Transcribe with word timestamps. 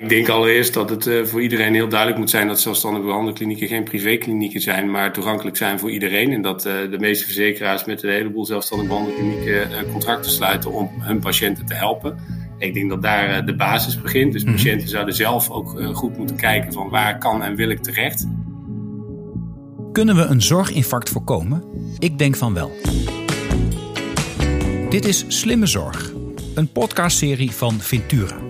Ik 0.00 0.08
denk 0.08 0.28
allereerst 0.28 0.74
dat 0.74 0.90
het 0.90 1.06
uh, 1.06 1.24
voor 1.24 1.42
iedereen 1.42 1.74
heel 1.74 1.88
duidelijk 1.88 2.18
moet 2.18 2.30
zijn 2.30 2.46
dat 2.46 2.60
zelfstandige 2.60 3.06
behandelklinieken 3.06 3.68
geen 3.68 3.84
privéklinieken 3.84 4.60
zijn, 4.60 4.90
maar 4.90 5.12
toegankelijk 5.12 5.56
zijn 5.56 5.78
voor 5.78 5.90
iedereen. 5.90 6.32
En 6.32 6.42
dat 6.42 6.66
uh, 6.66 6.72
de 6.90 6.98
meeste 6.98 7.24
verzekeraars 7.24 7.84
met 7.84 8.02
een 8.02 8.10
heleboel 8.10 8.46
zelfstandige 8.46 8.88
behandelklinieken 8.88 9.70
uh, 9.70 9.92
contracten 9.92 10.30
sluiten 10.30 10.72
om 10.72 10.90
hun 10.98 11.18
patiënten 11.18 11.66
te 11.66 11.74
helpen. 11.74 12.18
Ik 12.58 12.74
denk 12.74 12.88
dat 12.90 13.02
daar 13.02 13.46
de 13.46 13.56
basis 13.56 14.00
begint. 14.00 14.32
Dus 14.32 14.44
patiënten 14.44 14.88
zouden 14.88 15.14
zelf 15.14 15.50
ook 15.50 15.82
goed 15.92 16.16
moeten 16.16 16.36
kijken 16.36 16.72
van 16.72 16.88
waar 16.88 17.18
kan 17.18 17.42
en 17.42 17.54
wil 17.54 17.70
ik 17.70 17.82
terecht. 17.82 18.26
Kunnen 19.92 20.16
we 20.16 20.22
een 20.22 20.42
zorginfarct 20.42 21.08
voorkomen? 21.08 21.64
Ik 21.98 22.18
denk 22.18 22.36
van 22.36 22.54
wel. 22.54 22.72
Dit 24.88 25.04
is 25.04 25.24
Slimme 25.28 25.66
Zorg, 25.66 26.12
een 26.54 26.72
podcastserie 26.72 27.50
van 27.50 27.80
Ventura. 27.80 28.49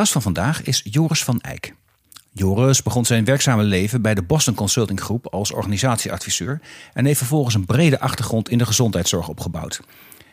Gast 0.00 0.12
van 0.12 0.22
vandaag 0.22 0.62
is 0.62 0.80
Joris 0.84 1.24
van 1.24 1.40
Eyck. 1.40 1.74
Joris 2.32 2.82
begon 2.82 3.04
zijn 3.04 3.24
werkzame 3.24 3.62
leven 3.62 4.02
bij 4.02 4.14
de 4.14 4.22
Boston 4.22 4.54
Consulting 4.54 5.00
Groep 5.00 5.26
als 5.26 5.52
organisatieadviseur 5.52 6.60
en 6.92 7.04
heeft 7.04 7.18
vervolgens 7.18 7.54
een 7.54 7.64
brede 7.64 8.00
achtergrond 8.00 8.48
in 8.48 8.58
de 8.58 8.66
gezondheidszorg 8.66 9.28
opgebouwd. 9.28 9.80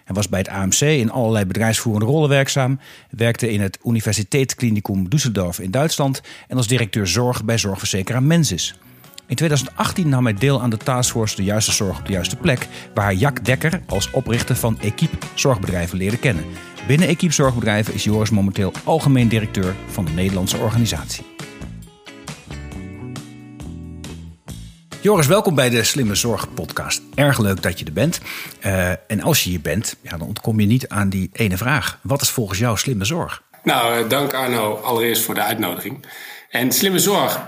Hij 0.04 0.16
was 0.16 0.30
bij 0.30 0.40
het 0.40 0.48
AMC 0.48 0.80
in 0.80 1.12
allerlei 1.12 1.46
bedrijfsvoerende 1.46 2.06
rollen 2.06 2.30
werkzaam, 2.30 2.80
werkte 3.10 3.52
in 3.52 3.62
het 3.62 3.80
Universiteitsklinikum 3.84 5.08
Düsseldorf 5.10 5.62
in 5.62 5.72
Duitsland 5.72 6.22
en 6.48 6.58
als 6.58 6.68
directeur 6.68 7.08
zorg 7.08 7.46
bij 7.46 7.58
zorgverzekeraar 7.58 8.24
Mensis. 8.24 8.80
In 9.28 9.36
2018 9.36 10.10
nam 10.10 10.24
hij 10.24 10.34
deel 10.34 10.62
aan 10.62 10.70
de 10.70 10.78
taskforce 10.78 11.36
De 11.36 11.44
Juiste 11.44 11.72
Zorg 11.72 12.00
op 12.00 12.06
de 12.06 12.12
Juiste 12.12 12.36
Plek, 12.36 12.68
waar 12.94 13.06
hij 13.06 13.16
Jack 13.16 13.46
Dekker 13.46 13.82
als 13.88 14.12
oprichter 14.12 14.56
van 14.56 14.80
Equipe 14.80 15.18
Zorgbedrijven 15.34 15.98
leerde 15.98 16.18
kennen. 16.18 16.46
Binnen 16.88 17.08
Equipe 17.08 17.34
Zorgbedrijven 17.34 17.94
is 17.94 18.04
Joris 18.04 18.30
momenteel 18.30 18.72
algemeen 18.84 19.28
directeur 19.28 19.76
van 19.88 20.06
de 20.06 20.12
Nederlandse 20.12 20.58
organisatie. 20.58 21.26
Joris, 25.02 25.28
welkom 25.28 25.56
bij 25.56 25.70
de 25.70 25.84
Slimme 25.84 26.16
Zorg 26.16 26.54
podcast. 26.54 27.02
Erg 27.16 27.40
leuk 27.40 27.62
dat 27.62 27.80
je 27.80 27.86
er 27.86 27.94
bent. 27.94 28.22
Uh, 28.66 28.90
en 28.90 29.22
als 29.22 29.44
je 29.44 29.50
hier 29.50 29.62
bent, 29.62 29.96
ja, 30.02 30.18
dan 30.18 30.28
ontkom 30.28 30.60
je 30.60 30.68
niet 30.68 30.88
aan 30.88 31.10
die 31.10 31.30
ene 31.34 31.58
vraag. 31.58 32.00
Wat 32.02 32.22
is 32.22 32.30
volgens 32.30 32.60
jou 32.60 32.78
slimme 32.78 33.06
zorg? 33.06 33.44
Nou, 33.64 34.04
uh, 34.04 34.10
dank 34.10 34.34
Arno 34.34 34.76
allereerst 34.76 35.24
voor 35.24 35.34
de 35.34 35.42
uitnodiging. 35.44 36.06
En 36.50 36.72
slimme 36.72 37.00
zorg, 37.00 37.42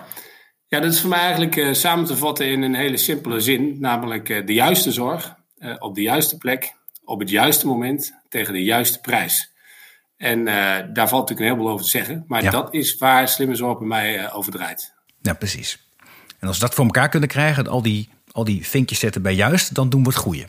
ja, 0.70 0.80
dat 0.80 0.94
is 0.94 1.00
voor 1.00 1.09
mij 1.09 1.20
eigenlijk 1.20 1.56
uh, 1.56 1.73
samen 1.73 2.06
te 2.06 2.17
vatten 2.17 2.48
in 2.48 2.62
een 2.62 2.75
hele 2.75 2.98
simpele 2.98 3.39
zin. 3.39 3.78
Namelijk 3.80 4.48
de 4.48 4.53
juiste 4.53 4.92
zorg, 4.92 5.36
op 5.80 5.95
de 5.95 6.02
juiste 6.02 6.38
plek, 6.38 6.73
op 7.03 7.20
het 7.20 7.30
juiste 7.30 7.67
moment, 7.67 8.14
tegen 8.30 8.53
de 8.53 8.64
juiste 8.64 9.00
prijs. 9.00 9.52
En 10.17 10.45
daar 10.94 11.09
valt 11.09 11.30
natuurlijk 11.30 11.40
een 11.40 11.45
heleboel 11.45 11.70
over 11.70 11.84
te 11.84 11.92
zeggen. 11.92 12.23
Maar 12.28 12.44
ja. 12.44 12.52
dat 12.52 12.73
is 12.73 12.97
waar 12.97 13.28
slimme 13.28 13.56
zorg 13.56 13.78
bij 13.78 13.88
mij 13.88 14.31
over 14.31 14.52
draait. 14.52 14.94
Ja, 15.22 15.34
precies. 15.34 15.88
En 16.40 16.47
als 16.47 16.58
we 16.58 16.66
dat 16.66 16.73
voor 16.73 16.86
elkaar 16.86 17.09
kunnen 17.09 17.30
krijgen, 17.30 17.67
al 17.67 17.81
die, 17.81 18.09
al 18.31 18.44
die 18.44 18.67
vinkjes 18.67 19.00
zetten 19.00 19.22
bij 19.22 19.34
juist, 19.34 19.75
dan 19.75 19.90
doen 19.90 20.02
we 20.02 20.09
het 20.09 20.17
goede. 20.17 20.47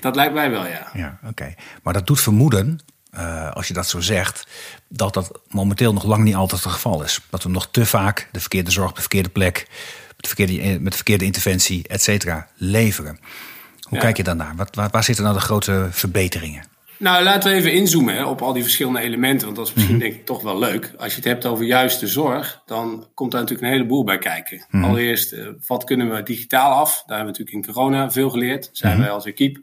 Dat 0.00 0.16
lijkt 0.16 0.34
mij 0.34 0.50
wel, 0.50 0.66
ja. 0.66 0.90
Ja, 0.92 1.18
oké. 1.24 1.54
Maar 1.82 1.92
dat 1.92 2.06
doet 2.06 2.20
vermoeden, 2.20 2.78
uh, 3.14 3.50
als 3.50 3.68
je 3.68 3.74
dat 3.74 3.88
zo 3.88 4.00
zegt, 4.00 4.46
dat 4.88 5.14
dat 5.14 5.40
momenteel 5.48 5.92
nog 5.92 6.04
lang 6.04 6.24
niet 6.24 6.34
altijd 6.34 6.64
het 6.64 6.72
geval 6.72 7.02
is. 7.02 7.20
Dat 7.30 7.42
we 7.42 7.48
nog 7.48 7.68
te 7.70 7.86
vaak 7.86 8.28
de 8.32 8.40
verkeerde 8.40 8.70
zorg 8.70 8.88
op 8.88 8.94
de 8.94 9.00
verkeerde 9.00 9.28
plek, 9.28 9.66
met 10.16 10.16
de 10.16 10.28
verkeerde, 10.28 10.80
met 10.80 10.90
de 10.90 10.96
verkeerde 10.96 11.24
interventie, 11.24 11.88
et 11.88 12.02
cetera, 12.02 12.48
leveren. 12.54 13.18
Hoe 13.80 13.98
ja. 13.98 14.04
kijk 14.04 14.16
je 14.16 14.22
daarnaar? 14.22 14.56
Wat, 14.56 14.74
waar, 14.74 14.88
waar 14.90 15.04
zitten 15.04 15.24
nou 15.24 15.36
de 15.36 15.42
grote 15.42 15.88
verbeteringen? 15.90 16.64
Nou, 17.00 17.24
laten 17.24 17.50
we 17.50 17.56
even 17.56 17.72
inzoomen 17.72 18.14
hè, 18.14 18.24
op 18.24 18.42
al 18.42 18.52
die 18.52 18.62
verschillende 18.62 19.00
elementen. 19.00 19.44
Want 19.44 19.56
dat 19.56 19.68
is 19.68 19.74
misschien 19.74 19.94
mm 19.94 20.00
-hmm. 20.00 20.10
denk 20.10 20.20
ik 20.20 20.26
toch 20.26 20.42
wel 20.42 20.58
leuk. 20.58 20.92
Als 20.98 21.10
je 21.10 21.16
het 21.16 21.24
hebt 21.24 21.46
over 21.46 21.64
juiste 21.64 22.06
zorg, 22.06 22.62
dan 22.66 23.08
komt 23.14 23.30
daar 23.30 23.40
natuurlijk 23.40 23.68
een 23.68 23.74
heleboel 23.74 24.04
bij 24.04 24.18
kijken. 24.18 24.56
Mm 24.56 24.80
-hmm. 24.80 24.90
Allereerst, 24.90 25.32
uh, 25.32 25.48
wat 25.66 25.84
kunnen 25.84 26.10
we 26.10 26.22
digitaal 26.22 26.72
af? 26.72 26.90
Daar 26.90 27.16
hebben 27.16 27.34
we 27.34 27.38
natuurlijk 27.38 27.66
in 27.66 27.74
corona 27.74 28.10
veel 28.10 28.30
geleerd. 28.30 28.68
Zijn 28.72 28.92
mm 28.92 28.98
-hmm. 28.98 29.06
wij 29.06 29.14
als 29.14 29.26
equipe 29.26 29.60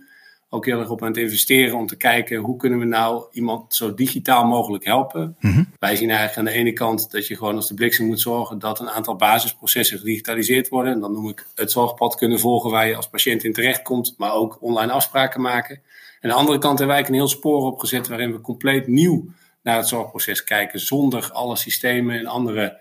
ook 0.50 0.66
heel 0.66 0.80
erg 0.80 0.90
op 0.90 1.02
aan 1.02 1.08
het 1.08 1.18
investeren 1.18 1.78
om 1.78 1.88
te 1.88 1.96
kijken 1.96 2.38
hoe 2.38 2.58
kunnen 2.58 2.80
we 2.80 2.86
nou 2.86 3.26
iemand 3.32 3.76
zo 3.76 3.94
digitaal 3.94 4.46
mogelijk 4.46 4.86
helpen. 4.86 5.36
Wij 5.80 5.96
zien 5.96 6.10
eigenlijk 6.10 6.38
aan 6.38 6.54
de 6.54 6.60
ene 6.60 6.74
kant 6.74 7.12
dat 7.12 7.28
je 7.28 7.36
gewoon 7.36 7.56
als 7.56 7.68
de 7.68 7.74
bliksem 7.74 8.06
moet 8.06 8.20
zorgen 8.20 8.60
dat 8.60 8.80
een 8.80 8.90
aantal 8.90 9.16
basisprocessen 9.16 9.98
gedigitaliseerd 9.98 10.70
worden. 10.70 10.94
En 10.94 11.00
dan 11.00 11.12
noem 11.12 11.30
ik 11.30 11.48
het 11.56 11.72
zorgpad 11.72 12.16
kunnen 12.16 12.40
volgen 12.40 12.72
waar 12.72 12.88
je 12.88 12.96
als 12.96 13.10
patiënt 13.10 13.44
in 13.44 13.54
terecht 13.54 13.82
komt, 13.82 14.14
maar 14.18 14.34
ook 14.34 14.58
online 14.62 14.92
afspraken 14.92 15.42
maken. 15.42 15.76
En 15.76 16.30
aan 16.30 16.30
de 16.30 16.36
andere 16.36 16.58
kant 16.58 16.80
hebben 16.80 16.98
wij 16.98 17.08
een 17.08 17.14
heel 17.14 17.28
spoor 17.28 17.66
opgezet 17.66 18.08
waarin 18.08 18.32
we 18.32 18.42
compleet 18.42 18.88
nieuw 18.88 19.26
naar 19.64 19.78
het 19.78 19.88
zorgproces 19.88 20.44
kijken, 20.44 20.80
zonder 20.80 21.32
alle 21.32 21.56
systemen 21.56 22.20
en 22.20 22.26
andere 22.26 22.80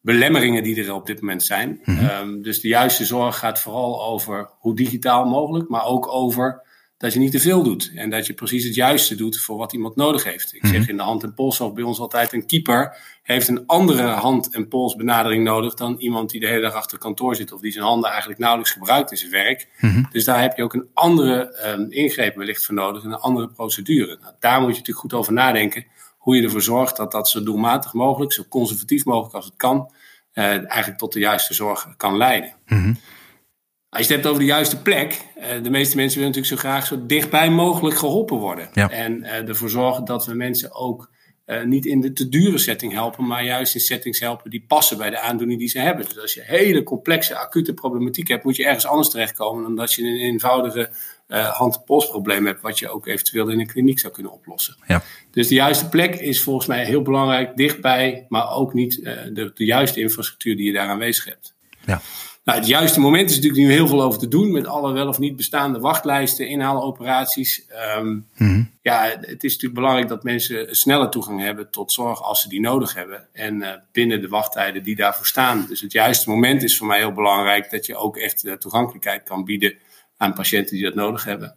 belemmeringen 0.00 0.62
die 0.62 0.84
er 0.84 0.94
op 0.94 1.06
dit 1.06 1.20
moment 1.20 1.44
zijn. 1.44 1.80
Mm 1.84 1.96
-hmm. 1.96 2.08
um, 2.08 2.42
dus 2.42 2.60
de 2.60 2.68
juiste 2.68 3.04
zorg 3.04 3.38
gaat 3.38 3.60
vooral 3.60 4.04
over 4.04 4.50
hoe 4.58 4.76
digitaal 4.76 5.24
mogelijk, 5.24 5.68
maar 5.68 5.84
ook 5.84 6.12
over 6.12 6.65
dat 6.98 7.12
je 7.12 7.18
niet 7.18 7.32
te 7.32 7.40
veel 7.40 7.62
doet. 7.62 7.92
En 7.94 8.10
dat 8.10 8.26
je 8.26 8.32
precies 8.32 8.64
het 8.64 8.74
juiste 8.74 9.14
doet 9.14 9.40
voor 9.40 9.56
wat 9.56 9.72
iemand 9.72 9.96
nodig 9.96 10.24
heeft. 10.24 10.54
Ik 10.54 10.66
zeg 10.66 10.88
in 10.88 10.96
de 10.96 11.02
hand- 11.02 11.22
en 11.22 11.34
polszorg 11.34 11.72
bij 11.72 11.84
ons 11.84 11.98
altijd: 11.98 12.32
een 12.32 12.46
keeper 12.46 12.96
heeft 13.22 13.48
een 13.48 13.66
andere 13.66 14.02
hand- 14.02 14.54
en 14.54 14.68
polsbenadering 14.68 15.44
nodig 15.44 15.74
dan 15.74 15.96
iemand 15.98 16.30
die 16.30 16.40
de 16.40 16.46
hele 16.46 16.60
dag 16.60 16.74
achter 16.74 16.98
kantoor 16.98 17.36
zit 17.36 17.52
of 17.52 17.60
die 17.60 17.72
zijn 17.72 17.84
handen 17.84 18.10
eigenlijk 18.10 18.40
nauwelijks 18.40 18.72
gebruikt 18.72 19.10
in 19.10 19.16
zijn 19.16 19.30
werk. 19.30 19.68
Mm 19.80 19.90
-hmm. 19.90 20.06
Dus 20.10 20.24
daar 20.24 20.40
heb 20.40 20.56
je 20.56 20.62
ook 20.62 20.74
een 20.74 20.88
andere 20.94 21.72
um, 21.78 21.90
ingreep 21.90 22.36
wellicht 22.36 22.64
voor 22.64 22.74
nodig 22.74 23.04
en 23.04 23.10
een 23.10 23.18
andere 23.18 23.48
procedure. 23.48 24.18
Nou, 24.20 24.34
daar 24.40 24.60
moet 24.60 24.70
je 24.70 24.76
natuurlijk 24.76 24.98
goed 24.98 25.14
over 25.14 25.32
nadenken 25.32 25.86
hoe 26.16 26.36
je 26.36 26.42
ervoor 26.42 26.62
zorgt 26.62 26.96
dat 26.96 27.12
dat 27.12 27.28
zo 27.28 27.42
doelmatig 27.42 27.92
mogelijk, 27.92 28.32
zo 28.32 28.44
conservatief 28.48 29.04
mogelijk 29.04 29.34
als 29.34 29.44
het 29.44 29.56
kan, 29.56 29.92
uh, 30.34 30.44
eigenlijk 30.44 30.98
tot 30.98 31.12
de 31.12 31.18
juiste 31.18 31.54
zorg 31.54 31.94
kan 31.96 32.16
leiden. 32.16 32.54
Mm 32.66 32.78
-hmm. 32.82 32.96
Als 33.96 34.06
je 34.06 34.12
het 34.12 34.22
hebt 34.22 34.34
over 34.34 34.46
de 34.46 34.52
juiste 34.52 34.82
plek, 34.82 35.20
uh, 35.38 35.44
de 35.62 35.70
meeste 35.70 35.96
mensen 35.96 36.18
willen 36.18 36.34
natuurlijk 36.34 36.62
zo 36.62 36.68
graag 36.68 36.86
zo 36.86 37.06
dichtbij 37.06 37.50
mogelijk 37.50 37.96
geholpen 37.96 38.36
worden. 38.36 38.68
Ja. 38.72 38.90
En 38.90 39.18
uh, 39.18 39.48
ervoor 39.48 39.70
zorgen 39.70 40.04
dat 40.04 40.26
we 40.26 40.34
mensen 40.34 40.74
ook 40.74 41.10
uh, 41.46 41.62
niet 41.62 41.86
in 41.86 42.00
de 42.00 42.12
te 42.12 42.28
dure 42.28 42.58
setting 42.58 42.92
helpen, 42.92 43.26
maar 43.26 43.44
juist 43.44 43.74
in 43.74 43.80
settings 43.80 44.20
helpen 44.20 44.50
die 44.50 44.64
passen 44.68 44.98
bij 44.98 45.10
de 45.10 45.18
aandoening 45.18 45.58
die 45.58 45.68
ze 45.68 45.78
hebben. 45.78 46.04
Dus 46.04 46.20
als 46.20 46.34
je 46.34 46.42
hele 46.44 46.82
complexe, 46.82 47.36
acute 47.36 47.74
problematiek 47.74 48.28
hebt, 48.28 48.44
moet 48.44 48.56
je 48.56 48.64
ergens 48.64 48.86
anders 48.86 49.08
terechtkomen 49.08 49.62
dan 49.62 49.76
dat 49.76 49.92
je 49.92 50.02
een 50.02 50.16
eenvoudige 50.16 50.90
hand-polsprobleem 51.28 52.46
hebt, 52.46 52.60
wat 52.60 52.78
je 52.78 52.88
ook 52.88 53.06
eventueel 53.06 53.48
in 53.48 53.60
een 53.60 53.66
kliniek 53.66 53.98
zou 53.98 54.12
kunnen 54.12 54.32
oplossen. 54.32 54.76
Ja. 54.86 55.02
Dus 55.30 55.48
de 55.48 55.54
juiste 55.54 55.88
plek 55.88 56.14
is 56.14 56.42
volgens 56.42 56.66
mij 56.66 56.84
heel 56.84 57.02
belangrijk, 57.02 57.56
dichtbij, 57.56 58.26
maar 58.28 58.50
ook 58.50 58.74
niet 58.74 59.02
de, 59.02 59.50
de 59.54 59.64
juiste 59.64 60.00
infrastructuur 60.00 60.56
die 60.56 60.66
je 60.66 60.72
daar 60.72 60.88
aanwezig 60.88 61.24
hebt. 61.24 61.54
Ja. 61.86 62.00
Nou, 62.46 62.58
het 62.58 62.68
juiste 62.68 63.00
moment 63.00 63.30
is 63.30 63.36
natuurlijk 63.36 63.62
nu 63.62 63.72
heel 63.72 63.88
veel 63.88 64.02
over 64.02 64.18
te 64.18 64.28
doen 64.28 64.52
met 64.52 64.66
alle 64.66 64.92
wel 64.92 65.08
of 65.08 65.18
niet 65.18 65.36
bestaande 65.36 65.80
wachtlijsten, 65.80 66.48
inhaaloperaties. 66.48 67.66
Um, 67.98 68.26
mm-hmm. 68.36 68.70
Ja, 68.82 69.02
het 69.20 69.44
is 69.44 69.52
natuurlijk 69.52 69.74
belangrijk 69.74 70.08
dat 70.08 70.22
mensen 70.22 70.76
snelle 70.76 71.08
toegang 71.08 71.40
hebben 71.40 71.70
tot 71.70 71.92
zorg 71.92 72.22
als 72.22 72.42
ze 72.42 72.48
die 72.48 72.60
nodig 72.60 72.94
hebben. 72.94 73.28
En 73.32 73.54
uh, 73.54 73.68
binnen 73.92 74.20
de 74.20 74.28
wachttijden 74.28 74.82
die 74.82 74.96
daarvoor 74.96 75.26
staan. 75.26 75.66
Dus 75.68 75.80
het 75.80 75.92
juiste 75.92 76.30
moment 76.30 76.62
is 76.62 76.76
voor 76.76 76.86
mij 76.86 76.98
heel 76.98 77.12
belangrijk 77.12 77.70
dat 77.70 77.86
je 77.86 77.96
ook 77.96 78.16
echt 78.16 78.44
uh, 78.44 78.52
toegankelijkheid 78.52 79.22
kan 79.22 79.44
bieden 79.44 79.74
aan 80.16 80.34
patiënten 80.34 80.74
die 80.74 80.84
dat 80.84 80.94
nodig 80.94 81.24
hebben. 81.24 81.56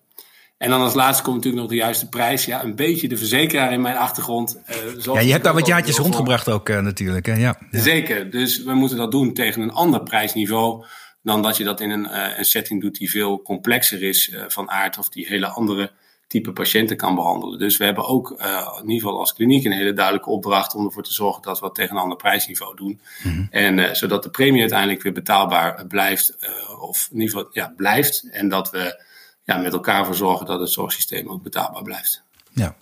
En 0.59 0.69
dan 0.69 0.81
als 0.81 0.93
laatste 0.93 1.23
komt 1.23 1.35
natuurlijk 1.35 1.61
nog 1.61 1.71
de 1.71 1.77
juiste 1.77 2.09
prijs. 2.09 2.45
Ja, 2.45 2.63
een 2.63 2.75
beetje 2.75 3.07
de 3.07 3.17
verzekeraar 3.17 3.73
in 3.73 3.81
mijn 3.81 3.95
achtergrond. 3.95 4.59
Uh, 4.69 5.03
ja, 5.13 5.19
je 5.19 5.31
hebt 5.31 5.43
daar 5.43 5.53
wat 5.53 5.67
jaartjes 5.67 5.97
rondgebracht 5.97 6.49
ook 6.49 6.69
uh, 6.69 6.79
natuurlijk. 6.79 7.25
Hè? 7.25 7.33
Ja, 7.33 7.59
ja. 7.71 7.79
Zeker, 7.79 8.31
dus 8.31 8.63
we 8.63 8.73
moeten 8.73 8.97
dat 8.97 9.11
doen 9.11 9.33
tegen 9.33 9.61
een 9.61 9.71
ander 9.71 10.03
prijsniveau... 10.03 10.85
dan 11.21 11.41
dat 11.41 11.57
je 11.57 11.63
dat 11.63 11.79
in 11.81 11.89
een, 11.89 12.05
uh, 12.05 12.37
een 12.37 12.45
setting 12.45 12.81
doet 12.81 12.97
die 12.97 13.09
veel 13.09 13.41
complexer 13.41 14.03
is 14.03 14.35
van 14.47 14.69
aard... 14.69 14.97
of 14.97 15.09
die 15.09 15.27
hele 15.27 15.47
andere 15.47 15.91
type 16.27 16.51
patiënten 16.51 16.97
kan 16.97 17.15
behandelen. 17.15 17.59
Dus 17.59 17.77
we 17.77 17.85
hebben 17.85 18.07
ook 18.07 18.31
in 18.81 18.89
ieder 18.89 19.01
geval 19.01 19.19
als 19.19 19.33
kliniek 19.33 19.65
een 19.65 19.71
hele 19.71 19.93
duidelijke 19.93 20.29
opdracht... 20.29 20.75
om 20.75 20.85
ervoor 20.85 21.03
te 21.03 21.13
zorgen 21.13 21.41
dat 21.41 21.59
we 21.59 21.65
het 21.65 21.75
tegen 21.75 21.95
een 21.95 22.01
ander 22.01 22.17
prijsniveau 22.17 22.75
doen. 22.75 23.01
Mm-hmm. 23.23 23.47
En 23.51 23.95
zodat 23.95 24.23
de 24.23 24.29
premie 24.29 24.61
uiteindelijk 24.61 25.01
weer 25.03 25.13
betaalbaar 25.13 25.85
blijft... 25.87 26.37
of 26.81 27.07
in 27.11 27.19
ieder 27.19 27.35
geval 27.35 27.49
ja, 27.53 27.73
blijft 27.75 28.29
en 28.31 28.49
dat 28.49 28.71
we 28.71 29.07
ja, 29.49 29.57
met 29.57 29.73
elkaar 29.73 30.05
voor 30.05 30.15
zorgen 30.15 30.45
dat 30.45 30.59
het 30.59 30.69
zorgsysteem 30.69 31.29
ook 31.29 31.43
betaalbaar 31.43 31.83
blijft. 31.83 32.21
Ja, 32.53 32.75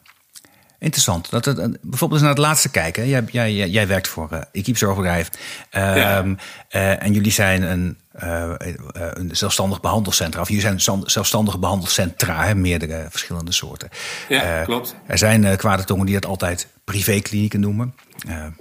interessant. 0.79 1.29
Dat 1.29 1.45
het, 1.45 1.81
bijvoorbeeld 1.81 2.21
naar 2.21 2.29
het 2.29 2.39
laatste 2.39 2.69
kijken. 2.69 3.07
Jij, 3.07 3.23
jij, 3.31 3.69
jij 3.69 3.87
werkt 3.87 4.07
voor 4.07 4.29
uh, 4.33 4.41
Equipe 4.51 4.77
Zorgbedrijf. 4.77 5.29
Um, 5.71 5.81
ja. 5.81 6.23
uh, 6.71 7.03
en 7.03 7.13
jullie 7.13 7.31
zijn 7.31 7.61
een, 7.61 7.97
een 8.19 9.29
zelfstandig 9.31 9.81
behandelcentra. 9.81 10.41
Of 10.41 10.47
hier 10.47 10.61
zijn 10.61 10.79
zelfstandige 11.05 11.59
behandelcentra, 11.59 12.43
hè, 12.43 12.55
meerdere 12.55 13.05
verschillende 13.09 13.51
soorten. 13.51 13.89
Ja, 14.29 14.63
klopt. 14.63 14.95
Er 15.05 15.17
zijn 15.17 15.57
kwade 15.57 15.83
tongen 15.83 16.05
die 16.05 16.15
dat 16.15 16.25
altijd 16.25 16.67
privéklinieken 16.83 17.59
noemen. 17.59 17.93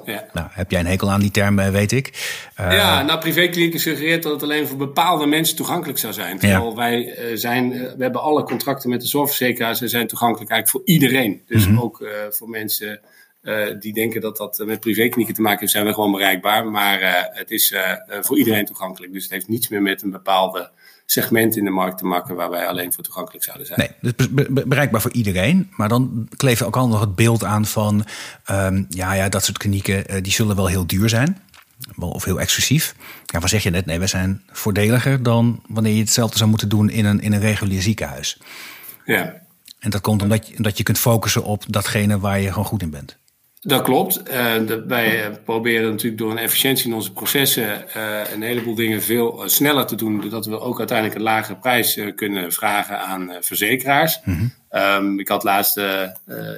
ja. 0.04 0.24
Nou, 0.32 0.48
heb 0.50 0.70
jij 0.70 0.80
een 0.80 0.86
hekel 0.86 1.10
aan 1.10 1.20
die 1.20 1.30
term, 1.30 1.56
weet 1.56 1.92
ik. 1.92 2.36
ja, 2.56 3.02
nou, 3.02 3.18
privéklinieken 3.18 3.80
suggereert 3.80 4.22
dat 4.22 4.32
het 4.32 4.42
alleen 4.42 4.66
voor 4.66 4.76
bepaalde 4.76 5.26
mensen 5.26 5.56
toegankelijk 5.56 5.98
zou 5.98 6.12
zijn. 6.12 6.38
Terwijl 6.38 6.76
wij 6.76 7.18
zijn, 7.34 7.70
we 7.70 8.02
hebben 8.02 8.22
alle 8.22 8.42
contracten 8.42 8.90
met 8.90 9.00
de 9.00 9.06
zorgverzekeraars 9.06 9.80
en 9.80 9.88
zijn 9.88 10.06
toegankelijk 10.06 10.50
eigenlijk 10.50 10.84
voor 10.84 10.94
iedereen. 10.94 11.42
Dus 11.46 11.68
mhm. 11.68 11.78
ook 11.78 12.08
voor 12.30 12.48
mensen 12.48 12.88
uh, 12.88 12.96
die 13.78 13.92
denken 13.92 14.20
dat 14.20 14.36
dat 14.36 14.62
met 14.66 14.80
privéklinieken 14.80 15.34
te 15.34 15.40
maken 15.40 15.60
heeft, 15.60 15.72
zijn 15.72 15.86
we 15.86 15.92
gewoon 15.92 16.12
bereikbaar. 16.12 16.66
Maar 16.66 17.02
uh, 17.02 17.12
het 17.14 17.50
is 17.50 17.70
uh, 17.70 17.92
voor 18.20 18.38
iedereen 18.38 18.64
toegankelijk. 18.64 19.12
Dus 19.12 19.22
het 19.22 19.32
heeft 19.32 19.48
niets 19.48 19.68
meer 19.68 19.82
met 19.82 20.02
een 20.02 20.10
bepaalde 20.10 20.70
segment 21.06 21.56
in 21.56 21.64
de 21.64 21.70
markt 21.70 21.98
te 21.98 22.04
maken 22.04 22.34
waar 22.34 22.50
wij 22.50 22.66
alleen 22.66 22.92
voor 22.92 23.04
toegankelijk 23.04 23.44
zouden 23.44 23.66
zijn. 23.66 23.78
Nee, 24.00 24.12
dus 24.14 24.28
bereikbaar 24.64 25.00
voor 25.00 25.12
iedereen. 25.12 25.70
Maar 25.76 25.88
dan 25.88 26.28
kleef 26.36 26.58
je 26.58 26.64
ook 26.64 26.76
al 26.76 26.88
nog 26.88 27.00
het 27.00 27.14
beeld 27.14 27.44
aan 27.44 27.66
van, 27.66 28.04
um, 28.50 28.86
ja, 28.88 29.12
ja, 29.12 29.28
dat 29.28 29.44
soort 29.44 29.58
klinieken, 29.58 30.22
die 30.22 30.32
zullen 30.32 30.56
wel 30.56 30.66
heel 30.66 30.86
duur 30.86 31.08
zijn. 31.08 31.44
Of 31.98 32.24
heel 32.24 32.40
exclusief. 32.40 32.94
Ja, 33.24 33.40
wat 33.40 33.50
zeg 33.50 33.62
je 33.62 33.70
net? 33.70 33.86
Nee, 33.86 33.98
we 33.98 34.06
zijn 34.06 34.42
voordeliger 34.50 35.22
dan 35.22 35.62
wanneer 35.68 35.92
je 35.92 36.00
hetzelfde 36.00 36.36
zou 36.36 36.50
moeten 36.50 36.68
doen 36.68 36.90
in 36.90 37.04
een, 37.04 37.20
in 37.20 37.32
een 37.32 37.40
regulier 37.40 37.82
ziekenhuis. 37.82 38.40
Ja. 39.04 39.42
En 39.78 39.90
dat 39.90 40.00
komt 40.00 40.22
omdat 40.22 40.48
je, 40.48 40.56
omdat 40.56 40.76
je 40.76 40.82
kunt 40.82 40.98
focussen 40.98 41.44
op 41.44 41.64
datgene 41.68 42.18
waar 42.18 42.40
je 42.40 42.48
gewoon 42.48 42.64
goed 42.64 42.82
in 42.82 42.90
bent. 42.90 43.16
Dat 43.66 43.82
klopt. 43.82 44.22
Uh, 44.30 44.54
wij 44.86 45.24
eh, 45.24 45.32
proberen 45.44 45.90
natuurlijk 45.90 46.18
door 46.18 46.30
een 46.30 46.38
efficiëntie 46.38 46.86
in 46.86 46.94
onze 46.94 47.12
processen 47.12 47.84
uh, 47.96 48.20
een 48.32 48.42
heleboel 48.42 48.74
dingen 48.74 49.02
veel 49.02 49.42
sneller 49.46 49.86
te 49.86 49.94
doen, 49.94 50.22
zodat 50.22 50.46
we 50.46 50.60
ook 50.60 50.78
uiteindelijk 50.78 51.18
een 51.18 51.24
lagere 51.24 51.56
prijs 51.58 52.00
kunnen 52.14 52.52
vragen 52.52 53.00
aan 53.00 53.36
verzekeraars. 53.40 54.20
Mm 54.24 54.52
um, 54.70 55.20
ik 55.20 55.28
had 55.28 55.42
laatst 55.42 55.80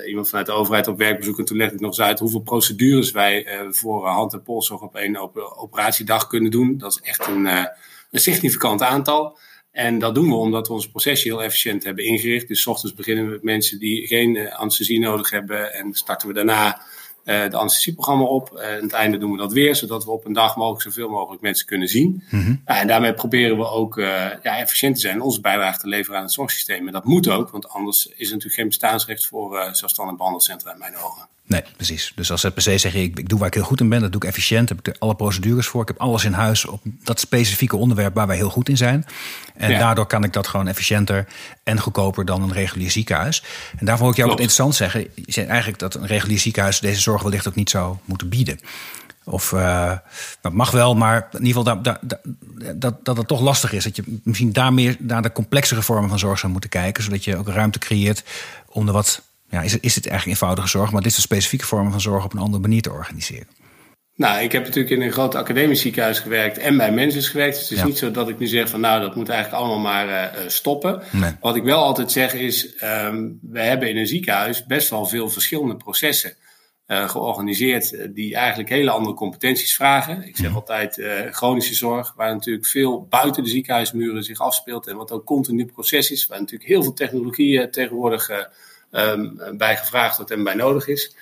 iemand 0.06 0.28
vanuit 0.28 0.46
de 0.46 0.52
overheid 0.52 0.86
op 0.86 0.98
werkbezoek 0.98 1.38
en 1.38 1.44
toen 1.44 1.56
legde 1.56 1.74
ik 1.74 1.80
nog 1.80 1.90
eens 1.90 2.00
uit 2.00 2.18
hoeveel 2.18 2.40
procedures 2.40 3.10
wij 3.10 3.46
voor 3.70 4.06
hand- 4.06 4.32
en 4.32 4.42
polszorg 4.42 4.80
op 4.80 4.96
één 4.96 5.22
op 5.22 5.36
operatiedag 5.56 6.26
kunnen 6.26 6.50
doen. 6.50 6.78
Dat 6.78 6.90
is 6.92 7.08
echt 7.08 7.26
een, 7.26 7.46
een 7.46 8.20
significant 8.20 8.82
aantal. 8.82 9.38
En 9.70 9.98
dat 9.98 10.14
doen 10.14 10.28
we 10.28 10.34
omdat 10.34 10.68
we 10.68 10.74
ons 10.74 10.88
proces 10.88 11.22
heel 11.22 11.42
efficiënt 11.42 11.84
hebben 11.84 12.04
ingericht. 12.04 12.48
Dus 12.48 12.62
s 12.62 12.66
ochtends 12.66 12.94
beginnen 12.96 13.24
we 13.24 13.30
met 13.30 13.42
mensen 13.42 13.78
die 13.78 14.06
geen 14.06 14.52
anesthesie 14.52 15.00
nodig 15.00 15.30
hebben 15.30 15.74
en 15.74 15.94
starten 15.94 16.28
we 16.28 16.34
daarna 16.34 16.82
de 17.28 17.56
anesthesieprogramma 17.56 18.24
op. 18.24 18.54
En 18.54 18.76
aan 18.76 18.82
het 18.82 18.92
einde 18.92 19.18
doen 19.18 19.32
we 19.32 19.38
dat 19.38 19.52
weer, 19.52 19.74
zodat 19.74 20.04
we 20.04 20.10
op 20.10 20.24
een 20.24 20.32
dag 20.32 20.56
mogelijk 20.56 20.82
zoveel 20.82 21.08
mogelijk 21.08 21.42
mensen 21.42 21.66
kunnen 21.66 21.88
zien. 21.88 22.22
Mm 22.30 22.46
en 22.64 22.86
daarmee 22.86 23.14
proberen 23.14 23.56
we 23.56 23.68
ook 23.68 23.96
uh, 23.96 24.06
ja, 24.42 24.58
efficiënt 24.58 24.94
te 24.94 25.00
zijn, 25.00 25.20
onze 25.20 25.40
bijdrage 25.40 25.78
te 25.78 25.88
leveren 25.88 26.18
aan 26.18 26.24
het 26.24 26.32
zorgsysteem. 26.32 26.86
En 26.86 26.92
dat 26.92 27.04
moet 27.04 27.28
ook, 27.28 27.50
want 27.50 27.68
anders 27.68 28.06
is 28.06 28.26
er 28.26 28.32
natuurlijk 28.32 28.54
geen 28.54 28.68
bestaansrecht 28.68 29.26
voor 29.26 29.68
zelfstandig 29.72 30.16
behandelcentra 30.16 30.72
in 30.72 30.78
mijn 30.78 30.96
ogen. 30.96 31.28
Nee, 31.48 31.62
precies. 31.76 32.12
Dus 32.14 32.30
als 32.30 32.40
ZPC 32.40 32.60
zeg 32.60 32.92
je, 32.92 33.02
ik, 33.02 33.18
ik 33.18 33.28
doe 33.28 33.38
waar 33.38 33.48
ik 33.48 33.54
heel 33.54 33.62
goed 33.62 33.80
in 33.80 33.88
ben, 33.88 34.00
dat 34.00 34.12
doe 34.12 34.20
ik 34.20 34.28
efficiënt, 34.28 34.68
heb 34.68 34.78
ik 34.78 34.86
er 34.86 34.96
alle 34.98 35.14
procedures 35.14 35.66
voor, 35.66 35.82
ik 35.82 35.88
heb 35.88 35.98
alles 35.98 36.24
in 36.24 36.32
huis 36.32 36.64
op 36.64 36.82
dat 37.02 37.20
specifieke 37.20 37.76
onderwerp 37.76 38.14
waar 38.14 38.26
wij 38.26 38.36
heel 38.36 38.50
goed 38.50 38.68
in 38.68 38.76
zijn. 38.76 39.06
En 39.56 39.78
daardoor 39.78 40.06
kan 40.06 40.24
ik 40.24 40.32
dat 40.32 40.46
gewoon 40.46 40.68
efficiënter 40.68 41.26
en 41.62 41.80
goedkoper 41.80 42.24
dan 42.24 42.42
een 42.42 42.52
regulier 42.52 42.90
ziekenhuis. 42.90 43.42
En 43.78 43.86
daarvoor 43.86 44.04
wil 44.04 44.10
ik 44.10 44.16
jou 44.16 44.28
wat 44.28 44.38
interessant 44.38 44.74
zeggen. 44.74 45.00
Je 45.14 45.32
zegt 45.32 45.48
eigenlijk 45.48 45.78
dat 45.78 45.94
een 45.94 46.06
regulier 46.06 46.38
ziekenhuis 46.38 46.80
deze 46.80 47.00
zorg 47.00 47.22
wellicht 47.22 47.48
ook 47.48 47.54
niet 47.54 47.70
zou 47.70 47.96
moeten 48.04 48.28
bieden. 48.28 48.60
Of 49.24 49.52
uh, 49.52 49.92
dat 50.40 50.52
mag 50.52 50.70
wel, 50.70 50.94
maar 50.94 51.28
in 51.32 51.44
ieder 51.44 51.62
geval 51.62 51.82
dat, 51.82 51.98
dat, 52.02 52.18
dat, 52.74 53.04
dat 53.04 53.16
het 53.16 53.28
toch 53.28 53.40
lastig 53.40 53.72
is. 53.72 53.84
Dat 53.84 53.96
je 53.96 54.20
misschien 54.22 54.52
daar 54.52 54.72
meer 54.72 54.96
naar 54.98 55.22
de 55.22 55.32
complexere 55.32 55.82
vormen 55.82 56.08
van 56.08 56.18
zorg 56.18 56.38
zou 56.38 56.52
moeten 56.52 56.70
kijken. 56.70 57.02
Zodat 57.02 57.24
je 57.24 57.36
ook 57.36 57.48
ruimte 57.48 57.78
creëert 57.78 58.24
om 58.66 58.86
de 58.86 58.92
wat 58.92 59.22
ja, 59.50 59.62
is, 59.62 59.72
het, 59.72 59.82
is 59.82 59.94
het 59.94 60.06
eigenlijk 60.06 60.40
eenvoudige 60.40 60.68
zorg, 60.68 60.92
maar 60.92 61.02
dit 61.02 61.12
is 61.12 61.22
specifieke 61.22 61.66
vormen 61.66 61.90
van 61.90 62.00
zorg 62.00 62.24
op 62.24 62.32
een 62.32 62.38
andere 62.38 62.62
manier 62.62 62.82
te 62.82 62.90
organiseren? 62.90 63.46
Nou, 64.18 64.42
ik 64.42 64.52
heb 64.52 64.64
natuurlijk 64.64 64.94
in 64.94 65.02
een 65.02 65.12
groot 65.12 65.34
academisch 65.34 65.80
ziekenhuis 65.80 66.18
gewerkt 66.18 66.58
en 66.58 66.76
bij 66.76 66.92
mensen 66.92 67.22
gewerkt. 67.22 67.58
Dus 67.58 67.68
het 67.68 67.78
is 67.78 67.84
niet 67.84 67.98
zo 67.98 68.10
dat 68.10 68.28
ik 68.28 68.38
nu 68.38 68.46
zeg 68.46 68.68
van 68.68 68.80
nou, 68.80 69.00
dat 69.00 69.16
moet 69.16 69.28
eigenlijk 69.28 69.62
allemaal 69.62 69.78
maar 69.78 70.08
uh, 70.08 70.48
stoppen. 70.48 71.02
Wat 71.40 71.56
ik 71.56 71.62
wel 71.62 71.82
altijd 71.82 72.12
zeg 72.12 72.34
is, 72.34 72.82
um, 72.82 73.38
we 73.42 73.60
hebben 73.60 73.88
in 73.88 73.96
een 73.96 74.06
ziekenhuis 74.06 74.66
best 74.66 74.90
wel 74.90 75.06
veel 75.06 75.30
verschillende 75.30 75.76
processen 75.76 76.36
uh, 76.86 77.08
georganiseerd 77.08 78.14
die 78.14 78.34
eigenlijk 78.34 78.68
hele 78.68 78.90
andere 78.90 79.14
competenties 79.14 79.74
vragen. 79.74 80.26
Ik 80.26 80.36
zeg 80.36 80.54
altijd 80.54 80.98
uh, 80.98 81.10
chronische 81.30 81.74
zorg, 81.74 82.12
waar 82.16 82.34
natuurlijk 82.34 82.66
veel 82.66 83.06
buiten 83.10 83.42
de 83.42 83.50
ziekenhuismuren 83.50 84.24
zich 84.24 84.40
afspeelt 84.40 84.86
en 84.86 84.96
wat 84.96 85.12
ook 85.12 85.24
continu 85.24 85.66
proces 85.66 86.10
is, 86.10 86.26
waar 86.26 86.40
natuurlijk 86.40 86.70
heel 86.70 86.82
veel 86.82 86.92
technologie 86.92 87.70
tegenwoordig 87.70 88.30
um, 88.90 89.40
bij 89.56 89.76
gevraagd 89.76 90.16
wordt 90.16 90.30
en 90.30 90.44
bij 90.44 90.54
nodig 90.54 90.88
is. 90.88 91.16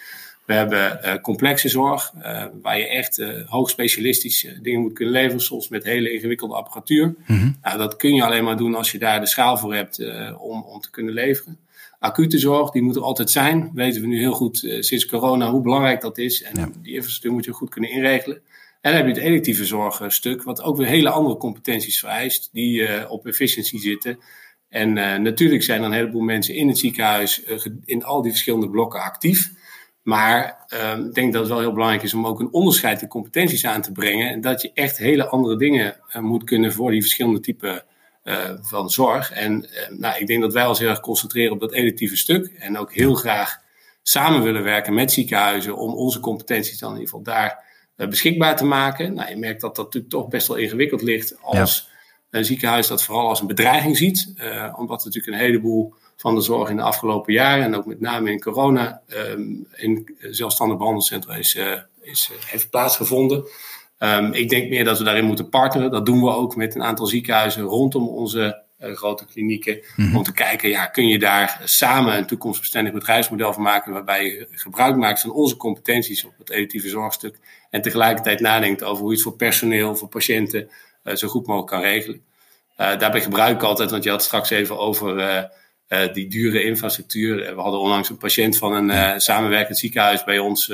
We 0.47 0.53
hebben 0.53 1.01
uh, 1.05 1.15
complexe 1.15 1.69
zorg, 1.69 2.13
uh, 2.19 2.45
waar 2.63 2.79
je 2.79 2.89
echt 2.89 3.19
uh, 3.19 3.49
hoog 3.49 3.71
specialistisch 3.71 4.47
dingen 4.63 4.81
moet 4.81 4.93
kunnen 4.93 5.15
leveren, 5.15 5.41
soms 5.41 5.69
met 5.69 5.85
hele 5.85 6.13
ingewikkelde 6.13 6.55
apparatuur. 6.55 7.15
Mm 7.27 7.55
nou, 7.63 7.79
dat 7.79 7.97
kun 7.97 8.15
je 8.15 8.25
alleen 8.25 8.45
maar 8.45 8.57
doen 8.57 8.75
als 8.75 8.93
je 8.93 8.99
daar 8.99 9.21
de 9.21 9.27
schaal 9.27 9.57
voor 9.57 9.75
hebt 9.75 9.99
om, 10.39 10.63
om 10.63 10.81
te 10.81 10.91
kunnen 10.91 11.15
leveren. 11.15 11.59
Acute 11.99 12.39
zorg, 12.39 12.71
die 12.71 12.83
moet 12.83 12.97
er 12.97 13.03
altijd 13.03 13.31
zijn. 13.31 13.71
Weten 13.75 14.01
we 14.01 14.07
nu 14.07 14.19
heel 14.19 14.33
goed 14.33 14.77
sinds 14.81 15.07
corona 15.07 15.51
hoe 15.51 15.63
belangrijk 15.63 16.01
dat 16.01 16.19
is. 16.19 16.43
En 16.43 16.61
ja. 16.61 16.69
die 16.83 16.95
infrastructuur 16.95 17.33
moet 17.33 17.45
je 17.45 17.53
goed 17.53 17.71
kunnen 17.71 17.91
inregelen. 17.91 18.37
En 18.81 18.93
dan 18.93 18.95
heb 18.95 19.07
je 19.07 19.21
het 19.21 19.31
electieve 19.31 19.65
zorgstuk, 19.65 20.43
wat 20.43 20.63
ook 20.63 20.77
weer 20.77 20.87
hele 20.87 21.11
andere 21.11 21.37
competenties 21.37 21.99
vereist, 21.99 22.49
die 22.53 23.09
op 23.11 23.27
efficiëntie 23.27 23.81
zitten. 23.81 24.19
En 24.77 24.97
uh, 24.97 25.17
natuurlijk 25.17 25.63
zijn 25.63 25.81
er 25.81 25.87
een 25.87 25.93
heleboel 25.93 26.23
mensen 26.23 26.55
in 26.55 26.69
het 26.69 26.79
ziekenhuis 26.79 27.45
uh, 27.45 27.59
in 27.85 28.05
al 28.05 28.23
die 28.23 28.31
verschillende 28.31 28.71
blokken 28.71 29.01
actief. 29.01 29.51
Maar 30.03 30.67
uh, 30.75 31.07
ik 31.07 31.15
denk 31.15 31.33
dat 31.33 31.43
het 31.43 31.51
wel 31.51 31.61
heel 31.61 31.73
belangrijk 31.73 32.03
is 32.03 32.15
om 32.15 32.27
ook 32.27 32.41
een 32.41 32.53
onderscheid 32.53 33.03
in 33.03 33.09
competenties 33.09 33.67
aan 33.67 33.83
te 33.83 33.93
brengen. 33.93 34.31
En 34.31 34.41
dat 34.41 34.63
je 34.63 34.71
echt 34.75 34.99
hele 34.99 35.29
andere 35.29 35.57
dingen 35.57 35.97
uh, 36.09 36.23
moet 36.23 36.45
kunnen 36.45 36.73
voor 36.73 36.91
die 36.91 37.01
verschillende 37.01 37.41
typen 37.41 37.85
van 38.61 38.91
zorg. 38.91 39.33
En 39.33 39.69
nou, 39.91 40.19
ik 40.19 40.27
denk 40.27 40.41
dat 40.41 40.53
wij 40.53 40.67
ons 40.67 40.79
heel 40.79 40.89
erg 40.89 41.01
concentreren 41.01 41.53
op 41.53 41.61
dat 41.61 41.73
electieve 41.73 42.17
stuk. 42.17 42.47
En 42.47 42.79
ook 42.79 42.93
heel 42.93 43.15
graag 43.15 43.59
samen 44.03 44.43
willen 44.43 44.63
werken 44.63 44.95
met 44.95 45.13
ziekenhuizen 45.13 45.77
om 45.77 45.95
onze 45.95 46.21
competenties 46.21 46.79
dan 46.79 46.95
in 46.95 46.99
ieder 47.01 47.11
geval 47.15 47.35
daar 47.35 47.65
beschikbaar 48.09 48.57
te 48.57 48.65
maken. 48.65 49.15
Nou, 49.15 49.31
je 49.31 49.37
merkt 49.37 49.61
dat 49.61 49.77
dat 49.77 49.85
natuurlijk 49.85 50.13
toch 50.13 50.29
best 50.29 50.47
wel 50.47 50.57
ingewikkeld 50.57 51.03
ligt 51.03 51.37
als 51.43 51.89
een 52.31 52.45
ziekenhuis 52.45 52.87
dat 52.87 53.03
vooral 53.03 53.29
als 53.29 53.41
een 53.41 53.47
bedreiging 53.47 53.97
ziet. 53.97 54.35
Uh, 54.37 54.75
omdat 54.77 55.05
natuurlijk 55.05 55.33
een 55.33 55.45
heleboel 55.45 55.95
van 56.17 56.35
de 56.35 56.41
zorg 56.41 56.71
in 56.71 56.77
de 56.77 56.83
afgelopen 56.83 57.33
jaren 57.33 57.65
en 57.65 57.75
ook 57.75 57.87
met 57.87 58.01
name 58.01 58.31
in 58.31 58.41
corona 58.41 59.01
um, 59.09 59.67
in 59.75 60.17
zelfstandig 60.21 60.79
behandelcentra 60.79 61.35
is, 61.35 61.55
uh, 61.55 61.81
is, 62.01 62.31
heeft 62.47 62.71
plaatsgevonden. 62.71 63.45
Um, 63.99 64.33
ik 64.33 64.49
denk 64.49 64.69
meer 64.69 64.85
dat 64.85 64.99
we 64.99 65.05
daarin 65.05 65.25
moeten 65.25 65.49
partneren. 65.49 65.91
Dat 65.91 66.07
doen 66.07 66.21
we 66.21 66.31
ook 66.31 66.57
met 66.57 66.75
een 66.75 66.83
aantal 66.83 67.07
ziekenhuizen 67.07 67.63
rondom 67.63 68.09
onze 68.09 68.65
grote 68.79 69.27
klinieken. 69.27 69.81
Mm-hmm. 69.97 70.17
Om 70.17 70.23
te 70.23 70.33
kijken, 70.33 70.69
ja, 70.69 70.87
kun 70.87 71.09
je 71.09 71.19
daar 71.19 71.61
samen 71.65 72.17
een 72.17 72.27
toekomstbestendig 72.27 72.93
bedrijfsmodel 72.93 73.53
van 73.53 73.63
maken. 73.63 73.93
Waarbij 73.93 74.25
je 74.25 74.49
gebruik 74.51 74.97
maakt 74.97 75.21
van 75.21 75.31
onze 75.33 75.57
competenties 75.57 76.25
op 76.25 76.33
het 76.39 76.51
educatieve 76.51 76.89
zorgstuk. 76.89 77.39
En 77.71 77.83
tegelijkertijd 77.83 78.41
nadenkt 78.41 78.83
over 78.83 79.01
hoe 79.01 79.11
je 79.11 79.15
het 79.15 79.25
voor 79.25 79.37
personeel, 79.37 79.97
voor 79.97 80.09
patiënten 80.09 80.61
eh, 80.61 80.75
zo 81.15 81.29
goed 81.29 81.47
mogelijk 81.47 81.71
kan 81.71 81.81
regelen. 81.81 82.25
Eh, 82.77 82.99
daarbij 82.99 83.21
gebruik 83.21 83.57
ik 83.57 83.63
altijd, 83.63 83.91
want 83.91 84.05
je 84.05 84.11
had 84.11 84.23
straks 84.23 84.51
even 84.51 84.79
over 84.79 85.19
uh, 85.89 86.13
die 86.13 86.29
dure 86.29 86.63
infrastructuur. 86.63 87.55
We 87.55 87.61
hadden 87.61 87.81
onlangs 87.81 88.09
een 88.09 88.17
patiënt 88.17 88.59
van 88.59 88.73
een 88.91 89.21
samenwerkend 89.21 89.79
ziekenhuis 89.79 90.25
bij 90.25 90.39
ons 90.39 90.69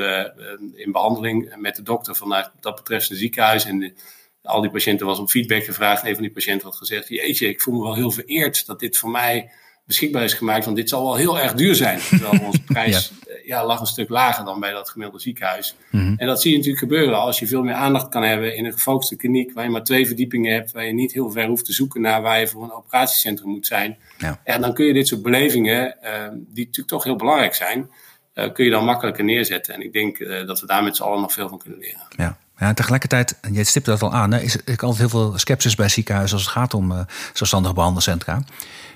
in 0.75 0.93
behandeling 0.93 1.55
met 1.57 1.77
de 1.77 1.83
dokter 1.83 2.17
vanuit 2.17 2.51
dat 2.61 2.75
betreffende 2.75 3.19
ziekenhuis. 3.19 3.65
En 3.65 3.95
al 4.43 4.61
die 4.61 4.71
patiënten 4.71 5.07
was 5.07 5.19
om 5.19 5.29
feedback 5.29 5.65
gevraagd. 5.65 6.05
Een 6.05 6.15
van 6.15 6.23
die 6.23 6.33
patiënten 6.33 6.69
had 6.69 6.77
gezegd: 6.77 7.09
Jeetje, 7.09 7.49
ik 7.49 7.61
voel 7.61 7.75
me 7.75 7.83
wel 7.83 7.95
heel 7.95 8.11
vereerd 8.11 8.67
dat 8.67 8.81
dit 8.81 8.99
voor 8.99 9.11
mij 9.11 9.51
beschikbaar 9.85 10.25
is 10.25 10.35
gemaakt. 10.35 10.65
Want 10.65 10.77
dit 10.77 10.89
zal 10.89 11.03
wel 11.03 11.17
heel 11.17 11.41
erg 11.41 11.55
duur 11.55 11.75
zijn. 11.75 11.99
Terwijl 11.99 12.45
onze 12.47 12.63
prijs 12.63 13.13
ja. 13.27 13.35
ja. 13.45 13.67
lag 13.67 13.81
een 13.81 13.87
stuk 13.87 14.09
lager 14.09 14.45
dan 14.45 14.61
bij 14.61 14.73
dat 14.73 14.91
gemiddelde 14.91 15.23
ziekenhuis. 15.23 15.77
Mm-hmm. 15.91 16.15
En 16.17 16.27
dat 16.27 16.41
zie 16.41 16.51
je 16.51 16.57
natuurlijk 16.57 16.85
gebeuren 16.85 17.21
als 17.21 17.39
je 17.39 17.47
veel 17.47 17.63
meer 17.63 17.75
aandacht 17.75 18.09
kan 18.09 18.23
hebben 18.23 18.57
in 18.57 18.65
een 18.65 18.73
gefocuste 18.73 19.17
kliniek. 19.17 19.53
Waar 19.53 19.65
je 19.65 19.71
maar 19.71 19.85
twee 19.85 20.07
verdiepingen 20.07 20.53
hebt. 20.53 20.73
Waar 20.73 20.85
je 20.85 20.93
niet 20.93 21.13
heel 21.13 21.31
ver 21.31 21.47
hoeft 21.47 21.65
te 21.65 21.73
zoeken 21.73 22.01
naar 22.01 22.23
waar 22.23 22.41
je 22.41 22.49
voor 22.49 22.63
een 22.63 22.73
operatiecentrum 22.73 23.51
moet 23.51 23.67
zijn. 23.67 23.99
Ja. 24.19 24.41
ja 24.45 24.59
dan 24.59 24.75
kun 24.75 24.87
je 24.87 24.93
dit 24.93 25.09
soort 25.09 25.23
belevingen, 25.23 25.97
uh, 26.05 26.11
die 26.31 26.65
natuurlijk 26.65 26.89
toch 26.89 27.05
heel 27.05 27.17
belangrijk 27.17 27.55
zijn. 27.55 27.91
Uh, 28.35 28.53
kun 28.53 28.65
je 28.65 28.71
dan 28.71 28.85
makkelijker 28.85 29.25
neerzetten. 29.25 29.75
En 29.75 29.83
ik 29.83 29.93
denk 29.93 30.19
uh, 30.19 30.47
dat 30.47 30.61
we 30.61 30.67
daar 30.67 30.83
met 30.83 30.97
z'n 30.97 31.03
allen 31.03 31.21
nog 31.21 31.33
veel 31.33 31.49
van 31.49 31.59
kunnen 31.59 31.79
leren. 31.79 32.07
Ja. 32.17 32.39
Ja, 32.63 32.75
tegelijkertijd, 32.75 33.39
en 33.41 33.53
jij 33.53 33.65
stipt 33.65 33.87
dat 33.87 34.03
al 34.03 34.13
aan, 34.13 34.33
hè, 34.33 34.41
is 34.41 34.55
er 34.55 34.61
altijd 34.67 34.99
heel 34.99 35.09
veel 35.09 35.39
sceptisch 35.39 35.75
bij 35.75 35.89
ziekenhuizen 35.89 36.37
als 36.37 36.47
het 36.47 36.55
gaat 36.55 36.75
om 36.75 36.93
uh, 36.93 37.01
zelfstandige 37.33 37.75
behandelcentra. 37.75 38.43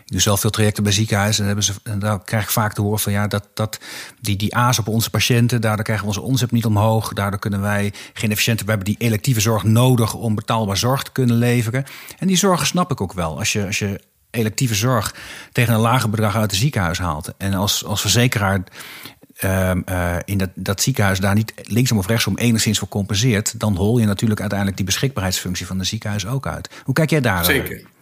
Ik 0.06 0.12
doe 0.12 0.20
zelf 0.20 0.40
veel 0.40 0.50
trajecten 0.50 0.82
bij 0.82 0.92
ziekenhuizen 0.92 1.40
en, 1.40 1.46
hebben 1.46 1.64
ze, 1.64 1.72
en 1.82 1.98
daar 1.98 2.24
krijg 2.24 2.42
ik 2.42 2.50
vaak 2.50 2.72
te 2.72 2.80
horen 2.80 2.98
van 2.98 3.12
ja, 3.12 3.26
dat, 3.26 3.48
dat 3.54 3.78
die, 4.20 4.36
die 4.36 4.56
A's 4.56 4.78
op 4.78 4.88
onze 4.88 5.10
patiënten, 5.10 5.60
daardoor 5.60 5.84
krijgen 5.84 6.04
we 6.04 6.10
onze 6.10 6.26
omzet 6.26 6.50
niet 6.50 6.64
omhoog. 6.64 7.12
Daardoor 7.12 7.40
kunnen 7.40 7.60
wij 7.60 7.92
geen 8.12 8.30
efficiënte, 8.30 8.64
we 8.64 8.68
hebben 8.68 8.88
die 8.88 8.96
electieve 8.98 9.40
zorg 9.40 9.62
nodig 9.62 10.14
om 10.14 10.34
betaalbaar 10.34 10.76
zorg 10.76 11.02
te 11.02 11.12
kunnen 11.12 11.36
leveren. 11.36 11.84
En 12.18 12.26
die 12.26 12.36
zorgen 12.36 12.66
snap 12.66 12.90
ik 12.90 13.00
ook 13.00 13.12
wel. 13.12 13.38
Als 13.38 13.52
je, 13.52 13.66
als 13.66 13.78
je 13.78 14.00
electieve 14.30 14.74
zorg 14.74 15.14
tegen 15.52 15.74
een 15.74 15.80
lager 15.80 16.10
bedrag 16.10 16.36
uit 16.36 16.50
het 16.50 16.60
ziekenhuis 16.60 16.98
haalt. 16.98 17.32
En 17.38 17.54
als, 17.54 17.84
als 17.84 18.00
verzekeraar 18.00 18.62
uh, 19.44 19.70
uh, 19.88 20.16
in 20.24 20.38
dat, 20.38 20.50
dat 20.54 20.82
ziekenhuis 20.82 21.20
daar 21.20 21.34
niet 21.34 21.52
linksom 21.62 21.98
of 21.98 22.06
rechtsom 22.06 22.36
enigszins 22.36 22.78
voor 22.78 22.88
compenseert, 22.88 23.60
dan 23.60 23.76
hol 23.76 23.98
je 23.98 24.06
natuurlijk 24.06 24.40
uiteindelijk 24.40 24.78
die 24.78 24.86
beschikbaarheidsfunctie 24.86 25.66
van 25.66 25.78
de 25.78 25.84
ziekenhuis 25.84 26.26
ook 26.26 26.46
uit. 26.46 26.70
Hoe 26.84 26.94
kijk 26.94 27.10
jij 27.10 27.20
daar? 27.20 27.44
Zeker. 27.44 27.94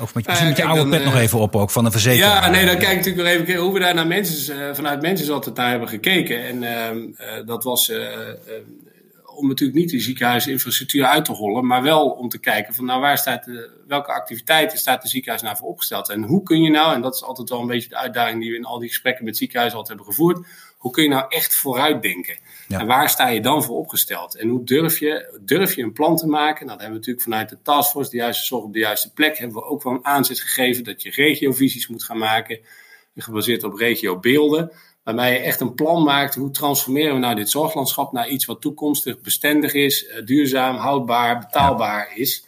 Of 0.00 0.14
met, 0.14 0.26
misschien 0.26 0.48
met 0.48 0.56
je 0.56 0.64
oude 0.64 0.88
pet 0.88 1.04
nog 1.04 1.16
even 1.16 1.38
op 1.38 1.56
ook 1.56 1.70
van 1.70 1.84
een 1.84 1.90
verzekeraar. 1.92 2.42
Ja, 2.44 2.50
nee, 2.50 2.66
dan 2.66 2.78
kijk 2.78 2.90
ik 2.90 2.96
natuurlijk 2.96 3.38
nog 3.38 3.48
even 3.48 3.62
hoe 3.62 3.72
we 3.72 3.78
daar 3.78 3.94
naar 3.94 4.06
mensen, 4.06 4.76
vanuit 4.76 5.00
mensen 5.00 5.34
altijd 5.34 5.56
naar 5.56 5.70
hebben 5.70 5.88
gekeken. 5.88 6.46
En 6.46 6.62
uh, 6.62 7.46
dat 7.46 7.64
was 7.64 7.92
om 9.38 9.48
natuurlijk 9.48 9.78
niet 9.78 9.90
de 9.90 10.00
ziekenhuisinfrastructuur 10.00 11.04
uit 11.04 11.24
te 11.24 11.32
hollen, 11.32 11.66
maar 11.66 11.82
wel 11.82 12.08
om 12.10 12.28
te 12.28 12.38
kijken 12.38 12.74
van 12.74 12.84
nou 12.84 13.00
waar 13.00 13.18
staat 13.18 13.44
de, 13.44 13.70
welke 13.86 14.12
activiteiten 14.12 14.78
staat 14.78 15.02
de 15.02 15.08
ziekenhuis 15.08 15.42
nou 15.42 15.56
voor 15.56 15.68
opgesteld. 15.68 16.08
En 16.08 16.22
hoe 16.22 16.42
kun 16.42 16.62
je 16.62 16.70
nou, 16.70 16.94
en 16.94 17.00
dat 17.00 17.14
is 17.14 17.22
altijd 17.22 17.48
wel 17.48 17.60
een 17.60 17.66
beetje 17.66 17.88
de 17.88 17.96
uitdaging 17.96 18.40
die 18.40 18.50
we 18.50 18.56
in 18.56 18.64
al 18.64 18.78
die 18.78 18.88
gesprekken 18.88 19.24
met 19.24 19.36
ziekenhuizen 19.36 19.78
altijd 19.78 19.98
hebben 19.98 20.14
gevoerd, 20.14 20.46
hoe 20.78 20.90
kun 20.90 21.02
je 21.02 21.08
nou 21.08 21.24
echt 21.28 21.54
vooruitdenken? 21.54 22.38
Ja. 22.68 22.80
En 22.80 22.86
waar 22.86 23.10
sta 23.10 23.28
je 23.28 23.40
dan 23.40 23.64
voor 23.64 23.76
opgesteld? 23.76 24.36
En 24.36 24.48
hoe 24.48 24.64
durf 24.64 24.98
je, 24.98 25.38
durf 25.40 25.74
je 25.74 25.82
een 25.82 25.92
plan 25.92 26.16
te 26.16 26.26
maken? 26.26 26.66
Nou, 26.66 26.78
dat 26.78 26.86
hebben 26.86 26.88
we 26.88 27.06
natuurlijk 27.06 27.24
vanuit 27.24 27.48
de 27.48 27.62
taskforce, 27.62 28.10
de 28.10 28.16
juiste 28.16 28.44
zorg 28.44 28.64
op 28.64 28.72
de 28.72 28.78
juiste 28.78 29.12
plek, 29.12 29.38
hebben 29.38 29.56
we 29.56 29.64
ook 29.64 29.82
wel 29.82 29.92
een 29.92 30.04
aanzet 30.04 30.40
gegeven 30.40 30.84
dat 30.84 31.02
je 31.02 31.10
regiovisies 31.10 31.88
moet 31.88 32.04
gaan 32.04 32.18
maken, 32.18 32.58
gebaseerd 33.16 33.64
op 33.64 33.74
regiobeelden. 33.74 34.72
Waarbij 35.04 35.32
je 35.32 35.38
echt 35.38 35.60
een 35.60 35.74
plan 35.74 36.02
maakt. 36.02 36.34
Hoe 36.34 36.50
transformeren 36.50 37.14
we 37.14 37.20
nou 37.20 37.34
dit 37.34 37.50
zorglandschap 37.50 38.12
naar 38.12 38.28
iets 38.28 38.44
wat 38.44 38.60
toekomstig 38.60 39.20
bestendig 39.20 39.72
is, 39.72 40.06
eh, 40.06 40.24
duurzaam, 40.24 40.76
houdbaar, 40.76 41.38
betaalbaar 41.38 42.12
is. 42.14 42.46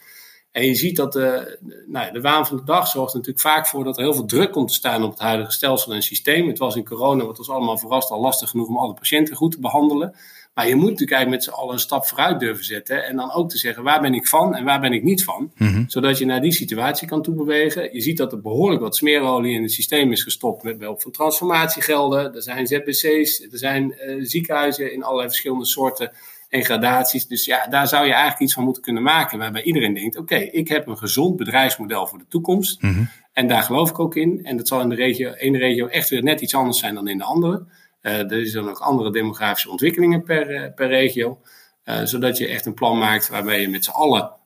En 0.52 0.66
je 0.66 0.75
ziet 0.75 0.97
dat 0.97 1.12
de, 1.12 1.59
nou, 1.87 2.12
de 2.12 2.21
waan 2.21 2.47
van 2.47 2.57
de 2.57 2.64
dag 2.64 2.87
zorgt 2.87 3.12
er 3.12 3.19
natuurlijk 3.19 3.47
vaak 3.47 3.66
voor 3.66 3.85
dat 3.85 3.97
er 3.97 4.02
heel 4.02 4.14
veel 4.14 4.25
druk 4.25 4.52
komt 4.52 4.69
te 4.69 4.75
staan 4.75 5.02
op 5.02 5.11
het 5.11 5.21
huidige 5.21 5.52
stelsel 5.52 5.92
en 5.92 6.02
systeem. 6.02 6.49
Het 6.49 6.59
was 6.59 6.76
in 6.76 6.85
corona, 6.85 7.25
wat 7.25 7.38
ons 7.38 7.50
allemaal 7.50 7.78
verrast, 7.78 8.11
al 8.11 8.21
lastig 8.21 8.50
genoeg 8.50 8.69
om 8.69 8.78
alle 8.78 8.95
patiënten 8.95 9.37
goed 9.37 9.52
te 9.52 9.61
behandelen. 9.61 10.14
Maar 10.54 10.69
je 10.69 10.75
moet 10.75 10.90
natuurlijk 10.90 11.12
eigenlijk 11.12 11.45
met 11.45 11.54
z'n 11.54 11.61
allen 11.61 11.73
een 11.73 11.80
stap 11.80 12.07
vooruit 12.07 12.40
durven 12.40 12.64
zetten. 12.64 13.04
En 13.04 13.16
dan 13.16 13.33
ook 13.33 13.50
te 13.50 13.59
zeggen, 13.59 13.83
waar 13.83 14.00
ben 14.00 14.14
ik 14.14 14.26
van 14.26 14.54
en 14.54 14.64
waar 14.64 14.80
ben 14.80 14.92
ik 14.92 15.02
niet 15.02 15.25
van? 15.25 15.52
Mhm. 15.57 15.85
Zodat 15.87 16.19
je 16.19 16.25
naar 16.25 16.40
die 16.40 16.52
situatie 16.52 17.09
kan 17.09 17.23
toebewegen. 17.23 17.95
Je 17.95 18.00
ziet 18.00 18.16
dat 18.16 18.33
er 18.33 18.40
behoorlijk 18.40 18.80
wat 18.80 18.97
smeerolie 18.97 19.54
in 19.54 19.62
het 19.62 19.73
systeem 19.73 20.12
is 20.12 20.23
gestopt 20.23 20.62
met 20.62 20.78
behulp 20.78 21.02
van 21.02 21.12
transformatiegelden. 21.12 22.35
Er 22.35 22.42
zijn 22.42 22.66
ZBC's, 22.66 23.40
er 23.40 23.59
zijn 23.59 23.95
uh, 24.07 24.25
ziekenhuizen 24.25 24.92
in 24.92 25.02
allerlei 25.02 25.28
verschillende 25.28 25.66
soorten 25.66 26.12
en 26.50 26.64
gradaties. 26.64 27.26
Dus 27.26 27.45
ja, 27.45 27.66
daar 27.66 27.88
zou 27.88 28.04
je 28.04 28.12
eigenlijk 28.12 28.42
iets 28.42 28.54
van 28.54 28.64
moeten 28.64 28.83
kunnen 28.83 29.02
maken. 29.02 29.38
Waarbij 29.38 29.62
iedereen 29.62 29.95
denkt, 29.95 30.16
oké, 30.16 30.37
ik 30.37 30.69
heb 30.69 30.87
een 30.87 30.99
gezond 30.99 31.37
bedrijfsmodel 31.37 32.07
voor 32.07 32.19
de 32.19 32.26
toekomst. 32.28 32.83
Mhm. 32.83 33.04
En 33.33 33.49
daar 33.49 33.62
geloof 33.62 33.90
ik 33.90 33.99
ook 33.99 34.16
in. 34.16 34.45
En 34.45 34.57
dat 34.57 34.69
zal 34.69 34.80
in 34.80 34.88
de 34.88 34.95
regio, 34.95 35.33
ene 35.33 35.59
regio 35.59 35.87
echt 35.87 36.09
weer 36.09 36.23
net 36.23 36.40
iets 36.40 36.54
anders 36.54 36.78
zijn 36.78 36.95
dan 36.95 37.09
in 37.09 37.19
de 37.19 37.25
andere. 37.25 37.64
Uh, 38.02 38.33
er 38.33 38.47
zijn 38.47 38.69
ook 38.69 38.78
andere 38.78 39.12
demografische 39.12 39.71
ontwikkelingen 39.71 40.23
per, 40.23 40.50
uh, 40.50 40.75
per 40.75 40.88
regio. 40.88 41.40
Uh, 41.85 42.00
zodat 42.04 42.38
je 42.38 42.47
echt 42.47 42.66
een 42.66 42.75
plan 42.75 42.99
maakt 42.99 43.28
waarbij 43.28 43.61
je 43.61 43.69
met 43.69 43.85
z'n 43.85 43.90
allen 43.90 44.38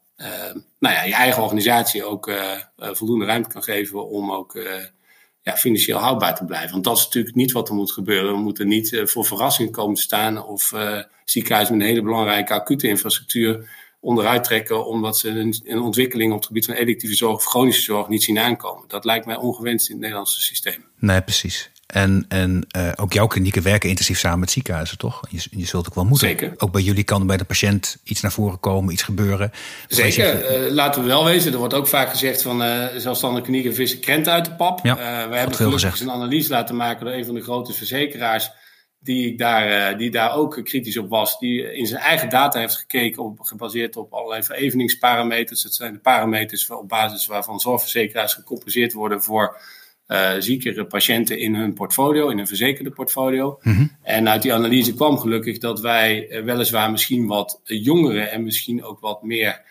nou 0.78 0.94
ja, 0.94 1.02
je 1.02 1.14
eigen 1.14 1.42
organisatie 1.42 2.04
ook 2.04 2.32
voldoende 2.76 3.24
ruimte 3.24 3.48
kan 3.48 3.62
geven 3.62 4.08
om 4.08 4.32
ook 4.32 4.58
ja, 5.44 5.56
financieel 5.56 5.98
houdbaar 5.98 6.34
te 6.34 6.44
blijven. 6.44 6.70
Want 6.70 6.84
dat 6.84 6.96
is 6.96 7.04
natuurlijk 7.04 7.34
niet 7.34 7.52
wat 7.52 7.68
er 7.68 7.74
moet 7.74 7.92
gebeuren. 7.92 8.32
We 8.32 8.40
moeten 8.40 8.68
niet 8.68 9.02
voor 9.04 9.24
verrassingen 9.24 9.72
komen 9.72 9.94
te 9.94 10.00
staan 10.00 10.44
of 10.44 10.72
ziekenhuizen 11.24 11.76
met 11.76 11.84
een 11.84 11.90
hele 11.92 12.04
belangrijke 12.04 12.52
acute 12.52 12.88
infrastructuur 12.88 13.68
onderuit 14.00 14.44
trekken 14.44 14.86
omdat 14.86 15.18
ze 15.18 15.28
een, 15.28 15.60
een, 15.64 15.80
ontwikkeling 15.80 16.32
op 16.32 16.38
het 16.38 16.46
gebied 16.46 16.64
van 16.64 16.74
electieve 16.74 17.14
zorg 17.14 17.34
of 17.34 17.44
chronische 17.44 17.82
zorg 17.82 18.08
niet 18.08 18.22
zien 18.22 18.38
aankomen. 18.38 18.84
Dat 18.88 19.04
lijkt 19.04 19.26
mij 19.26 19.36
ongewenst 19.36 19.86
in 19.86 19.92
het 19.92 20.00
Nederlandse 20.00 20.42
systeem. 20.42 20.84
Nee, 20.98 21.22
precies. 21.22 21.70
En, 21.86 22.24
en 22.28 22.66
uh, 22.76 22.92
ook 22.96 23.12
jouw 23.12 23.26
klinieken 23.26 23.62
werken 23.62 23.88
intensief 23.88 24.18
samen 24.18 24.38
met 24.38 24.50
ziekenhuizen, 24.50 24.98
toch? 24.98 25.20
Je, 25.30 25.46
je 25.50 25.66
zult 25.66 25.88
ook 25.88 25.94
wel 25.94 26.04
moeten. 26.04 26.28
Zeker. 26.28 26.54
Ook 26.56 26.72
bij 26.72 26.82
jullie 26.82 27.04
kan 27.04 27.26
bij 27.26 27.36
de 27.36 27.44
patiënt 27.44 27.96
iets 28.04 28.20
naar 28.20 28.32
voren 28.32 28.60
komen, 28.60 28.92
iets 28.92 29.02
gebeuren. 29.02 29.52
Zeker. 29.88 30.64
Uh, 30.66 30.72
laten 30.72 31.00
we 31.02 31.06
wel 31.06 31.24
wezen, 31.24 31.52
er 31.52 31.58
wordt 31.58 31.74
ook 31.74 31.86
vaak 31.86 32.10
gezegd 32.10 32.42
van 32.42 32.62
uh, 32.62 32.84
zelfstandige 32.96 33.42
klinieken 33.42 33.74
vissen 33.74 34.00
krenten 34.00 34.32
uit 34.32 34.44
de 34.44 34.54
pap. 34.54 34.80
Ja, 34.82 35.28
we 35.28 35.36
hebben 35.36 35.56
gelukkig 35.56 36.00
een 36.00 36.10
analyse 36.10 36.50
laten 36.50 36.76
maken 36.76 37.04
door 37.04 37.14
een 37.14 37.24
van 37.24 37.34
de 37.34 37.42
grote 37.42 37.72
verzekeraars 37.72 38.50
die 39.00 39.36
daar, 39.36 39.98
die 39.98 40.10
daar 40.10 40.34
ook 40.34 40.60
kritisch 40.64 40.98
op 40.98 41.08
was. 41.08 41.38
Die 41.38 41.74
in 41.74 41.86
zijn 41.86 42.02
eigen 42.02 42.28
data 42.28 42.58
heeft 42.58 42.76
gekeken, 42.76 43.22
op, 43.22 43.40
gebaseerd 43.40 43.96
op 43.96 44.12
allerlei 44.12 44.42
vereveningsparameters. 44.42 45.62
Dat 45.62 45.74
zijn 45.74 45.92
de 45.92 45.98
parameters 45.98 46.70
op 46.70 46.88
basis 46.88 47.26
waarvan 47.26 47.60
zorgverzekeraars 47.60 48.34
gecompenseerd 48.34 48.92
worden 48.92 49.22
voor 49.22 49.60
uh, 50.14 50.30
ziekere 50.38 50.86
patiënten 50.86 51.38
in 51.38 51.54
hun 51.54 51.74
portfolio, 51.74 52.28
in 52.28 52.38
een 52.38 52.46
verzekerde 52.46 52.90
portfolio. 52.90 53.58
Mm 53.62 53.74
-hmm. 53.74 53.90
En 54.02 54.28
uit 54.28 54.42
die 54.42 54.54
analyse 54.54 54.94
kwam 54.94 55.18
gelukkig 55.18 55.58
dat 55.58 55.80
wij 55.80 56.28
uh, 56.30 56.44
weliswaar 56.44 56.90
misschien 56.90 57.26
wat 57.26 57.60
jongere 57.64 58.20
en 58.20 58.42
misschien 58.42 58.84
ook 58.84 59.00
wat 59.00 59.22
meer 59.22 59.62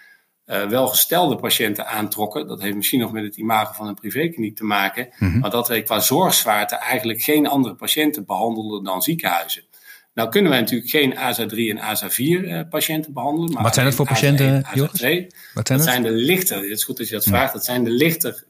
uh, 0.47 0.65
welgestelde 0.65 1.35
patiënten 1.35 1.88
aantrokken. 1.88 2.47
Dat 2.47 2.62
heeft 2.62 2.75
misschien 2.75 3.00
nog 3.00 3.12
met 3.12 3.23
het 3.23 3.38
imago 3.38 3.73
van 3.73 3.88
een 3.88 3.93
privékliniek 3.93 4.55
te 4.55 4.63
maken. 4.63 5.07
Mm 5.17 5.29
-hmm. 5.29 5.39
Maar 5.39 5.50
dat 5.50 5.67
wij 5.67 5.83
qua 5.83 6.00
zorgzwaarte 6.00 6.75
eigenlijk 6.75 7.21
geen 7.21 7.47
andere 7.47 7.75
patiënten 7.75 8.25
behandelden 8.25 8.83
dan 8.83 9.01
ziekenhuizen. 9.01 9.63
Nou 10.13 10.29
kunnen 10.29 10.51
wij 10.51 10.59
natuurlijk 10.59 10.89
geen 10.89 11.13
ASA3 11.15 11.55
en 11.55 11.79
ASA4 11.79 12.69
patiënten 12.69 13.13
behandelen. 13.13 13.53
Maar 13.53 13.63
Wat 13.63 13.73
zijn 13.73 13.85
dat 13.85 13.95
voor 13.95 14.05
patiënten, 14.05 14.65
Joris? 14.73 15.01
Wat 15.53 15.67
zijn 15.67 15.79
dat? 15.79 15.88
zijn 15.88 16.03
de 16.03 16.12
lichter, 16.12 16.57
het 16.57 16.69
is 16.69 16.83
goed 16.83 16.97
dat 16.97 17.07
je 17.07 17.13
dat 17.13 17.23
vraagt, 17.23 17.53
dat 17.53 17.65
zijn 17.65 17.83
de 17.83 17.89
lichter 17.89 18.43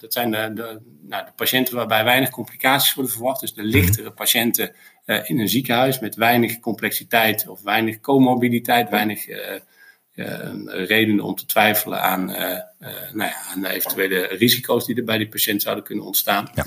dat 0.00 0.12
zijn 0.12 0.30
de, 0.30 0.50
de, 0.54 0.80
nou, 1.00 1.24
de, 1.24 1.30
patiënten 1.36 1.74
waarbij 1.74 2.04
weinig 2.04 2.30
complicaties 2.30 2.94
worden 2.94 3.12
verwacht. 3.12 3.40
Dus 3.40 3.54
de 3.54 3.62
lichtere 3.62 4.10
patiënten 4.10 4.72
uh, 5.06 5.30
in 5.30 5.38
een 5.38 5.48
ziekenhuis 5.48 5.98
met 5.98 6.14
weinig 6.14 6.60
complexiteit 6.60 7.48
of 7.48 7.62
weinig 7.62 8.00
comorbiditeit, 8.00 8.90
weinig 8.90 9.28
uh, 9.28 9.36
uh, 10.14 10.86
redenen 10.86 11.24
om 11.24 11.34
te 11.34 11.46
twijfelen 11.46 12.02
aan, 12.02 12.26
nou 12.26 13.30
ja, 13.30 13.36
aan 13.54 13.60
de 13.60 13.68
eventuele 13.68 14.26
risico's 14.26 14.86
die 14.86 14.96
er 14.96 15.04
bij 15.04 15.18
die 15.18 15.28
patiënt 15.28 15.62
zouden 15.62 15.84
kunnen 15.84 16.04
ontstaan. 16.04 16.50
Ja. 16.54 16.66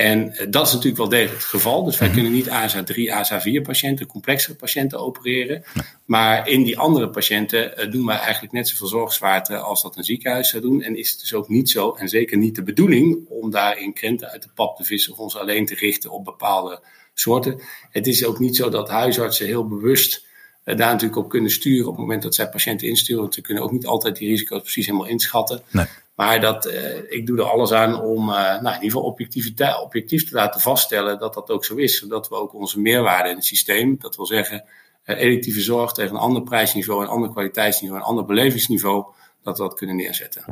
En 0.00 0.34
dat 0.50 0.66
is 0.66 0.72
natuurlijk 0.72 0.96
wel 0.96 1.08
degelijk 1.08 1.34
het 1.40 1.44
geval. 1.44 1.84
Dus 1.84 1.98
wij 1.98 2.08
mm 2.08 2.14
-hmm. 2.14 2.22
kunnen 2.22 2.40
niet 2.40 2.48
ASA3, 2.48 2.94
ASA4 2.94 3.62
patiënten, 3.62 4.06
complexere 4.06 4.54
patiënten 4.54 4.98
opereren. 4.98 5.62
Nee. 5.74 5.84
Maar 6.04 6.48
in 6.48 6.62
die 6.62 6.78
andere 6.78 7.10
patiënten 7.10 7.86
uh, 7.86 7.92
doen 7.92 8.06
wij 8.06 8.18
eigenlijk 8.18 8.52
net 8.52 8.68
zoveel 8.68 8.86
zorgzwaarte 8.86 9.56
als 9.56 9.82
dat 9.82 9.96
een 9.96 10.04
ziekenhuis 10.04 10.48
zou 10.48 10.62
doen. 10.62 10.82
En 10.82 10.96
is 10.96 11.10
het 11.10 11.20
dus 11.20 11.34
ook 11.34 11.48
niet 11.48 11.70
zo, 11.70 11.92
en 11.92 12.08
zeker 12.08 12.36
niet 12.36 12.54
de 12.54 12.62
bedoeling, 12.62 13.26
om 13.28 13.50
daarin 13.50 13.92
krenten 13.92 14.30
uit 14.30 14.42
de 14.42 14.48
pap 14.54 14.76
te 14.76 14.84
vissen 14.84 15.12
of 15.12 15.18
ons 15.18 15.36
alleen 15.36 15.66
te 15.66 15.74
richten 15.74 16.10
op 16.10 16.24
bepaalde 16.24 16.82
soorten. 17.14 17.60
Het 17.90 18.06
is 18.06 18.24
ook 18.24 18.38
niet 18.38 18.56
zo 18.56 18.68
dat 18.68 18.88
huisartsen 18.88 19.46
heel 19.46 19.68
bewust 19.68 20.26
uh, 20.64 20.76
daar 20.76 20.92
natuurlijk 20.92 21.16
op 21.16 21.28
kunnen 21.28 21.50
sturen 21.50 21.86
op 21.86 21.92
het 21.92 22.00
moment 22.00 22.22
dat 22.22 22.34
zij 22.34 22.48
patiënten 22.48 22.88
insturen. 22.88 23.22
Want 23.22 23.34
ze 23.34 23.40
kunnen 23.40 23.62
ook 23.62 23.72
niet 23.72 23.86
altijd 23.86 24.16
die 24.16 24.28
risico's 24.28 24.62
precies 24.62 24.86
helemaal 24.86 25.08
inschatten. 25.08 25.62
Nee. 25.70 25.86
Maar 26.20 26.40
dat, 26.40 26.66
uh, 26.66 26.96
ik 27.08 27.26
doe 27.26 27.38
er 27.38 27.44
alles 27.44 27.72
aan 27.72 28.00
om 28.00 28.28
uh, 28.28 28.34
nou, 28.34 28.58
in 28.58 28.64
ieder 28.64 28.80
geval 28.80 29.02
objectiviteit, 29.02 29.82
objectief 29.82 30.28
te 30.28 30.34
laten 30.34 30.60
vaststellen 30.60 31.18
dat 31.18 31.34
dat 31.34 31.50
ook 31.50 31.64
zo 31.64 31.76
is. 31.76 31.98
Zodat 31.98 32.28
we 32.28 32.34
ook 32.34 32.54
onze 32.54 32.80
meerwaarde 32.80 33.28
in 33.28 33.34
het 33.34 33.44
systeem, 33.44 33.96
dat 33.98 34.16
wil 34.16 34.26
zeggen 34.26 34.64
uh, 35.04 35.20
electieve 35.20 35.60
zorg 35.60 35.92
tegen 35.92 36.14
een 36.14 36.20
ander 36.20 36.42
prijsniveau, 36.42 37.02
een 37.02 37.08
ander 37.08 37.30
kwaliteitsniveau, 37.30 38.00
een 38.00 38.06
ander 38.06 38.24
belevingsniveau, 38.24 39.04
dat 39.42 39.58
we 39.58 39.62
dat 39.62 39.74
kunnen 39.74 39.96
neerzetten. 39.96 40.44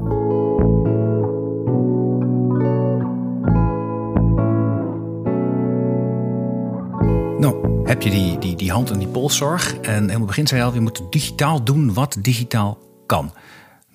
Nou, 7.39 7.83
heb 7.85 8.03
je 8.03 8.11
die, 8.11 8.39
die, 8.39 8.57
die 8.57 8.71
hand- 8.71 8.91
en 8.91 8.99
die 8.99 9.09
polszorg. 9.09 9.75
En 9.81 10.07
helemaal 10.07 10.27
begin 10.27 10.47
zei 10.47 10.61
je 10.61 10.67
al, 10.67 10.75
je 10.75 10.81
moet 10.81 11.03
digitaal 11.11 11.65
doen 11.65 11.95
wat 11.95 12.17
digitaal 12.21 12.79
kan. 13.07 13.33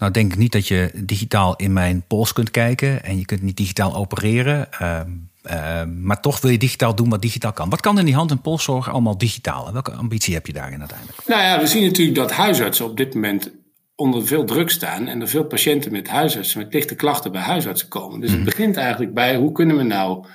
Nou 0.04 0.16
denk 0.16 0.32
ik 0.32 0.38
niet 0.38 0.52
dat 0.52 0.68
je 0.68 0.92
digitaal 0.94 1.56
in 1.56 1.74
mijn 1.74 2.04
pols 2.08 2.34
kunt 2.34 2.52
kijken 2.52 3.04
en 3.04 3.18
je 3.18 3.26
kunt 3.26 3.42
niet 3.42 3.58
digitaal 3.58 3.96
opereren. 3.96 4.70
Uh, 4.82 5.00
uh, 5.44 5.84
maar 5.84 6.22
toch 6.22 6.42
wil 6.42 6.52
je 6.52 6.58
digitaal 6.58 6.96
doen 6.96 7.10
wat 7.10 7.22
digitaal 7.22 7.54
kan. 7.54 7.70
Wat 7.70 7.82
kan 7.82 8.00
in 8.00 8.06
die 8.06 8.16
hand- 8.16 8.32
en 8.32 8.42
polszorg 8.42 8.90
allemaal 8.90 9.18
digitaal? 9.18 9.68
En 9.68 9.74
welke 9.74 9.92
ambitie 9.92 10.34
heb 10.34 10.48
je 10.48 10.54
daarin 10.54 10.80
uiteindelijk? 10.80 11.28
Nou 11.28 11.42
ja, 11.42 11.60
we 11.60 11.68
zien 11.68 11.84
natuurlijk 11.84 12.18
dat 12.18 12.32
huisartsen 12.32 12.86
op 12.86 12.98
dit 12.98 13.14
moment 13.14 13.52
onder 13.96 14.28
veel 14.28 14.46
druk 14.46 14.70
staan 14.70 15.08
en 15.08 15.22
er 15.22 15.28
veel 15.28 15.46
patiënten 15.46 15.92
met 15.92 16.08
huisartsen 16.08 16.60
met 16.60 16.74
lichte 16.74 16.96
klachten 16.96 17.32
bij 17.32 17.42
huisartsen 17.42 17.88
komen. 17.88 18.20
Dus 18.20 18.32
het 18.32 18.44
begint 18.44 18.78
eigenlijk 18.78 19.14
bij 19.14 19.36
hoe 19.36 19.52
kunnen 19.52 19.78
we 19.78 19.84
nou 19.84 20.26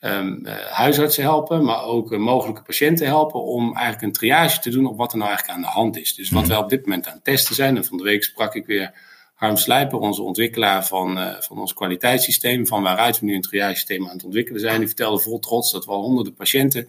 um, 0.00 0.46
huisartsen 0.70 1.22
helpen, 1.22 1.64
maar 1.64 1.82
ook 1.82 2.18
mogelijke 2.18 2.62
patiënten 2.62 3.06
helpen 3.06 3.42
om 3.42 3.64
eigenlijk 3.74 4.02
een 4.02 4.12
triage 4.12 4.60
te 4.60 4.70
doen 4.70 4.86
op 4.86 4.96
wat 4.96 5.12
er 5.12 5.18
nou 5.18 5.30
eigenlijk 5.30 5.58
aan 5.58 5.64
de 5.64 5.78
hand 5.78 5.96
is. 5.98 6.14
Dus 6.14 6.30
wat 6.30 6.42
mhm. 6.42 6.50
wij 6.50 6.60
op 6.60 6.68
dit 6.68 6.86
moment 6.86 7.06
aan 7.06 7.14
het 7.14 7.24
testen 7.24 7.54
zijn, 7.54 7.76
en 7.76 7.84
van 7.84 7.96
de 7.96 8.04
week 8.04 8.24
sprak 8.24 8.54
ik 8.54 8.66
weer 8.66 9.06
Harm 9.38 9.56
Slijper, 9.56 9.98
onze 9.98 10.22
ontwikkelaar 10.22 10.86
van, 10.86 11.18
uh, 11.18 11.40
van 11.40 11.58
ons 11.58 11.74
kwaliteitssysteem, 11.74 12.66
van 12.66 12.82
waaruit 12.82 13.20
we 13.20 13.26
nu 13.26 13.34
een 13.34 13.40
triage-systeem 13.40 14.06
aan 14.06 14.14
het 14.14 14.24
ontwikkelen 14.24 14.60
zijn. 14.60 14.78
Die 14.78 14.86
vertelde 14.86 15.20
vol 15.20 15.38
trots 15.38 15.72
dat 15.72 15.84
we 15.84 15.90
al 15.90 16.02
honderden 16.02 16.34
patiënten 16.34 16.88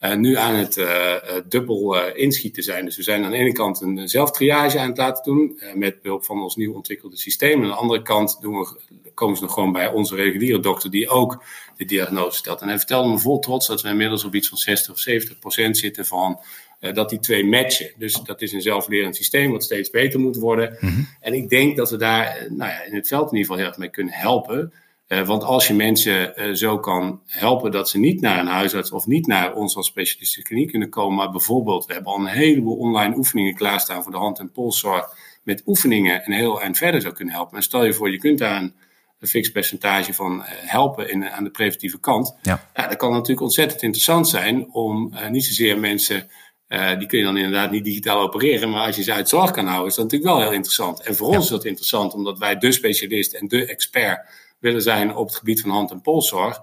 uh, 0.00 0.14
nu 0.14 0.36
aan 0.36 0.54
het 0.54 0.76
uh, 0.76 1.14
dubbel 1.48 2.10
inschieten 2.14 2.62
zijn. 2.62 2.84
Dus 2.84 2.96
we 2.96 3.02
zijn 3.02 3.24
aan 3.24 3.30
de 3.30 3.36
ene 3.36 3.52
kant 3.52 3.80
een 3.80 4.08
zelftriage 4.08 4.78
aan 4.78 4.88
het 4.88 4.96
laten 4.96 5.24
doen, 5.24 5.60
met 5.74 6.02
behulp 6.02 6.24
van 6.24 6.42
ons 6.42 6.56
nieuw 6.56 6.74
ontwikkelde 6.74 7.16
systeem. 7.16 7.62
Aan 7.62 7.68
de 7.68 7.74
andere 7.74 8.02
kant 8.02 8.38
doen 8.40 8.58
we, 8.58 8.80
komen 9.14 9.36
ze 9.36 9.42
nog 9.42 9.52
gewoon 9.52 9.72
bij 9.72 9.88
onze 9.88 10.14
reguliere 10.14 10.60
dokter, 10.60 10.90
die 10.90 11.08
ook 11.08 11.44
de 11.76 11.84
diagnose 11.84 12.36
stelt. 12.36 12.60
En 12.60 12.68
hij 12.68 12.78
vertelde 12.78 13.10
me 13.10 13.18
vol 13.18 13.38
trots 13.38 13.66
dat 13.66 13.82
we 13.82 13.88
inmiddels 13.88 14.24
op 14.24 14.34
iets 14.34 14.48
van 14.48 14.58
60 14.58 14.92
of 14.92 14.98
70 14.98 15.38
procent 15.38 15.78
zitten 15.78 16.06
van 16.06 16.40
dat 16.80 17.10
die 17.10 17.18
twee 17.18 17.44
matchen. 17.44 17.92
Dus 17.96 18.14
dat 18.14 18.42
is 18.42 18.52
een 18.52 18.62
zelflerend 18.62 19.16
systeem 19.16 19.50
wat 19.50 19.64
steeds 19.64 19.90
beter 19.90 20.20
moet 20.20 20.36
worden. 20.36 20.76
Mhm. 20.80 21.00
En 21.20 21.34
ik 21.34 21.48
denk 21.48 21.76
dat 21.76 21.90
we 21.90 21.96
daar 21.96 22.26
eh, 22.26 22.50
nou 22.50 22.70
ja, 22.70 22.82
in 22.82 22.94
het 22.94 23.08
veld 23.08 23.30
in 23.32 23.36
ieder 23.36 23.40
geval 23.40 23.56
heel 23.56 23.66
erg 23.66 23.78
mee 23.78 23.90
kunnen 23.90 24.14
helpen. 24.14 24.72
Uh, 25.08 25.26
want 25.26 25.44
als 25.44 25.66
je 25.66 25.74
mensen 25.74 26.32
uh, 26.36 26.54
zo 26.54 26.78
kan 26.78 27.20
helpen 27.26 27.70
dat 27.70 27.88
ze 27.88 27.98
niet 27.98 28.20
naar 28.20 28.38
een 28.38 28.46
huisarts 28.46 28.90
of 28.90 29.06
niet 29.06 29.26
naar 29.26 29.54
ons 29.54 29.76
als 29.76 29.86
specialistische 29.86 30.42
kliniek 30.42 30.70
kunnen 30.70 30.88
komen, 30.88 31.16
maar 31.16 31.30
bijvoorbeeld, 31.30 31.86
we 31.86 31.92
hebben 31.92 32.12
al 32.12 32.18
een 32.18 32.26
heleboel 32.26 32.76
online 32.76 33.16
oefeningen 33.16 33.54
klaarstaan 33.54 34.02
voor 34.02 34.12
de 34.12 34.18
hand- 34.18 34.38
en 34.38 34.52
polszorg, 34.52 35.14
met 35.42 35.62
oefeningen 35.66 36.22
een 36.24 36.32
heel 36.32 36.60
eind 36.60 36.76
verder 36.76 37.00
zou 37.00 37.14
kunnen 37.14 37.34
helpen. 37.34 37.56
En 37.56 37.62
stel 37.62 37.84
je 37.84 37.92
voor, 37.92 38.10
je 38.10 38.18
kunt 38.18 38.38
daar 38.38 38.62
een, 38.62 38.74
een 39.18 39.28
fix 39.28 39.50
percentage 39.50 40.14
van 40.14 40.42
helpen 40.46 41.10
in, 41.10 41.30
aan 41.30 41.44
de 41.44 41.50
preventieve 41.50 42.00
kant. 42.00 42.36
Ja. 42.42 42.68
ja. 42.74 42.86
dat 42.86 42.96
kan 42.96 43.10
natuurlijk 43.10 43.40
ontzettend 43.40 43.82
interessant 43.82 44.28
zijn 44.28 44.72
om 44.72 45.14
niet 45.30 45.44
zozeer 45.44 45.78
mensen 45.78 46.30
uh, 46.70 46.98
die 46.98 47.06
kun 47.06 47.18
je 47.18 47.24
dan 47.24 47.36
inderdaad 47.36 47.70
niet 47.70 47.84
digitaal 47.84 48.20
opereren. 48.20 48.70
Maar 48.70 48.86
als 48.86 48.96
je 48.96 49.02
ze 49.02 49.12
uit 49.12 49.28
zorg 49.28 49.50
kan 49.50 49.66
houden, 49.66 49.88
is 49.88 49.94
dat 49.94 50.04
natuurlijk 50.04 50.32
wel 50.32 50.40
heel 50.40 50.52
interessant. 50.52 51.00
En 51.00 51.16
voor 51.16 51.26
ons 51.26 51.44
is 51.44 51.50
dat 51.50 51.64
interessant, 51.64 52.14
omdat 52.14 52.38
wij 52.38 52.58
de 52.58 52.72
specialist 52.72 53.32
en 53.32 53.48
de 53.48 53.66
expert 53.66 54.20
willen 54.58 54.82
zijn 54.82 55.16
op 55.16 55.26
het 55.26 55.36
gebied 55.36 55.60
van 55.60 55.70
hand- 55.70 55.90
en 55.90 56.00
polszorg. 56.00 56.60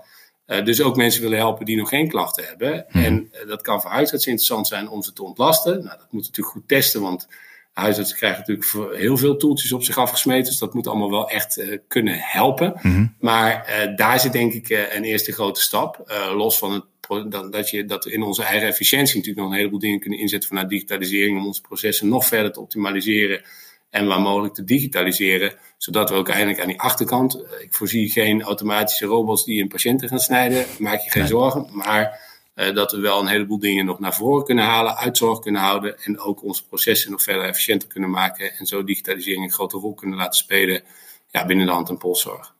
Uh, 0.48 0.66
dus 0.66 0.82
ook 0.82 0.96
mensen 0.96 1.22
willen 1.22 1.38
helpen 1.38 1.66
die 1.66 1.78
nog 1.78 1.90
geen 1.90 2.08
klachten 2.08 2.44
hebben. 2.46 2.86
Hmm. 2.90 3.04
En 3.04 3.32
uh, 3.34 3.48
dat 3.48 3.62
kan 3.62 3.82
voor 3.82 3.92
huisartsen 3.92 4.32
interessant 4.32 4.68
zijn 4.68 4.90
om 4.90 5.04
ze 5.04 5.14
te 5.14 5.24
ontlasten. 5.24 5.74
Nou, 5.74 5.98
dat 5.98 6.12
moet 6.12 6.24
natuurlijk 6.24 6.56
goed 6.56 6.68
testen, 6.68 7.02
want 7.02 7.28
huisartsen 7.74 8.18
krijgen 8.18 8.40
natuurlijk 8.40 8.98
heel 8.98 9.18
veel 9.18 9.38
toeltjes 9.38 9.72
op 9.72 9.84
zich 9.84 9.98
afgesmeten. 9.98 10.46
Dus 10.46 10.60
dat 10.60 10.74
moet 10.74 10.88
allemaal 10.88 11.12
wel 11.12 11.30
echt 11.30 11.64
kunnen 11.88 12.18
helpen. 12.20 12.74
Hmm. 12.80 13.16
Maar 13.20 13.94
daar 13.96 14.20
zit 14.20 14.32
denk 14.32 14.54
ik 14.54 14.70
een 14.70 15.04
eerste 15.04 15.32
grote 15.32 15.62
stap. 15.62 16.12
los 16.36 16.58
van 16.58 16.74
het 16.74 16.84
dat, 17.08 17.52
dat, 17.52 17.70
je, 17.70 17.86
dat 17.86 18.06
we 18.06 18.12
in 18.12 18.24
onze 18.24 18.44
eigen 18.44 18.68
efficiëntie 18.68 19.16
natuurlijk 19.16 19.42
nog 19.42 19.52
een 19.52 19.58
heleboel 19.58 19.80
dingen 19.80 20.00
kunnen 20.00 20.20
inzetten 20.20 20.50
vanuit 20.50 20.70
digitalisering 20.70 21.38
om 21.38 21.46
onze 21.46 21.62
processen 21.62 22.08
nog 22.08 22.26
verder 22.26 22.52
te 22.52 22.60
optimaliseren 22.60 23.42
en 23.90 24.08
waar 24.08 24.22
mogelijk 24.22 24.54
te 24.54 24.64
digitaliseren, 24.64 25.54
zodat 25.78 26.10
we 26.10 26.16
ook 26.16 26.30
eindelijk 26.30 26.62
aan 26.62 26.68
die 26.68 26.80
achterkant, 26.80 27.36
eh, 27.36 27.62
ik 27.62 27.74
voorzie 27.74 28.10
geen 28.10 28.42
automatische 28.42 29.06
robots 29.06 29.46
die 29.46 29.60
in 29.60 29.68
patiënten 29.68 30.08
gaan 30.08 30.20
snijden, 30.20 30.66
maak 30.80 31.00
je 31.00 31.10
geen 31.10 31.28
zorgen, 31.28 31.68
maar 31.72 32.26
uh, 32.56 32.74
dat 32.76 32.92
we 32.92 33.00
wel 33.00 33.20
een 33.20 33.28
heleboel 33.28 33.60
dingen 33.60 33.86
nog 33.86 34.00
naar 34.00 34.14
voren 34.16 34.46
kunnen 34.46 34.66
halen, 34.66 34.98
uitzorg 34.98 35.40
kunnen 35.40 35.62
houden 35.62 36.04
en 36.04 36.20
ook 36.20 36.44
onze 36.44 36.68
processen 36.68 37.12
nog 37.12 37.24
verder 37.24 37.44
efficiënter 37.44 37.88
kunnen 37.88 38.10
maken 38.10 38.54
en 38.54 38.66
zo 38.66 38.84
digitalisering 38.84 39.44
een 39.44 39.52
grote 39.52 39.78
rol 39.78 39.94
kunnen 39.94 40.18
laten 40.18 40.38
spelen 40.38 40.84
ja, 41.28 41.46
binnen 41.46 41.66
de 41.66 41.72
hand- 41.72 41.90
en 41.90 41.98
polszorg. 41.98 42.56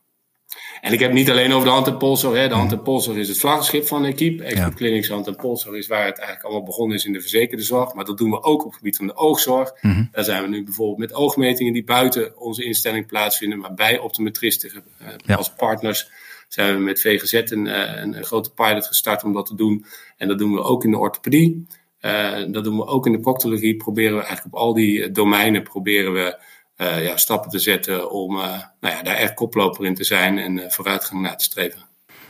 En 0.82 0.94
ik 0.94 1.00
heb 1.00 1.12
niet 1.12 1.30
alleen 1.30 1.52
over 1.52 1.68
de 1.68 1.74
hand- 1.74 1.88
en 1.88 1.98
polszorg. 1.98 2.36
Hè. 2.36 2.48
De 2.48 2.54
hand- 2.54 2.72
en 2.72 2.82
polszorg 2.82 3.18
is 3.18 3.28
het 3.28 3.38
vlaggenschip 3.38 3.88
van 3.88 4.06
Equipe. 4.06 4.44
Equipe 4.44 4.76
Clinics 4.76 5.10
hand- 5.10 5.28
en 5.28 5.36
polszorg 5.36 5.76
is 5.76 5.88
waar 5.88 6.06
het 6.06 6.18
eigenlijk 6.18 6.44
allemaal 6.44 6.66
begonnen 6.66 6.98
is 6.98 7.06
in 7.06 7.14
de 7.14 7.22
verzekerde 7.22 7.64
zorg. 7.64 7.94
Maar 7.94 8.06
dat 8.06 8.18
doen 8.18 8.30
we 8.30 8.44
ook 8.44 8.60
op 8.62 8.68
het 8.68 8.78
gebied 8.78 8.98
van 8.98 9.08
de 9.08 9.16
oogzorg. 9.16 9.74
Mhm. 9.82 10.04
Daar 10.12 10.24
zijn 10.24 10.42
we 10.42 10.48
nu 10.50 10.64
bijvoorbeeld 10.64 10.98
met 10.98 11.14
oogmetingen 11.14 11.74
die 11.74 11.84
buiten 11.84 12.40
onze 12.40 12.64
instelling 12.64 13.08
plaatsvinden. 13.08 13.60
Maar 13.60 13.74
bij 13.74 14.00
optometristen 14.00 14.84
uh, 15.26 15.38
als 15.38 15.54
partners 15.54 16.10
zijn 16.48 16.76
we 16.76 16.82
met 16.82 17.02
VGZ 17.02 17.34
een, 17.34 17.66
uh, 17.66 18.02
een, 18.02 18.24
grote 18.24 18.52
pilot 18.52 18.86
gestart 18.86 19.24
om 19.24 19.34
dat 19.34 19.46
te 19.46 19.56
doen. 19.56 19.86
En 20.18 20.28
dat 20.28 20.38
doen 20.38 20.54
we 20.54 20.62
ook 20.62 20.84
in 20.84 20.92
de 20.92 20.98
orthopedie. 20.98 21.68
Uh, 22.02 22.44
dat 22.48 22.64
doen 22.64 22.78
we 22.78 22.86
ook 22.86 23.06
in 23.06 23.12
de 23.12 23.20
proctologie. 23.20 23.76
Proberen 23.76 24.16
we 24.16 24.24
eigenlijk 24.24 24.56
op 24.56 24.62
al 24.62 24.74
die 24.74 25.12
domeinen 25.12 25.64
proberen 25.64 26.14
we 26.14 26.38
uh, 26.78 27.04
ja, 27.04 27.18
stappen 27.18 27.50
te 27.50 27.60
zetten 27.60 28.12
om 28.12 28.36
uh, 28.36 28.42
nou 28.80 28.96
ja, 28.96 29.04
daar 29.04 29.16
echt 29.16 29.34
koploper 29.34 29.86
in 29.86 29.96
te 29.96 30.04
zijn 30.04 30.38
en 30.38 30.58
uh, 30.58 30.64
vooruitgang 30.68 31.22
naar 31.22 31.38
te 31.38 31.44
streven. 31.44 31.86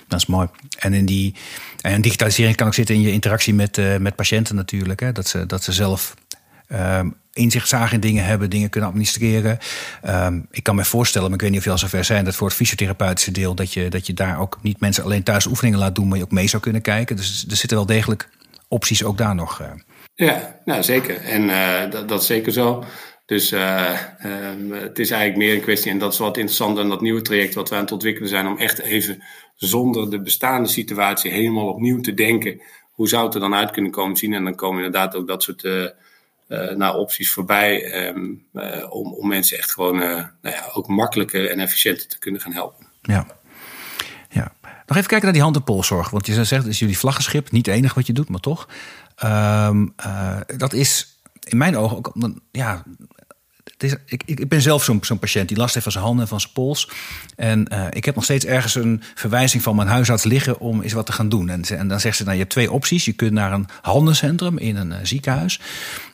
Dat 0.07 0.19
is 0.19 0.25
mooi. 0.25 0.47
En 0.79 0.93
in 0.93 1.05
die 1.05 1.35
en 1.81 2.01
digitalisering 2.01 2.55
kan 2.55 2.67
ook 2.67 2.73
zitten 2.73 2.95
in 2.95 3.01
je 3.01 3.11
interactie 3.11 3.53
met, 3.53 3.99
met 3.99 4.15
patiënten 4.15 4.55
natuurlijk. 4.55 4.99
Hè? 4.99 5.11
Dat, 5.11 5.27
ze, 5.27 5.45
dat 5.45 5.63
ze 5.63 5.71
zelf 5.71 6.13
um, 6.71 7.15
inzicht 7.33 7.67
zagen 7.67 7.93
in 7.93 7.99
dingen 7.99 8.25
hebben, 8.25 8.49
dingen 8.49 8.69
kunnen 8.69 8.89
administreren. 8.89 9.57
Um, 10.05 10.47
ik 10.51 10.63
kan 10.63 10.75
me 10.75 10.85
voorstellen, 10.85 11.27
maar 11.27 11.37
ik 11.37 11.41
weet 11.41 11.49
niet 11.49 11.59
of 11.59 11.65
je 11.65 11.71
al 11.71 11.77
zover 11.77 12.03
zijn, 12.03 12.25
dat 12.25 12.35
voor 12.35 12.47
het 12.47 12.55
fysiotherapeutische 12.55 13.31
deel, 13.31 13.55
dat 13.55 13.73
je, 13.73 13.89
dat 13.89 14.07
je 14.07 14.13
daar 14.13 14.39
ook 14.39 14.57
niet 14.61 14.79
mensen 14.79 15.03
alleen 15.03 15.23
thuis 15.23 15.45
oefeningen 15.45 15.79
laat 15.79 15.95
doen, 15.95 16.07
maar 16.07 16.17
je 16.17 16.23
ook 16.23 16.31
mee 16.31 16.47
zou 16.47 16.61
kunnen 16.61 16.81
kijken. 16.81 17.15
Dus 17.15 17.45
er 17.49 17.55
zitten 17.55 17.77
wel 17.77 17.85
degelijk 17.85 18.29
opties 18.67 19.03
ook 19.03 19.17
daar 19.17 19.35
nog. 19.35 19.61
Ja, 20.15 20.59
nou 20.65 20.83
zeker. 20.83 21.21
En 21.21 21.47
dat, 21.89 22.09
dat 22.09 22.21
is 22.21 22.27
zeker 22.27 22.51
zo. 22.51 22.83
Dus 23.27 23.51
uh, 23.51 23.99
het 24.71 24.99
is 24.99 25.11
eigenlijk 25.11 25.37
meer 25.37 25.53
een 25.53 25.61
kwestie, 25.61 25.91
en 25.91 25.97
dat 25.97 26.13
is 26.13 26.19
wat 26.19 26.37
interessant 26.37 26.79
aan 26.79 26.89
dat 26.89 27.01
nieuwe 27.01 27.21
traject 27.21 27.53
wat 27.53 27.69
we 27.69 27.75
aan 27.75 27.81
het 27.81 27.91
ontwikkelen 27.91 28.29
zijn, 28.29 28.47
om 28.47 28.57
echt 28.57 28.79
even 28.79 29.23
zonder 29.55 30.09
de 30.09 30.21
bestaande 30.21 30.69
situatie 30.69 31.31
helemaal 31.31 31.67
opnieuw 31.67 32.01
te 32.01 32.13
denken. 32.13 32.61
Hoe 32.91 33.07
zou 33.07 33.25
het 33.25 33.33
er 33.33 33.39
dan 33.39 33.55
uit 33.55 33.71
kunnen 33.71 33.91
komen 33.91 34.17
zien? 34.17 34.33
En 34.33 34.43
dan 34.43 34.55
komen 34.55 34.83
inderdaad 34.83 35.15
ook 35.15 35.27
dat 35.27 35.43
soort 35.43 35.63
uh, 35.63 35.85
nou, 36.75 36.97
opties 36.97 37.31
voorbij 37.31 38.05
um, 38.07 38.45
om, 38.89 39.13
om 39.13 39.27
mensen 39.27 39.57
echt 39.57 39.71
gewoon 39.71 39.97
nou 39.97 40.29
ja, 40.41 40.69
ook 40.73 40.87
makkelijker 40.87 41.49
en 41.49 41.59
efficiënter 41.59 42.07
te 42.07 42.19
kunnen 42.19 42.41
gaan 42.41 42.53
helpen. 42.53 42.87
Ja. 43.01 43.27
ja. 44.29 44.53
Nog 44.61 44.97
even 44.97 45.09
kijken 45.09 45.23
naar 45.23 45.33
die 45.33 45.41
hand- 45.41 45.55
en 45.55 45.63
polszorg. 45.63 46.09
Want 46.09 46.25
je 46.25 46.33
zegt, 46.33 46.63
het 46.63 46.71
is 46.71 46.79
jullie 46.79 46.97
vlaggenschip, 46.97 47.51
niet 47.51 47.65
het 47.65 47.75
enige 47.75 47.95
wat 47.95 48.07
je 48.07 48.13
doet, 48.13 48.29
maar 48.29 48.39
toch. 48.39 48.67
Um, 49.23 49.93
dat 50.57 50.73
is 50.73 51.19
in 51.43 51.57
mijn 51.57 51.77
ogen 51.77 51.97
ook 51.97 52.13
ja, 52.51 52.83
ik, 54.05 54.23
ik 54.25 54.47
ben 54.47 54.61
zelf 54.61 54.83
zo'n 54.83 55.19
patiënt 55.19 55.47
die 55.47 55.57
last 55.57 55.73
heeft 55.73 55.83
van 55.83 55.91
zijn 55.91 56.03
handen 56.03 56.23
en 56.23 56.29
van 56.29 56.39
zijn 56.39 56.53
pols. 56.53 56.89
En 57.35 57.67
uh, 57.73 57.85
ik 57.89 58.05
heb 58.05 58.15
nog 58.15 58.23
steeds 58.23 58.45
ergens 58.45 58.75
een 58.75 59.03
verwijzing 59.15 59.63
van 59.63 59.75
mijn 59.75 59.87
huisarts 59.87 60.23
liggen 60.23 60.59
om 60.59 60.81
eens 60.81 60.93
wat 60.93 61.05
te 61.05 61.11
gaan 61.11 61.29
doen. 61.29 61.49
En, 61.49 61.63
en 61.63 61.87
dan 61.87 61.99
zegt 61.99 62.17
ze, 62.17 62.23
nou, 62.23 62.33
je 62.33 62.41
hebt 62.41 62.53
twee 62.53 62.71
opties. 62.71 63.05
Je 63.05 63.13
kunt 63.13 63.31
naar 63.31 63.53
een 63.53 63.67
handencentrum 63.81 64.57
in 64.57 64.75
een 64.75 64.91
uh, 64.91 64.97
ziekenhuis. 65.03 65.59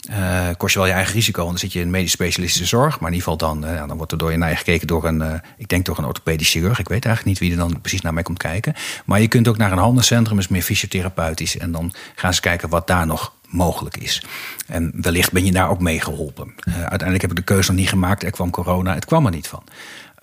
Uh, 0.10 0.47
kost 0.58 0.73
je 0.73 0.80
wel 0.80 0.88
je 0.88 0.93
eigen 0.93 1.13
risico, 1.13 1.38
want 1.38 1.49
dan 1.49 1.60
zit 1.60 1.73
je 1.73 1.80
in 1.80 1.89
medisch 1.89 2.12
specialistische 2.12 2.67
zorg. 2.67 2.99
Maar 2.99 3.12
in 3.12 3.15
ieder 3.15 3.32
geval 3.32 3.49
dan, 3.49 3.88
dan 3.88 3.97
wordt 3.97 4.12
er 4.12 4.17
door 4.17 4.32
je 4.32 4.38
naar 4.38 4.58
gekeken 4.58 4.88
door 4.88 5.06
een, 5.06 5.41
ik 5.58 5.67
denk 5.67 5.86
door 5.86 5.97
een 5.97 6.06
orthopedisch 6.06 6.49
chirurg. 6.49 6.80
Ik 6.80 6.88
weet 6.88 7.06
eigenlijk 7.06 7.26
niet 7.26 7.49
wie 7.49 7.60
er 7.60 7.69
dan 7.69 7.82
precies 7.82 8.02
naar 8.02 8.13
mij 8.13 8.23
komt 8.23 8.38
kijken. 8.38 8.73
Maar 9.06 9.21
je 9.21 9.28
kunt 9.28 9.47
ook 9.47 9.58
naar 9.58 9.71
een 9.71 9.78
handencentrum, 9.78 10.39
is 10.39 10.47
meer 10.47 10.62
fysiotherapeutisch. 10.62 11.58
En 11.58 11.71
dan 11.71 11.93
gaan 12.15 12.34
ze 12.34 12.41
kijken 12.41 12.69
wat 12.69 12.88
daar 12.88 13.06
nog 13.06 13.34
mogelijk 13.54 13.98
is. 13.98 14.24
En 14.68 14.94
wellicht 15.02 15.32
ben 15.32 15.46
je 15.46 15.52
daar 15.52 15.70
ook 15.70 15.80
mee 15.80 16.00
geholpen. 16.00 16.54
Uh, 16.68 16.76
uiteindelijk 16.76 17.22
heb 17.22 17.30
ik 17.30 17.36
de 17.36 17.54
keuze 17.54 17.72
nog 17.72 17.80
niet 17.80 17.89
gemaakt. 17.89 18.24
Er 18.24 18.32
kwam 18.32 18.50
corona, 18.50 18.94
het 18.94 19.06
kwam 19.06 19.26
er 19.26 19.32
niet 19.32 19.48
van. 19.48 19.63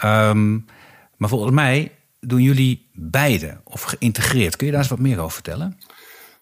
Um, 0.04 0.66
maar 1.16 1.28
volgens 1.28 1.52
mij 1.52 1.92
doen 2.20 2.42
jullie 2.42 2.86
beide 2.92 3.60
of 3.64 3.82
geïntegreerd. 3.82 4.56
Kun 4.56 4.66
je 4.66 4.72
daar 4.72 4.80
eens 4.80 4.90
wat 4.90 4.98
meer 4.98 5.18
over 5.18 5.32
vertellen? 5.32 5.78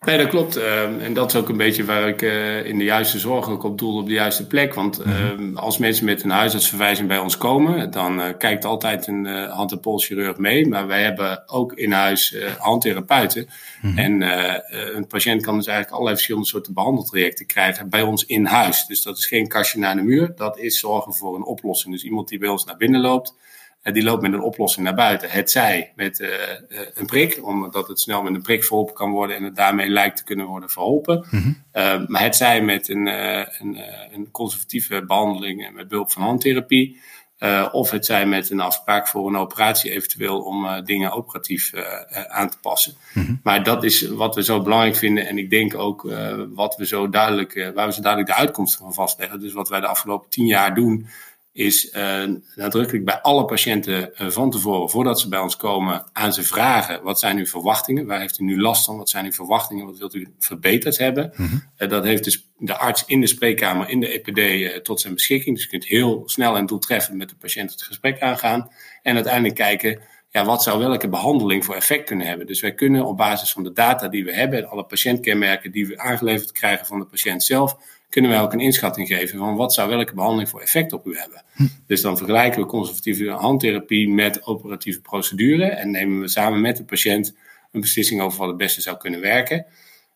Nee, 0.07 0.19
dat 0.19 0.29
klopt. 0.29 0.57
Uh, 0.57 1.05
en 1.05 1.13
dat 1.15 1.33
is 1.33 1.41
ook 1.41 1.49
een 1.49 1.57
beetje 1.57 1.85
waar 1.85 2.09
ik 2.09 2.23
uh, 2.23 2.65
in 2.65 2.79
de 2.79 2.85
juiste 2.85 3.19
zorg 3.19 3.49
ook 3.49 3.63
op 3.63 3.79
doel 3.79 3.97
op 3.99 4.07
de 4.07 4.13
juiste 4.13 4.47
plek. 4.47 4.75
Want 4.75 5.01
uh, 5.07 5.57
als 5.57 5.79
mensen 5.79 6.05
met 6.05 6.23
een 6.23 6.31
huisartsverwijzing 6.31 7.09
bij 7.09 7.19
ons 7.19 7.37
komen, 7.37 7.91
dan 7.91 8.21
eh, 8.21 8.37
kijkt 8.39 8.65
altijd 8.65 9.07
een 9.07 9.27
hand- 9.27 9.73
en 9.73 9.81
polschirurg 9.81 10.37
mee. 10.37 10.69
Maar 10.69 10.87
wij 10.87 11.03
hebben 11.03 11.49
ook 11.49 11.73
in 11.73 11.93
huis 11.93 12.37
handtherapeuten. 12.59 13.49
Mm 13.83 13.99
En 13.99 14.21
een 14.97 15.07
patiënt 15.07 15.43
kan 15.43 15.57
dus 15.57 15.67
eigenlijk 15.67 15.91
allerlei 15.91 16.15
verschillende 16.17 16.49
soorten 16.49 16.75
behandeltrajecten 16.75 17.47
krijgen 17.47 17.89
bij 17.89 18.03
ons 18.03 18.25
in 18.25 18.47
huis. 18.47 18.87
Dus 18.87 19.03
dat 19.03 19.19
is 19.19 19.27
geen 19.27 19.49
kastje 19.49 19.79
naar 19.79 19.97
de 19.97 20.03
muur. 20.03 20.33
Dat 20.37 20.59
is 20.59 20.79
zorgen 20.79 21.15
voor 21.15 21.37
een 21.37 21.45
oplossing. 21.45 21.95
Dus 21.95 22.05
iemand 22.05 22.29
die 22.29 22.39
bij 22.39 22.49
ons 22.49 22.65
naar 22.65 22.77
binnen 22.77 23.01
loopt 23.01 23.35
die 23.93 24.03
loopt 24.03 24.23
met 24.23 24.33
een 24.33 24.41
oplossing 24.41 24.85
naar 24.85 24.95
buiten. 24.95 25.31
Het 25.31 25.51
zij 25.51 25.93
met 25.97 26.21
uh, 26.21 26.29
een 26.95 27.07
prik, 27.07 27.47
omdat 27.47 27.89
het 27.89 28.01
snel 28.01 28.23
met 28.23 28.35
een 28.35 28.43
prik 28.43 28.65
verholpen 28.65 28.95
kan 28.95 29.11
worden 29.11 29.37
en 29.37 29.43
het 29.43 29.57
daarmee 29.57 29.89
lijkt 29.89 30.17
te 30.17 30.25
kunnen 30.25 30.47
worden 30.47 30.71
verholpen. 30.71 31.27
Mm 31.31 31.67
uh, 31.73 32.07
maar 32.07 32.23
het 32.23 32.37
zij 32.37 32.63
met 32.63 32.89
een, 32.89 33.07
uh, 33.07 33.47
een, 33.59 33.79
een, 34.13 34.31
conservatieve 34.31 35.05
behandeling 35.07 35.67
en 35.67 35.75
met 35.75 35.89
behulp 35.89 36.13
van 36.13 36.23
handtherapie. 36.23 37.01
of 37.73 37.91
het 37.91 38.07
zij 38.07 38.27
met 38.27 38.51
een 38.51 38.61
afspraak 38.61 39.09
voor 39.09 39.29
een 39.29 39.37
operatie 39.37 39.91
eventueel 39.91 40.41
om 40.41 40.85
dingen 40.85 41.13
operatief 41.13 41.73
aan 42.29 42.51
te 42.51 42.59
passen. 42.63 42.95
Mm 43.15 43.25
-hmm. 43.25 43.41
Maar 43.43 43.63
dat 43.63 43.85
is 43.85 44.09
wat 44.09 44.35
we 44.35 44.45
zo 44.45 44.63
belangrijk 44.63 44.97
vinden 44.97 45.27
en 45.27 45.39
ik 45.39 45.51
denk 45.51 45.75
ook 45.75 46.11
wat 46.55 46.77
we 46.77 46.87
zo 46.87 47.09
duidelijk, 47.09 47.71
waar 47.75 47.87
we 47.87 47.93
zo 47.93 48.03
duidelijk 48.03 48.33
de 48.33 48.39
uitkomsten 48.39 48.81
van 48.81 48.95
vastleggen. 48.95 49.41
Dus 49.41 49.53
wat 49.53 49.69
wij 49.69 49.81
de 49.81 49.87
afgelopen 49.87 50.31
tien 50.31 50.47
jaar 50.47 50.75
doen 50.75 51.09
is 51.59 51.93
uh, 51.93 52.25
nadrukkelijk 52.55 53.05
bij 53.05 53.21
alle 53.21 53.45
patiënten 53.45 54.11
uh, 54.21 54.29
van 54.29 54.51
tevoren, 54.51 54.91
voordat 54.91 55.21
ze 55.21 55.29
bij 55.29 55.39
ons 55.39 55.57
komen, 55.57 56.05
aan 56.13 56.33
ze 56.33 56.43
vragen: 56.43 57.03
wat 57.03 57.19
zijn 57.19 57.39
uw 57.39 57.47
verwachtingen? 57.47 58.07
Waar 58.07 58.21
heeft 58.21 58.39
u 58.39 58.45
nu 58.45 58.61
last 58.61 58.85
van? 58.85 58.97
Wat 58.97 59.09
zijn 59.09 59.25
uw 59.25 59.33
verwachtingen? 59.33 59.87
Wat 59.87 59.99
wilt 59.99 60.15
u 60.15 60.29
verbeterd 60.39 60.99
hebben? 60.99 61.33
Mm 61.37 61.47
-hmm. 61.47 61.63
uh, 61.79 61.89
dat 61.89 62.05
heeft 62.05 62.25
dus 62.25 62.49
de 62.59 62.77
arts 62.77 63.05
in 63.07 63.21
de 63.21 63.27
spreekkamer, 63.27 63.89
in 63.89 64.01
de 64.01 64.23
EPD, 64.23 64.85
tot 64.85 65.01
zijn 65.01 65.15
beschikking. 65.15 65.55
Dus 65.55 65.65
je 65.65 65.71
kunt 65.71 65.87
heel 65.87 66.23
snel 66.27 66.57
en 66.57 66.67
doeltreffend 66.67 67.17
met 67.17 67.29
de 67.29 67.37
patiënt 67.37 67.71
het 67.71 67.83
gesprek 67.83 68.21
aangaan. 68.21 68.71
En 69.03 69.15
uiteindelijk 69.15 69.55
kijken. 69.55 70.01
Ja, 70.31 70.45
wat 70.45 70.63
zou 70.63 70.79
welke 70.79 71.09
behandeling 71.09 71.65
voor 71.65 71.75
effect 71.75 72.05
kunnen 72.05 72.27
hebben? 72.27 72.47
Dus 72.47 72.61
wij 72.61 72.75
kunnen 72.75 73.05
op 73.05 73.17
basis 73.17 73.53
van 73.53 73.63
de 73.63 73.73
data 73.73 74.09
die 74.09 74.25
we 74.25 74.35
hebben, 74.35 74.59
en 74.59 74.69
alle 74.69 74.85
patiëntkenmerken 74.85 75.71
die 75.71 75.87
we 75.87 75.99
aangeleverd 75.99 76.53
krijgen 76.53 76.87
van 76.87 76.99
de 76.99 77.05
patiënt 77.05 77.43
zelf, 77.45 77.77
kunnen 78.09 78.31
wij 78.31 78.41
ook 78.41 78.53
een 78.53 78.61
inschatting 78.61 79.07
geven 79.07 79.39
van 79.39 79.57
wat 79.57 79.75
zou 79.75 79.89
welke 79.89 80.15
behandeling 80.15 80.49
voor 80.49 80.61
effect 80.61 80.93
op 80.93 81.07
u 81.07 81.19
hebben. 81.19 81.43
Hm. 81.53 81.67
Dus 81.87 82.01
dan 82.01 82.17
vergelijken 82.17 82.61
we 82.61 82.67
conservatieve 82.67 83.31
handtherapie 83.31 84.09
met 84.09 84.47
operatieve 84.47 85.01
procedure 85.01 85.65
en 85.65 85.91
nemen 85.91 86.21
we 86.21 86.29
samen 86.29 86.61
met 86.61 86.77
de 86.77 86.85
patiënt 86.85 87.37
een 87.73 87.81
beslissing 87.81 88.21
over 88.21 88.39
wat 88.39 88.49
het 88.49 88.57
beste 88.57 88.81
zou 88.81 88.97
kunnen 88.97 89.21
werken. 89.21 89.67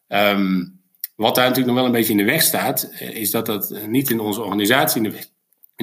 Um, 0.09 0.81
wat 1.17 1.35
daar 1.35 1.49
natuurlijk 1.49 1.75
nog 1.75 1.77
wel 1.77 1.87
een 1.87 1.99
beetje 1.99 2.13
in 2.13 2.19
de 2.19 2.33
weg 2.33 2.43
staat, 2.43 2.93
is 2.99 3.31
dat 3.31 3.47
dat 3.47 3.75
niet 3.87 4.11
in 4.11 4.21
onze 4.21 4.43
organisatie 4.43 4.97
in 4.97 5.03
de 5.03 5.11
weg, 5.11 5.27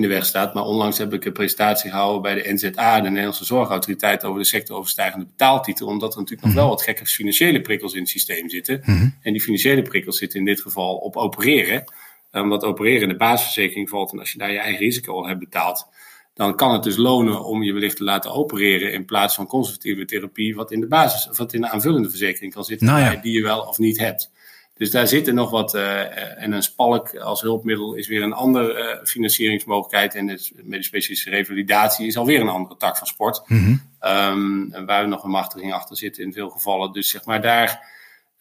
in 0.02 0.10
de 0.10 0.14
weg 0.16 0.26
staat. 0.26 0.54
Maar 0.54 0.64
onlangs 0.64 0.98
heb 0.98 1.14
ik 1.14 1.26
een 1.26 1.32
presentatie 1.34 1.90
gehouden 1.90 2.22
bij 2.22 2.36
de 2.36 2.54
NZA, 2.54 3.02
de 3.02 3.10
Nederlandse 3.10 3.46
Zorgautoriteit, 3.46 4.24
over 4.24 4.40
de 4.40 4.46
sectoroverstijgende 4.46 5.26
betaaltitel. 5.26 5.88
Omdat 5.88 6.14
er 6.14 6.20
natuurlijk 6.20 6.48
nog 6.48 6.56
wel 6.56 6.70
wat 6.70 6.82
gekke 6.82 7.06
financiële 7.06 7.62
prikkels 7.62 7.94
in 7.94 8.00
het 8.00 8.10
systeem 8.10 8.50
zitten. 8.50 8.82
En 9.22 9.32
die 9.34 9.42
financiële 9.42 9.82
prikkels 9.82 10.18
zitten 10.18 10.40
in 10.40 10.46
dit 10.46 10.62
geval 10.62 10.96
op 10.96 11.16
opereren. 11.16 11.84
Omdat 12.32 12.64
opereren 12.64 13.02
in 13.02 13.10
de 13.10 13.16
basisverzekering 13.16 13.90
valt. 13.90 14.12
En 14.12 14.20
als 14.20 14.32
je 14.32 14.38
daar 14.38 14.52
je 14.52 14.60
eigen 14.60 14.80
risico 14.80 15.14
al 15.14 15.28
hebt 15.28 15.40
betaald, 15.40 15.88
dan 16.34 16.56
kan 16.56 16.74
het 16.74 16.84
dus 16.84 16.98
lonen 16.98 17.44
om 17.44 17.64
je 17.64 17.74
wellicht 17.74 17.98
te 17.98 18.04
laten 18.04 18.32
opereren 18.32 18.94
in 18.94 19.06
plaats 19.06 19.36
van 19.36 19.48
conservatieve 19.48 20.06
therapie, 20.06 20.56
wat 20.56 20.72
in 20.72 20.80
de 20.80 20.88
basis, 20.88 21.38
wat 21.38 21.54
in 21.54 21.62
de 21.62 21.70
aanvullende 21.70 22.10
verzekering 22.10 22.54
kan 22.54 22.64
zitten, 22.64 22.88
nou 22.88 23.00
ja. 23.00 23.16
die 23.16 23.34
je 23.34 23.42
wel 23.42 23.62
of 23.62 23.78
niet 23.78 24.00
hebt. 24.00 24.32
Dus 24.80 24.92
daar 24.92 25.08
zitten 25.08 25.36
nog 25.36 25.50
wat. 25.50 25.76
Uh, 25.76 26.42
en 26.44 26.52
een 26.52 26.64
spalk 26.64 27.16
als 27.16 27.42
hulpmiddel 27.42 27.94
is 27.94 28.08
weer 28.08 28.24
een 28.24 28.34
andere 28.34 28.98
uh, 29.00 29.06
financieringsmogelijkheid. 29.08 30.16
En 30.16 30.26
de 30.26 30.52
medisch-specialistische 30.64 31.30
revalidatie 31.30 32.08
is 32.08 32.18
alweer 32.18 32.42
een 32.42 32.50
andere 32.50 32.78
tak 32.78 32.98
van 32.98 33.08
sport. 33.08 33.42
Mm 33.46 33.58
-hmm. 34.00 34.72
um, 34.74 34.86
waar 34.86 35.08
nog 35.08 35.24
een 35.24 35.30
machtiging 35.30 35.74
achter 35.74 35.98
zit 35.98 36.18
in 36.18 36.34
veel 36.34 36.50
gevallen. 36.50 36.92
Dus 36.92 37.10
zeg 37.10 37.26
maar 37.26 37.42
daar 37.42 37.88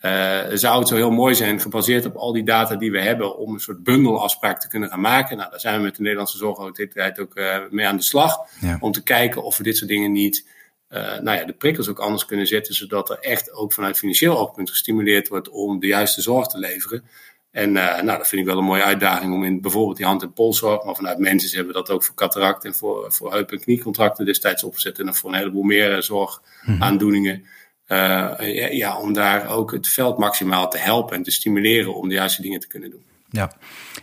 uh, 0.00 0.38
zou 0.52 0.78
het 0.78 0.88
zo 0.88 0.94
heel 0.94 1.10
mooi 1.10 1.34
zijn, 1.34 1.60
gebaseerd 1.60 2.06
op 2.06 2.16
al 2.16 2.32
die 2.32 2.44
data 2.44 2.76
die 2.76 2.90
we 2.90 3.00
hebben, 3.00 3.38
om 3.38 3.54
een 3.54 3.60
soort 3.60 3.82
bundelafspraak 3.82 4.60
te 4.60 4.68
kunnen 4.68 4.88
gaan 4.88 5.00
maken. 5.00 5.36
Nou, 5.36 5.50
daar 5.50 5.60
zijn 5.60 5.76
we 5.76 5.82
met 5.82 5.96
de 5.96 6.02
Nederlandse 6.02 6.36
Zorgautoriteit 6.36 7.20
ook 7.20 7.40
mee 7.70 7.86
aan 7.86 7.96
de 7.96 8.02
slag. 8.02 8.38
Ja. 8.60 8.76
Om 8.80 8.92
te 8.92 9.02
kijken 9.02 9.42
of 9.42 9.56
we 9.56 9.62
dit 9.62 9.76
soort 9.76 9.90
dingen 9.90 10.12
niet 10.12 10.48
nou 10.88 11.30
ja, 11.30 11.44
de 11.44 11.52
prikkels 11.52 11.88
ook 11.88 11.98
anders 11.98 12.24
kunnen 12.24 12.46
zetten, 12.46 12.74
zodat 12.74 13.10
er 13.10 13.18
echt 13.18 13.52
ook 13.52 13.72
vanuit 13.72 13.98
financieel 13.98 14.38
oogpunt 14.38 14.70
gestimuleerd 14.70 15.28
wordt 15.28 15.48
om 15.48 15.80
de 15.80 15.86
juiste 15.86 16.22
zorg 16.22 16.46
te 16.46 16.58
leveren. 16.58 17.04
En 17.50 17.68
uh, 17.68 18.02
nou, 18.02 18.18
dat 18.18 18.28
vind 18.28 18.40
ik 18.40 18.46
wel 18.46 18.58
een 18.58 18.64
mooie 18.64 18.82
uitdaging 18.82 19.34
om 19.34 19.44
in 19.44 19.60
bijvoorbeeld 19.60 19.96
die 19.96 20.06
hand- 20.06 20.22
en 20.22 20.32
polszorg, 20.32 20.84
maar 20.84 20.94
vanuit 20.94 21.18
mensen 21.18 21.56
hebben 21.56 21.74
we 21.74 21.80
dat 21.80 21.90
ook 21.90 22.04
voor 22.04 22.14
cataract 22.14 22.64
en 22.64 22.74
voor, 22.74 23.12
voor 23.12 23.32
heup- 23.32 23.52
en 23.52 23.60
kniecontracten 23.60 24.24
destijds 24.24 24.64
opgezet 24.64 24.98
en 24.98 25.04
nog 25.04 25.16
voor 25.16 25.30
een 25.30 25.38
heleboel 25.38 25.62
meer 25.62 26.02
zorgaandoeningen. 26.02 27.44
Uh, 27.88 27.98
ja, 28.38 28.66
ja, 28.68 28.98
om 28.98 29.12
daar 29.12 29.48
ook 29.48 29.72
het 29.72 29.88
veld 29.88 30.18
maximaal 30.18 30.70
te 30.70 30.78
helpen 30.78 31.16
en 31.16 31.22
te 31.22 31.30
stimuleren 31.30 31.94
om 31.94 32.08
de 32.08 32.14
juiste 32.14 32.42
dingen 32.42 32.60
te 32.60 32.66
kunnen 32.66 32.90
doen. 32.90 33.02
Ja. 33.30 33.52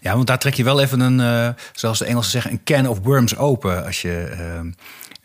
ja, 0.01 0.15
want 0.15 0.27
daar 0.27 0.39
trek 0.39 0.53
je 0.53 0.63
wel 0.63 0.81
even 0.81 0.99
een, 0.99 1.19
uh, 1.19 1.49
zoals 1.73 1.99
de 1.99 2.05
Engelsen 2.05 2.31
zeggen, 2.31 2.51
een 2.51 2.63
can 2.63 2.87
of 2.87 2.99
worms 2.99 3.37
open. 3.37 3.85
Als 3.85 4.01
je, 4.01 4.29
uh, 4.31 4.71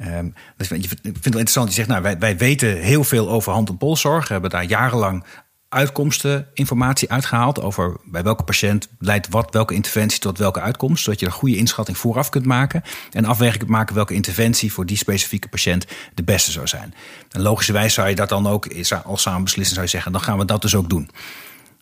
Um, 0.06 0.34
dus 0.56 0.70
ik 0.70 0.88
vind 0.88 1.04
het 1.04 1.24
interessant. 1.24 1.68
Je 1.68 1.74
zegt, 1.74 1.88
nou, 1.88 2.02
wij, 2.02 2.18
wij 2.18 2.36
weten 2.36 2.76
heel 2.76 3.04
veel 3.04 3.30
over 3.30 3.52
hand- 3.52 3.68
en 3.68 3.76
polszorg. 3.76 4.26
We 4.26 4.32
hebben 4.32 4.50
daar 4.50 4.64
jarenlang 4.64 5.24
uitkomsten, 5.70 6.46
informatie 6.54 7.10
uitgehaald 7.10 7.60
over 7.60 7.96
bij 8.04 8.22
welke 8.22 8.42
patiënt 8.42 8.88
leidt 8.98 9.28
wat, 9.28 9.52
welke 9.52 9.74
interventie 9.74 10.20
tot 10.20 10.38
welke 10.38 10.60
uitkomst, 10.60 11.04
zodat 11.04 11.20
je 11.20 11.26
een 11.26 11.32
goede 11.32 11.56
inschatting 11.56 11.98
vooraf 11.98 12.28
kunt 12.28 12.46
maken 12.46 12.82
en 13.10 13.24
afweging 13.24 13.58
kunt 13.58 13.70
maken 13.70 13.94
welke 13.94 14.14
interventie 14.14 14.72
voor 14.72 14.86
die 14.86 14.96
specifieke 14.96 15.48
patiënt 15.48 15.86
de 16.14 16.22
beste 16.22 16.50
zou 16.50 16.66
zijn. 16.66 16.94
En 17.30 17.40
logischerwijs 17.40 17.94
zou 17.94 18.08
je 18.08 18.14
dat 18.14 18.28
dan 18.28 18.46
ook 18.46 18.68
als 19.04 19.22
samen 19.22 19.44
beslissen, 19.44 19.74
zou 19.74 19.86
je 19.86 19.92
zeggen, 19.92 20.12
dan 20.12 20.20
gaan 20.20 20.38
we 20.38 20.44
dat 20.44 20.62
dus 20.62 20.74
ook 20.74 20.88
doen. 20.88 21.10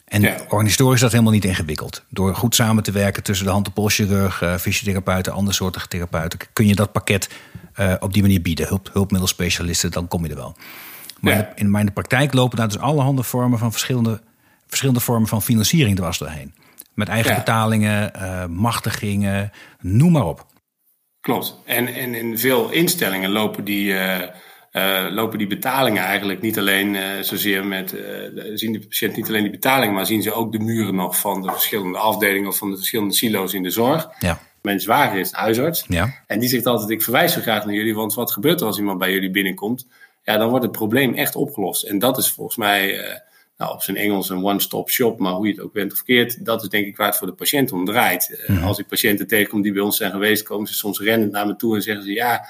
En 0.09 0.23
ja. 0.23 0.37
organisatorisch 0.49 0.95
is 0.95 1.01
dat 1.01 1.13
helemaal 1.13 1.33
niet 1.33 1.45
ingewikkeld. 1.45 2.05
Door 2.09 2.35
goed 2.35 2.55
samen 2.55 2.83
te 2.83 2.93
werken 2.93 3.23
tussen 3.23 3.47
de 3.47 3.53
hand- 3.53 3.67
en 3.67 3.73
polchirurg, 3.73 4.43
uh, 4.43 4.57
fysiotherapeuten, 4.57 5.33
andersoortige 5.33 5.89
therapeuten, 5.89 6.39
kun 6.53 6.67
je 6.67 6.75
dat 6.75 6.93
pakket 6.93 7.31
uh, 7.77 7.95
op 8.01 8.13
die 8.13 8.23
manier 8.23 8.43
bieden. 8.43 8.67
Hulp, 8.67 8.91
hulpmiddelspecialisten, 8.93 9.91
dan 9.91 10.09
kom 10.09 10.25
je 10.25 10.31
er 10.31 10.37
wel. 10.37 10.57
Maar 11.21 11.37
ja. 11.37 11.53
in, 11.55 11.75
in 11.75 11.87
de 11.87 11.93
praktijk 11.93 12.35
lopen 12.35 12.57
daar 12.57 12.69
dus 12.69 12.79
allerhande 12.79 13.23
vormen 13.23 13.59
van 13.59 13.71
verschillende, 13.71 14.21
verschillende 14.67 15.01
vormen 15.01 15.29
van 15.29 15.43
financiering 15.43 15.97
dwars 15.97 16.19
doorheen. 16.19 16.55
Met 16.95 17.09
eigen 17.09 17.31
ja. 17.31 17.37
betalingen, 17.37 18.13
uh, 18.17 18.47
machtigingen, 18.47 19.53
noem 19.81 20.13
maar 20.13 20.27
op. 20.27 20.47
Klopt. 21.21 21.61
En, 21.65 21.87
en 21.95 22.15
in 22.15 22.39
veel 22.39 22.71
instellingen 22.71 23.31
lopen 23.31 23.65
die. 23.65 23.93
Uh 23.93 24.19
uh, 24.73 25.07
lopen 25.11 25.39
die 25.39 25.47
betalingen 25.47 26.03
eigenlijk 26.03 26.41
niet 26.41 26.59
alleen 26.59 26.95
uh, 26.95 27.03
zozeer 27.21 27.67
met, 27.67 27.93
uh, 27.93 28.01
zien 28.55 28.73
de 28.73 28.79
patiënt 28.79 29.17
niet 29.17 29.29
alleen 29.29 29.43
die 29.43 29.51
betaling, 29.51 29.95
maar 29.95 30.07
zien 30.07 30.23
ze 30.23 30.33
ook 30.33 30.53
de 30.53 30.59
muren 30.59 30.95
nog 30.95 31.19
van 31.19 31.43
de 31.43 31.51
verschillende 31.51 31.99
afdelingen 31.99 32.49
of 32.49 32.57
van 32.59 32.71
de 32.71 32.77
verschillende 32.77 33.15
silo's 33.15 33.55
in 33.55 33.63
de 33.63 33.71
zorg. 33.71 34.09
Ja. 34.19 34.41
Mijn 34.63 34.81
zwager 34.81 35.19
is 35.19 35.33
huisarts. 35.33 35.85
Ja. 35.89 36.23
En 36.27 36.39
die 36.39 36.49
zegt 36.49 36.67
altijd: 36.67 36.91
Ik 36.91 37.03
verwijs 37.03 37.33
zo 37.33 37.41
graag 37.41 37.65
naar 37.65 37.75
jullie, 37.75 37.95
want 37.95 38.15
wat 38.15 38.33
gebeurt 38.33 38.61
er 38.61 38.67
als 38.67 38.79
iemand 38.79 38.99
bij 38.99 39.13
jullie 39.13 39.31
binnenkomt? 39.31 39.87
Ja, 40.23 40.37
dan 40.37 40.49
wordt 40.49 40.65
het 40.65 40.73
probleem 40.73 41.15
echt 41.15 41.37
opgelost. 41.37 41.83
En 41.83 41.99
dat 41.99 42.19
is 42.19 42.31
volgens 42.31 42.57
mij, 42.57 42.97
nou, 43.57 43.73
op 43.73 43.83
zijn 43.83 43.97
Engels 43.97 44.29
een 44.29 44.45
one-stop 44.45 44.91
shop, 44.91 45.19
maar 45.19 45.33
hoe 45.33 45.47
je 45.47 45.53
het 45.53 45.63
ook 45.63 45.73
bent 45.73 45.93
of 45.93 46.03
keert, 46.03 46.45
dat 46.45 46.63
is 46.63 46.69
denk 46.69 46.87
ik 46.87 46.97
waar 46.97 47.07
het 47.07 47.17
voor 47.17 47.27
de 47.27 47.33
patiënt 47.33 47.73
om 47.73 47.85
draait. 47.85 48.45
Mm 48.47 48.57
-hmm. 48.57 48.65
Als 48.65 48.79
ik 48.79 48.87
patiënten 48.87 49.27
tegenkom 49.27 49.63
die 49.63 49.73
bij 49.73 49.83
ons 49.83 49.97
zijn 49.97 50.11
geweest, 50.11 50.43
komen 50.43 50.67
ze 50.67 50.75
soms 50.75 51.01
rennend 51.01 51.33
naar 51.33 51.47
me 51.47 51.57
toe 51.57 51.75
en 51.75 51.83
zeggen 51.83 52.05
ze: 52.05 52.13
Ja 52.13 52.49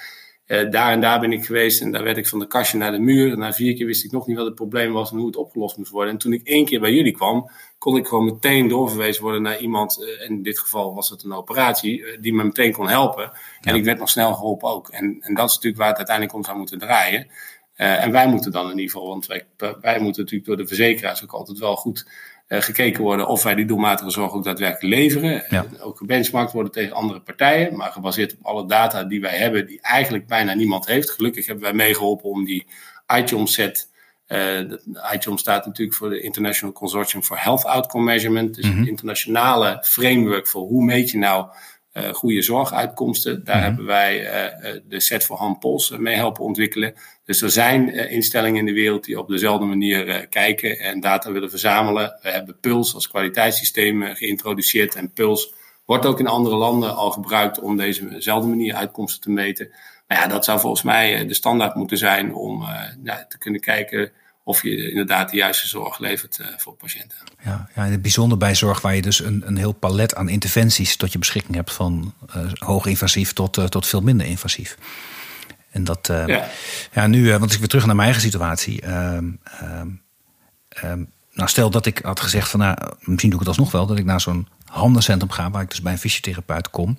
uh, 0.48 0.70
daar 0.70 0.92
en 0.92 1.00
daar 1.00 1.20
ben 1.20 1.32
ik 1.32 1.44
geweest 1.44 1.80
en 1.80 1.92
daar 1.92 2.02
werd 2.02 2.16
ik 2.16 2.26
van 2.26 2.38
de 2.38 2.46
kastje 2.46 2.78
naar 2.78 2.92
de 2.92 2.98
muur. 2.98 3.32
En 3.32 3.38
na 3.38 3.52
vier 3.52 3.74
keer 3.74 3.86
wist 3.86 4.04
ik 4.04 4.10
nog 4.10 4.26
niet 4.26 4.36
wat 4.36 4.46
het 4.46 4.54
probleem 4.54 4.92
was 4.92 5.10
en 5.10 5.16
hoe 5.16 5.26
het 5.26 5.36
opgelost 5.36 5.76
moest 5.76 5.90
worden. 5.90 6.12
En 6.12 6.18
toen 6.18 6.32
ik 6.32 6.46
één 6.46 6.64
keer 6.64 6.80
bij 6.80 6.92
jullie 6.92 7.12
kwam, 7.12 7.50
kon 7.78 7.96
ik 7.96 8.06
gewoon 8.06 8.24
meteen 8.24 8.68
doorverwezen 8.68 9.22
worden 9.22 9.42
naar 9.42 9.58
iemand, 9.58 9.98
uh, 10.00 10.30
in 10.30 10.42
dit 10.42 10.58
geval 10.58 10.94
was 10.94 11.08
het 11.08 11.22
een 11.22 11.32
operatie, 11.32 11.98
uh, 11.98 12.16
die 12.20 12.34
me 12.34 12.44
meteen 12.44 12.72
kon 12.72 12.88
helpen. 12.88 13.22
Ja. 13.22 13.32
En 13.60 13.74
ik 13.74 13.84
werd 13.84 13.98
nog 13.98 14.08
snel 14.08 14.34
geholpen 14.34 14.68
ook. 14.68 14.88
En, 14.88 15.16
en 15.20 15.34
dat 15.34 15.48
is 15.48 15.54
natuurlijk 15.54 15.82
waar 15.82 15.88
het 15.88 15.96
uiteindelijk 15.96 16.36
om 16.36 16.44
zou 16.44 16.58
moeten 16.58 16.78
draaien. 16.78 17.30
en 17.74 18.10
wij 18.10 18.26
moeten 18.26 18.52
dan 18.52 18.64
in 18.64 18.78
ieder 18.78 18.90
geval, 18.90 19.08
want 19.08 19.26
wij, 19.26 19.46
wij 19.80 20.00
moeten 20.00 20.22
natuurlijk 20.22 20.48
door 20.48 20.56
de 20.56 20.66
verzekeraars 20.66 21.22
ook 21.22 21.32
altijd 21.32 21.58
wel 21.58 21.76
goed 21.76 22.06
gekeken 22.48 23.02
worden 23.02 23.26
of 23.26 23.42
wij 23.42 23.54
die 23.54 23.66
doelmatige 23.66 24.10
zorg 24.10 24.32
ook 24.32 24.44
daadwerkelijk 24.44 24.94
leveren. 24.94 25.44
Ja. 25.48 25.66
Ook 25.80 25.96
gebenchmarkt 25.96 26.52
worden 26.52 26.72
tegen 26.72 26.96
andere 26.96 27.20
partijen, 27.20 27.76
maar 27.76 27.92
gebaseerd 27.92 28.32
op 28.32 28.46
alle 28.46 28.66
data 28.66 29.04
die 29.04 29.20
wij 29.20 29.36
hebben, 29.36 29.66
die 29.66 29.80
eigenlijk 29.80 30.26
bijna 30.26 30.54
niemand 30.54 30.86
heeft. 30.86 31.10
Gelukkig 31.10 31.46
hebben 31.46 31.64
wij 31.64 31.72
meegeholpen 31.72 32.30
om 32.30 32.44
die 32.44 32.66
ITOM 33.16 33.46
set. 33.46 33.88
Uh, 34.28 34.60
ITOM 35.12 35.38
staat 35.38 35.66
natuurlijk 35.66 35.96
voor 35.96 36.08
de 36.08 36.20
International 36.20 36.74
Consortium 36.74 37.22
for 37.22 37.38
Health 37.42 37.64
Outcome 37.64 38.04
Measurement. 38.04 38.54
Dus 38.54 38.64
mm 38.64 38.70
-hmm. 38.70 38.80
het 38.80 38.88
internationale 38.88 39.78
framework 39.82 40.46
voor 40.46 40.62
hoe 40.62 40.84
meet 40.84 41.10
je 41.10 41.18
nou 41.18 41.46
uh, 41.98 42.12
goede 42.12 42.42
zorguitkomsten. 42.42 43.44
Daar 43.44 43.56
mm 43.56 43.62
-hmm. 43.62 43.68
hebben 43.68 43.86
wij 43.86 44.20
uh, 44.20 44.80
de 44.88 45.00
set 45.00 45.24
voor 45.24 45.36
handpols 45.36 45.90
mee 45.98 46.14
helpen 46.14 46.44
ontwikkelen. 46.44 46.94
Dus 47.24 47.42
er 47.42 47.50
zijn 47.50 47.94
uh, 47.94 48.12
instellingen 48.12 48.58
in 48.58 48.66
de 48.66 48.72
wereld 48.72 49.04
die 49.04 49.18
op 49.18 49.28
dezelfde 49.28 49.66
manier 49.66 50.26
kijken 50.28 50.78
en 50.78 51.00
data 51.00 51.32
willen 51.32 51.50
verzamelen. 51.50 52.18
We 52.22 52.30
hebben 52.30 52.60
Puls 52.60 52.94
als 52.94 53.08
kwaliteitssysteem 53.08 54.02
geïntroduceerd. 54.02 54.94
En 54.94 55.12
Puls 55.12 55.54
wordt 55.84 56.06
ook 56.06 56.20
in 56.20 56.26
andere 56.26 56.56
landen 56.56 56.96
al 56.96 57.10
gebruikt 57.10 57.60
om 57.60 57.76
dezezelfde 57.76 58.48
manier 58.48 58.74
uitkomsten 58.74 59.20
te 59.20 59.30
meten. 59.30 59.70
Nou 60.08 60.22
ja, 60.22 60.28
dat 60.28 60.44
zou 60.44 60.60
volgens 60.60 60.82
mij 60.82 61.26
de 61.26 61.34
standaard 61.34 61.74
moeten 61.74 61.98
zijn 61.98 62.34
om 62.34 62.64
ja, 63.02 63.26
te 63.28 63.38
kunnen 63.38 63.60
kijken 63.60 64.12
of 64.48 64.62
je 64.62 64.88
inderdaad 64.88 65.30
de 65.30 65.36
juiste 65.36 65.68
zorg 65.68 65.98
levert 65.98 66.38
uh, 66.40 66.46
voor 66.56 66.74
patiënten. 66.74 67.18
Ja, 67.44 67.68
ja, 67.74 67.84
het 67.84 68.02
bijzonder 68.02 68.38
bij 68.38 68.54
zorg 68.54 68.80
waar 68.80 68.94
je 68.94 69.02
dus 69.02 69.20
een, 69.20 69.42
een 69.46 69.56
heel 69.56 69.72
palet 69.72 70.14
aan 70.14 70.28
interventies 70.28 70.96
tot 70.96 71.12
je 71.12 71.18
beschikking 71.18 71.56
hebt, 71.56 71.72
van 71.72 72.14
uh, 72.36 72.52
hoog 72.52 72.86
invasief 72.86 73.32
tot, 73.32 73.56
uh, 73.56 73.64
tot 73.64 73.86
veel 73.86 74.00
minder 74.00 74.26
invasief. 74.26 74.78
En 75.70 75.84
dat, 75.84 76.06
ja. 76.06 76.48
ja. 76.92 77.06
nu, 77.06 77.38
want 77.38 77.52
ik 77.52 77.58
weer 77.58 77.68
terug 77.68 77.86
naar 77.86 77.96
mijn 77.96 78.08
eigen 78.08 78.26
situatie. 78.26 78.88
Um, 78.88 79.40
um, 80.84 81.12
nou, 81.32 81.48
stel 81.48 81.70
dat 81.70 81.86
ik 81.86 81.98
had 81.98 82.20
gezegd 82.20 82.48
van, 82.48 82.60
nou, 82.60 82.76
misschien 83.00 83.30
doe 83.30 83.40
ik 83.40 83.46
het 83.46 83.48
alsnog 83.48 83.70
wel, 83.70 83.86
dat 83.86 83.98
ik 83.98 84.04
naar 84.04 84.20
zo'n 84.20 84.48
handencentrum 84.64 85.30
ga, 85.30 85.50
waar 85.50 85.62
ik 85.62 85.70
dus 85.70 85.82
bij 85.82 85.92
een 85.92 85.98
fysiotherapeut 85.98 86.70
kom. 86.70 86.98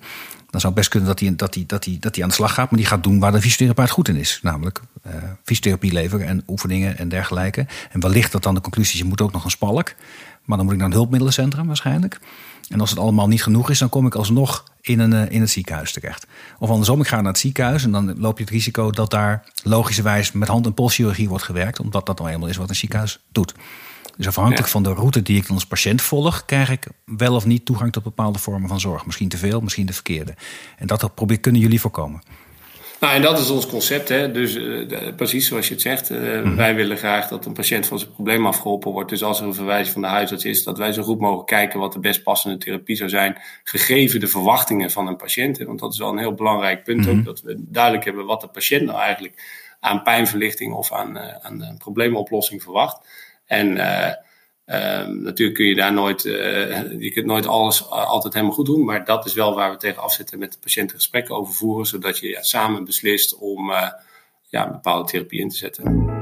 Dan 0.50 0.60
zou 0.60 0.74
best 0.74 0.88
kunnen 0.88 1.08
dat 1.08 1.20
hij, 1.20 1.36
dat, 1.36 1.54
hij, 1.54 1.64
dat, 1.66 1.84
hij, 1.84 1.96
dat 2.00 2.14
hij 2.14 2.24
aan 2.24 2.30
de 2.30 2.34
slag 2.34 2.54
gaat, 2.54 2.70
maar 2.70 2.78
die 2.78 2.88
gaat 2.88 3.02
doen 3.02 3.18
waar 3.18 3.32
de 3.32 3.40
fysiotherapeut 3.40 3.90
goed 3.90 4.08
in 4.08 4.16
is. 4.16 4.40
Namelijk 4.42 4.80
uh, 5.06 5.12
fysiotherapie 5.44 5.92
leveren 5.92 6.26
en 6.26 6.42
oefeningen 6.48 6.98
en 6.98 7.08
dergelijke. 7.08 7.66
En 7.90 8.00
wellicht 8.00 8.32
dat 8.32 8.42
dan 8.42 8.54
de 8.54 8.60
conclusie 8.60 8.94
is, 8.94 9.00
je 9.00 9.08
moet 9.08 9.20
ook 9.20 9.32
nog 9.32 9.44
een 9.44 9.50
spalk. 9.50 9.94
Maar 10.44 10.56
dan 10.56 10.66
moet 10.66 10.74
ik 10.74 10.80
naar 10.80 10.90
een 10.90 10.96
hulpmiddencentrum 10.96 11.66
waarschijnlijk. 11.66 12.20
En 12.68 12.80
als 12.80 12.90
het 12.90 12.98
allemaal 12.98 13.28
niet 13.28 13.42
genoeg 13.42 13.70
is, 13.70 13.78
dan 13.78 13.88
kom 13.88 14.06
ik 14.06 14.14
alsnog 14.14 14.64
in, 14.80 14.98
een, 14.98 15.30
in 15.30 15.40
het 15.40 15.50
ziekenhuis 15.50 15.92
terecht. 15.92 16.26
Of 16.58 16.70
andersom, 16.70 17.00
ik 17.00 17.06
ga 17.06 17.16
naar 17.16 17.32
het 17.32 17.38
ziekenhuis 17.38 17.84
en 17.84 17.92
dan 17.92 18.18
loop 18.18 18.38
je 18.38 18.44
het 18.44 18.52
risico 18.52 18.90
dat 18.90 19.10
daar 19.10 19.44
logischerwijs 19.62 20.32
met 20.32 20.48
hand- 20.48 20.66
en 20.66 20.74
polschirurgie 20.74 21.28
wordt 21.28 21.44
gewerkt, 21.44 21.80
omdat 21.80 22.06
dat 22.06 22.18
nou 22.18 22.30
eenmaal 22.30 22.48
is 22.48 22.56
wat 22.56 22.68
een 22.68 22.74
ziekenhuis 22.74 23.18
doet. 23.32 23.54
Dus 24.20 24.28
afhankelijk 24.28 24.68
van 24.68 24.82
de 24.82 24.92
route 24.92 25.22
die 25.22 25.36
ik 25.36 25.46
dan 25.46 25.54
als 25.54 25.66
patiënt 25.66 26.02
volg, 26.02 26.44
krijg 26.44 26.70
ik 26.70 26.86
wel 27.04 27.34
of 27.34 27.46
niet 27.46 27.64
toegang 27.64 27.92
tot 27.92 28.02
bepaalde 28.02 28.38
vormen 28.38 28.68
van 28.68 28.80
zorg. 28.80 29.06
Misschien 29.06 29.28
te 29.28 29.36
veel, 29.36 29.60
misschien 29.60 29.86
de 29.86 29.92
verkeerde. 29.92 30.34
En 30.76 30.86
dat 30.86 31.14
probeer, 31.14 31.40
kunnen 31.40 31.60
jullie 31.60 31.80
voorkomen. 31.80 32.22
Nou, 33.00 33.14
en 33.14 33.22
dat 33.22 33.38
is 33.38 33.50
ons 33.50 33.66
concept. 33.66 34.08
Hè? 34.08 34.30
Dus 34.30 34.56
uh, 34.56 35.14
precies 35.16 35.46
zoals 35.48 35.68
je 35.68 35.72
het 35.72 35.82
zegt. 35.82 36.10
Uh, 36.10 36.42
mm. 36.42 36.56
Wij 36.56 36.74
willen 36.74 36.96
graag 36.96 37.28
dat 37.28 37.46
een 37.46 37.52
patiënt 37.52 37.86
van 37.86 37.98
zijn 37.98 38.12
probleem 38.12 38.46
afgeholpen 38.46 38.90
wordt. 38.90 39.10
Dus 39.10 39.22
als 39.22 39.40
er 39.40 39.46
een 39.46 39.54
verwijzing 39.54 39.92
van 39.92 40.02
de 40.02 40.08
huisarts 40.08 40.44
is, 40.44 40.64
dat 40.64 40.78
wij 40.78 40.92
zo 40.92 41.02
goed 41.02 41.20
mogelijk 41.20 41.46
kijken 41.46 41.80
wat 41.80 41.92
de 41.92 42.00
best 42.00 42.22
passende 42.22 42.58
therapie 42.58 42.96
zou 42.96 43.10
zijn, 43.10 43.40
gegeven 43.64 44.20
de 44.20 44.28
verwachtingen 44.28 44.90
van 44.90 45.06
een 45.06 45.16
patiënt. 45.16 45.58
Want 45.58 45.78
dat 45.78 45.92
is 45.92 45.98
wel 45.98 46.10
een 46.10 46.18
heel 46.18 46.34
belangrijk 46.34 46.84
punt 46.84 47.06
mm. 47.06 47.18
ook, 47.18 47.24
dat 47.24 47.40
we 47.40 47.54
duidelijk 47.58 48.04
hebben 48.04 48.26
wat 48.26 48.40
de 48.40 48.48
patiënt 48.48 48.84
nou 48.84 49.00
eigenlijk 49.00 49.42
aan 49.80 50.02
pijnverlichting 50.02 50.72
of 50.74 50.92
aan, 50.92 51.16
uh, 51.16 51.22
aan 51.42 51.74
probleemoplossing 51.78 52.62
verwacht. 52.62 52.98
En 53.50 53.76
Ehm, 54.70 55.22
natuurlijk 55.22 55.56
kun 55.56 55.66
je 55.66 55.74
daar 55.74 55.92
nooit, 55.92 56.24
uh, 56.24 57.00
je 57.00 57.10
kunt 57.12 57.26
nooit 57.26 57.46
alles 57.46 57.80
uh, 57.80 57.88
altijd 57.90 58.34
helemaal 58.34 58.54
goed 58.54 58.66
doen, 58.66 58.84
maar 58.84 59.04
dat 59.04 59.26
is 59.26 59.34
wel 59.34 59.54
waar 59.54 59.70
we 59.70 59.76
tegen 59.76 60.02
afzetten 60.02 60.38
met 60.38 60.52
de 60.52 60.58
patiënten 60.58 60.96
gesprekken 60.96 61.36
over 61.36 61.54
voeren, 61.54 61.86
zodat 61.86 62.18
je 62.18 62.28
ja, 62.28 62.42
samen 62.42 62.84
beslist 62.84 63.38
om 63.38 63.70
ja, 64.48 64.66
een 64.66 64.72
bepaalde 64.72 65.10
therapie 65.10 65.40
in 65.40 65.48
te 65.48 65.56
zetten. 65.56 66.19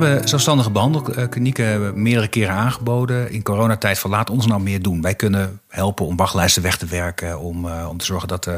Hebben 0.00 0.28
zelfstandige 0.28 0.70
behandelklinieken 0.70 2.02
meerdere 2.02 2.28
keren 2.28 2.54
aangeboden. 2.54 3.30
In 3.30 3.42
coronatijd 3.42 3.98
van 3.98 4.10
laat 4.10 4.30
ons 4.30 4.46
nou 4.46 4.62
meer 4.62 4.82
doen. 4.82 5.00
Wij 5.00 5.14
kunnen 5.14 5.60
helpen 5.68 6.06
om 6.06 6.16
wachtlijsten 6.16 6.62
weg 6.62 6.76
te 6.76 6.86
werken. 6.86 7.38
Om, 7.38 7.66
uh, 7.66 7.86
om 7.90 7.96
te 7.96 8.04
zorgen 8.04 8.28
dat, 8.28 8.46
uh, 8.46 8.54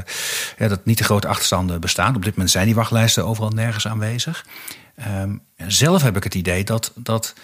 dat 0.68 0.84
niet 0.84 0.96
te 0.96 1.04
grote 1.04 1.28
achterstanden 1.28 1.80
bestaan. 1.80 2.16
Op 2.16 2.24
dit 2.24 2.32
moment 2.32 2.50
zijn 2.50 2.66
die 2.66 2.74
wachtlijsten 2.74 3.26
overal 3.26 3.50
nergens 3.50 3.86
aanwezig. 3.86 4.46
Um, 5.22 5.40
zelf 5.56 6.02
heb 6.02 6.16
ik 6.16 6.24
het 6.24 6.34
idee 6.34 6.64
dat, 6.64 6.92
dat 6.94 7.34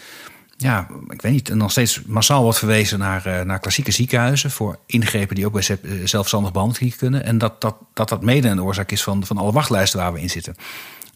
ja, 0.56 0.86
ik 1.08 1.22
weet 1.22 1.32
niet, 1.32 1.54
nog 1.54 1.70
steeds 1.70 2.02
massaal 2.06 2.42
wordt 2.42 2.58
verwezen 2.58 2.98
naar, 2.98 3.26
uh, 3.26 3.40
naar 3.40 3.58
klassieke 3.58 3.90
ziekenhuizen 3.90 4.50
voor 4.50 4.78
ingrepen 4.86 5.34
die 5.34 5.46
ook 5.46 5.52
bij 5.52 5.78
zelfstandig 6.04 6.52
behandelklinieken 6.52 7.00
kunnen. 7.00 7.24
En 7.24 7.38
dat 7.38 7.60
dat, 7.60 7.76
dat, 7.94 8.08
dat 8.08 8.22
mede 8.22 8.48
een 8.48 8.62
oorzaak 8.62 8.90
is 8.90 9.02
van, 9.02 9.26
van 9.26 9.38
alle 9.38 9.52
wachtlijsten 9.52 9.98
waar 9.98 10.12
we 10.12 10.20
in 10.20 10.30
zitten. 10.30 10.56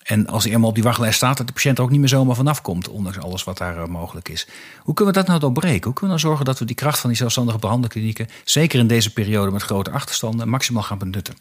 En 0.07 0.27
als 0.27 0.45
hij 0.45 0.53
eenmaal 0.53 0.69
op 0.69 0.75
die 0.75 0.85
wachtlijst 0.85 1.17
staat, 1.17 1.37
dat 1.37 1.47
de 1.47 1.53
patiënt 1.53 1.79
er 1.79 1.85
ook 1.85 1.91
niet 1.91 2.01
meer 2.01 2.09
zomaar 2.09 2.37
vanaf 2.37 2.63
komt, 2.63 2.89
ondanks 2.89 3.19
alles 3.19 3.45
wat 3.45 3.59
daar 3.59 3.77
uh, 3.77 3.87
mogelijk 3.87 4.29
is. 4.29 4.47
Hoe 4.83 4.95
kunnen 4.95 5.15
we 5.15 5.21
dat 5.21 5.29
nou 5.29 5.41
doorbreken? 5.41 5.85
Hoe 5.85 5.93
kunnen 5.93 6.01
we 6.01 6.07
nou 6.07 6.19
zorgen 6.19 6.45
dat 6.45 6.59
we 6.59 6.65
die 6.65 6.77
kracht 6.77 6.99
van 6.99 7.11
die 7.11 7.19
zelfstandige 7.19 7.59
behandelklinieken, 7.59 8.29
zeker 8.45 8.79
in 8.79 8.87
deze 8.87 9.13
periode 9.13 9.51
met 9.51 9.63
grote 9.63 9.91
achterstanden, 9.91 10.49
maximaal 10.49 10.83
gaan 10.83 10.99
benutten? 10.99 11.35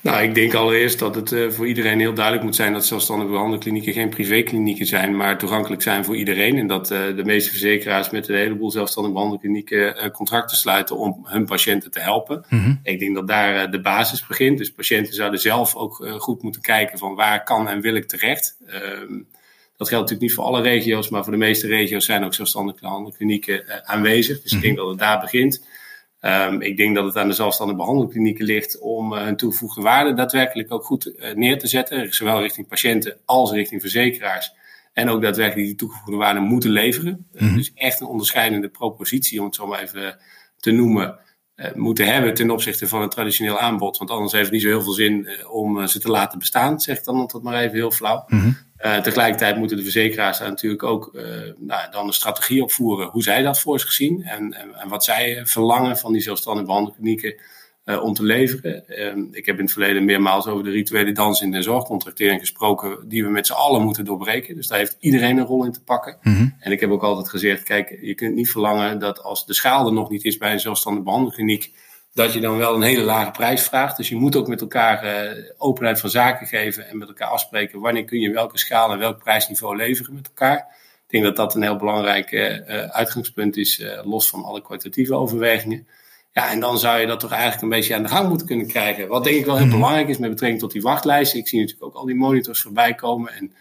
Nou, 0.00 0.22
ik 0.22 0.34
denk 0.34 0.54
allereerst 0.54 0.98
dat 0.98 1.14
het 1.14 1.30
uh, 1.30 1.50
voor 1.50 1.66
iedereen 1.66 2.00
heel 2.00 2.14
duidelijk 2.14 2.44
moet 2.44 2.56
zijn 2.56 2.72
dat 2.72 2.86
zelfstandige 2.86 3.30
behandelklinieken 3.30 3.92
geen 3.92 4.08
privéklinieken 4.08 4.86
zijn, 4.86 5.16
maar 5.16 5.38
toegankelijk 5.38 5.82
zijn 5.82 6.04
voor 6.04 6.16
iedereen. 6.16 6.58
En 6.58 6.66
dat 6.66 6.90
uh, 6.90 7.16
de 7.16 7.24
meeste 7.24 7.50
verzekeraars 7.50 8.10
met 8.10 8.28
een 8.28 8.36
heleboel 8.36 8.70
zelfstandige 8.70 9.14
behandelklinieken 9.14 10.04
uh, 10.04 10.10
contracten 10.10 10.56
sluiten 10.56 10.96
om 10.96 11.20
hun 11.24 11.44
patiënten 11.44 11.90
te 11.90 12.00
helpen. 12.00 12.44
Mm 12.48 12.62
-hmm. 12.62 12.80
Ik 12.82 12.98
denk 12.98 13.14
dat 13.14 13.28
daar 13.28 13.70
de 13.70 13.80
basis 13.80 14.26
begint. 14.26 14.58
Dus 14.58 14.72
patiënten 14.72 15.14
zouden 15.14 15.40
zelf 15.40 15.74
ook 15.74 16.08
goed 16.18 16.42
moeten 16.42 16.62
kijken 16.62 16.98
van 16.98 17.14
waar 17.14 17.44
kan 17.44 17.68
en 17.68 17.80
wil 17.80 17.94
ik 17.94 18.08
terecht. 18.08 18.56
Ehm, 18.66 19.22
dat 19.76 19.88
geldt 19.88 20.10
natuurlijk 20.10 20.20
niet 20.20 20.34
voor 20.34 20.44
alle 20.44 20.62
regio's, 20.62 21.08
maar 21.08 21.22
voor 21.22 21.32
de 21.32 21.38
meeste 21.38 21.66
regio's 21.66 22.04
zijn 22.04 22.24
ook 22.24 22.34
zelfstandige 22.34 22.80
behandelklinieken 22.80 23.86
aanwezig. 23.88 24.42
Dus 24.42 24.52
mm 24.52 24.58
-hmm. 24.58 24.68
ik 24.68 24.74
denk 24.74 24.76
dat 24.76 24.88
het 24.88 24.98
daar 24.98 25.20
begint. 25.20 25.66
Um, 26.20 26.60
ik 26.60 26.76
denk 26.76 26.94
dat 26.94 27.04
het 27.04 27.16
aan 27.16 27.28
de 27.28 27.34
zelfstandige 27.34 27.78
behandelklinieken 27.78 28.44
ligt 28.44 28.78
om 28.78 29.12
uh, 29.12 29.22
hun 29.22 29.36
toegevoegde 29.36 29.82
waarde 29.82 30.14
daadwerkelijk 30.14 30.72
ook 30.72 30.84
goed 30.84 31.06
uh, 31.06 31.34
neer 31.34 31.58
te 31.58 31.66
zetten. 31.66 32.14
Zowel 32.14 32.40
richting 32.40 32.68
patiënten 32.68 33.18
als 33.24 33.52
richting 33.52 33.80
verzekeraars. 33.80 34.52
En 34.92 35.08
ook 35.08 35.22
daadwerkelijk 35.22 35.66
die 35.66 35.76
toegevoegde 35.76 36.16
waarde 36.16 36.40
moeten 36.40 36.70
leveren. 36.70 37.26
Mm 37.32 37.48
-hmm. 37.48 37.56
dus 37.56 37.72
echt 37.74 38.00
een 38.00 38.06
onderscheidende 38.06 38.68
propositie, 38.68 39.38
om 39.38 39.46
het 39.46 39.54
zo 39.54 39.66
maar 39.66 39.80
even 39.80 40.18
te 40.56 40.70
noemen, 40.70 41.18
moeten 41.74 42.06
hebben 42.06 42.34
ten 42.34 42.50
opzichte 42.50 42.88
van 42.88 43.02
een 43.02 43.08
traditioneel 43.08 43.58
aanbod. 43.58 43.98
Want 43.98 44.10
anders 44.10 44.32
heeft 44.32 44.44
het 44.44 44.52
niet 44.52 44.62
zo 44.62 44.68
heel 44.68 44.82
veel 44.82 44.92
zin 44.92 45.28
om 45.50 45.86
ze 45.86 45.98
te 45.98 46.10
laten 46.10 46.38
bestaan, 46.38 46.80
zeg 46.80 46.98
ik 46.98 47.04
dan 47.04 47.16
altijd 47.16 47.42
maar 47.42 47.60
even 47.60 47.76
heel 47.76 47.90
flauw. 47.90 48.24
Mm 48.26 48.40
-hmm. 48.40 48.56
Uh, 48.84 48.96
tegelijkertijd 48.96 49.56
moeten 49.56 49.76
de 49.76 49.82
verzekeraars 49.82 50.38
daar 50.38 50.48
natuurlijk 50.48 50.82
ook 50.82 51.10
uh, 51.12 51.22
nou, 51.56 51.90
dan 51.90 52.06
een 52.06 52.12
strategie 52.12 52.62
opvoeren 52.62 53.08
hoe 53.08 53.22
zij 53.22 53.42
dat 53.42 53.60
voor 53.60 53.80
zich 53.80 53.92
zien 53.92 54.22
en, 54.22 54.52
en, 54.52 54.74
en 54.74 54.88
wat 54.88 55.04
zij 55.04 55.46
verlangen 55.46 55.98
van 55.98 56.12
die 56.12 56.22
zelfstandige 56.22 56.66
behandelklinieken 56.66 57.40
uh, 57.88 58.02
om 58.02 58.14
te 58.14 58.22
leveren. 58.22 59.28
ik 59.32 59.46
heb 59.46 59.56
in 59.56 59.64
het 59.64 59.72
verleden 59.72 60.04
meermaals 60.04 60.46
over 60.46 60.64
de 60.64 60.70
rituele 60.70 61.12
dans 61.12 61.40
in 61.40 61.50
de 61.50 61.62
zorgcontractering 61.62 62.40
gesproken, 62.40 63.08
die 63.08 63.24
we 63.24 63.30
met 63.30 63.46
z'n 63.46 63.52
allen 63.52 63.82
moeten 63.82 64.04
doorbreken. 64.04 64.54
Dus 64.54 64.66
daar 64.66 64.78
heeft 64.78 64.96
iedereen 65.00 65.38
een 65.38 65.44
rol 65.44 65.64
in 65.64 65.72
te 65.72 65.82
pakken. 65.82 66.18
Mm 66.22 66.34
-hmm. 66.34 66.54
En 66.60 66.72
ik 66.72 66.80
heb 66.80 66.90
ook 66.90 67.02
altijd 67.02 67.28
gezegd, 67.28 67.62
kijk, 67.62 67.98
je 68.00 68.14
kunt 68.14 68.34
niet 68.34 68.50
verlangen 68.50 68.98
dat 68.98 69.22
als 69.22 69.46
de 69.46 69.54
schaal 69.54 69.86
er 69.86 69.92
nog 69.92 70.10
niet 70.10 70.24
is 70.24 70.36
bij 70.36 70.52
een 70.52 70.60
zelfstandige 70.60 71.04
behandelkliniek, 71.04 71.72
dat 72.14 72.32
je 72.32 72.40
dan 72.40 72.56
wel 72.56 72.74
een 72.74 72.82
hele 72.82 73.02
lage 73.02 73.30
prijs 73.30 73.62
vraagt. 73.62 73.96
Dus 73.96 74.08
je 74.08 74.16
moet 74.16 74.36
ook 74.36 74.48
met 74.48 74.60
elkaar 74.60 75.04
uh, 75.04 75.44
openheid 75.58 76.00
van 76.00 76.10
zaken 76.10 76.46
geven 76.46 76.88
en 76.88 76.98
met 76.98 77.08
elkaar 77.08 77.28
afspreken 77.28 77.80
wanneer 77.80 78.04
kun 78.04 78.20
je 78.20 78.30
welke 78.30 78.58
schaal 78.58 78.92
en 78.92 78.98
welk 78.98 79.18
prijsniveau 79.18 79.76
leveren 79.76 80.14
met 80.14 80.26
elkaar. 80.26 80.58
Ik 81.06 81.14
denk 81.14 81.24
dat 81.24 81.36
dat 81.36 81.54
een 81.54 81.62
heel 81.62 81.76
belangrijk 81.76 82.32
uh, 82.32 82.68
uitgangspunt 82.88 83.56
is, 83.56 83.82
los 84.04 84.28
van 84.28 84.44
alle 84.44 84.62
kwalitatieve 84.62 85.14
overwegingen. 85.14 85.86
Ja, 86.38 86.50
en 86.50 86.60
dan 86.60 86.78
zou 86.78 87.00
je 87.00 87.06
dat 87.06 87.20
toch 87.20 87.30
eigenlijk 87.30 87.62
een 87.62 87.68
beetje 87.68 87.94
aan 87.94 88.02
de 88.02 88.08
gang 88.08 88.28
moeten 88.28 88.46
kunnen 88.46 88.66
krijgen. 88.66 89.08
Wat 89.08 89.24
denk 89.24 89.36
ik 89.36 89.44
wel 89.44 89.56
heel 89.56 89.68
belangrijk 89.68 90.08
is 90.08 90.18
met 90.18 90.30
betrekking 90.30 90.60
tot 90.60 90.72
die 90.72 90.82
wachtlijsten. 90.82 91.38
Ik 91.38 91.48
zie 91.48 91.60
natuurlijk 91.60 91.86
ook 91.86 91.94
al 91.94 92.06
die 92.06 92.14
monitors 92.14 92.62
voorbij 92.62 92.94
komen. 92.94 93.32
En 93.32 93.52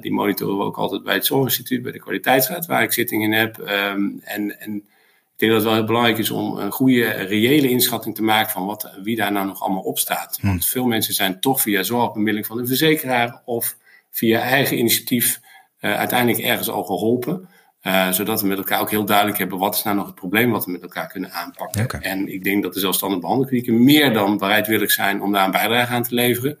die 0.00 0.12
monitoren 0.12 0.58
we 0.58 0.64
ook 0.64 0.76
altijd 0.76 1.02
bij 1.02 1.14
het 1.14 1.26
Zorginstituut, 1.26 1.82
bij 1.82 1.92
de 1.92 1.98
kwaliteitsraad, 1.98 2.66
waar 2.66 2.82
ik 2.82 2.92
zitting 2.92 3.22
in 3.22 3.32
heb. 3.32 3.58
Um, 3.58 4.20
en, 4.24 4.60
en 4.60 4.74
ik 4.74 5.36
denk 5.36 5.52
dat 5.52 5.60
het 5.60 5.62
wel 5.62 5.74
heel 5.74 5.84
belangrijk 5.84 6.18
is 6.18 6.30
om 6.30 6.58
een 6.58 6.70
goede, 6.70 7.10
reële 7.10 7.68
inschatting 7.68 8.14
te 8.14 8.22
maken 8.22 8.50
van 8.50 8.66
wat, 8.66 8.98
wie 9.02 9.16
daar 9.16 9.32
nou 9.32 9.46
nog 9.46 9.62
allemaal 9.62 9.82
op 9.82 9.98
staat. 9.98 10.38
Hmm. 10.40 10.50
Want 10.50 10.66
veel 10.66 10.86
mensen 10.86 11.14
zijn 11.14 11.40
toch 11.40 11.60
via 11.60 11.82
zorgbemiddeling 11.82 12.46
van 12.46 12.58
een 12.58 12.66
verzekeraar 12.66 13.42
of 13.44 13.76
via 14.10 14.40
eigen 14.40 14.78
initiatief 14.78 15.40
uh, 15.80 15.96
uiteindelijk 15.96 16.44
ergens 16.44 16.70
al 16.70 16.84
geholpen. 16.84 17.48
Uh, 17.86 18.10
zodat 18.10 18.40
we 18.40 18.46
met 18.46 18.58
elkaar 18.58 18.80
ook 18.80 18.90
heel 18.90 19.04
duidelijk 19.04 19.38
hebben 19.38 19.58
wat 19.58 19.74
is 19.74 19.82
nou 19.82 19.96
nog 19.96 20.06
het 20.06 20.14
probleem 20.14 20.50
wat 20.50 20.64
we 20.64 20.70
met 20.70 20.82
elkaar 20.82 21.08
kunnen 21.08 21.32
aanpakken. 21.32 21.84
Okay. 21.84 22.00
En 22.00 22.32
ik 22.32 22.44
denk 22.44 22.62
dat 22.62 22.74
de 22.74 22.80
zelfstandige 22.80 23.20
behandelklinieken 23.20 23.84
meer 23.84 24.12
dan 24.12 24.38
bereidwillig 24.38 24.90
zijn 24.90 25.22
om 25.22 25.32
daar 25.32 25.44
een 25.44 25.50
bijdrage 25.50 25.92
aan 25.92 26.02
te 26.02 26.14
leveren. 26.14 26.58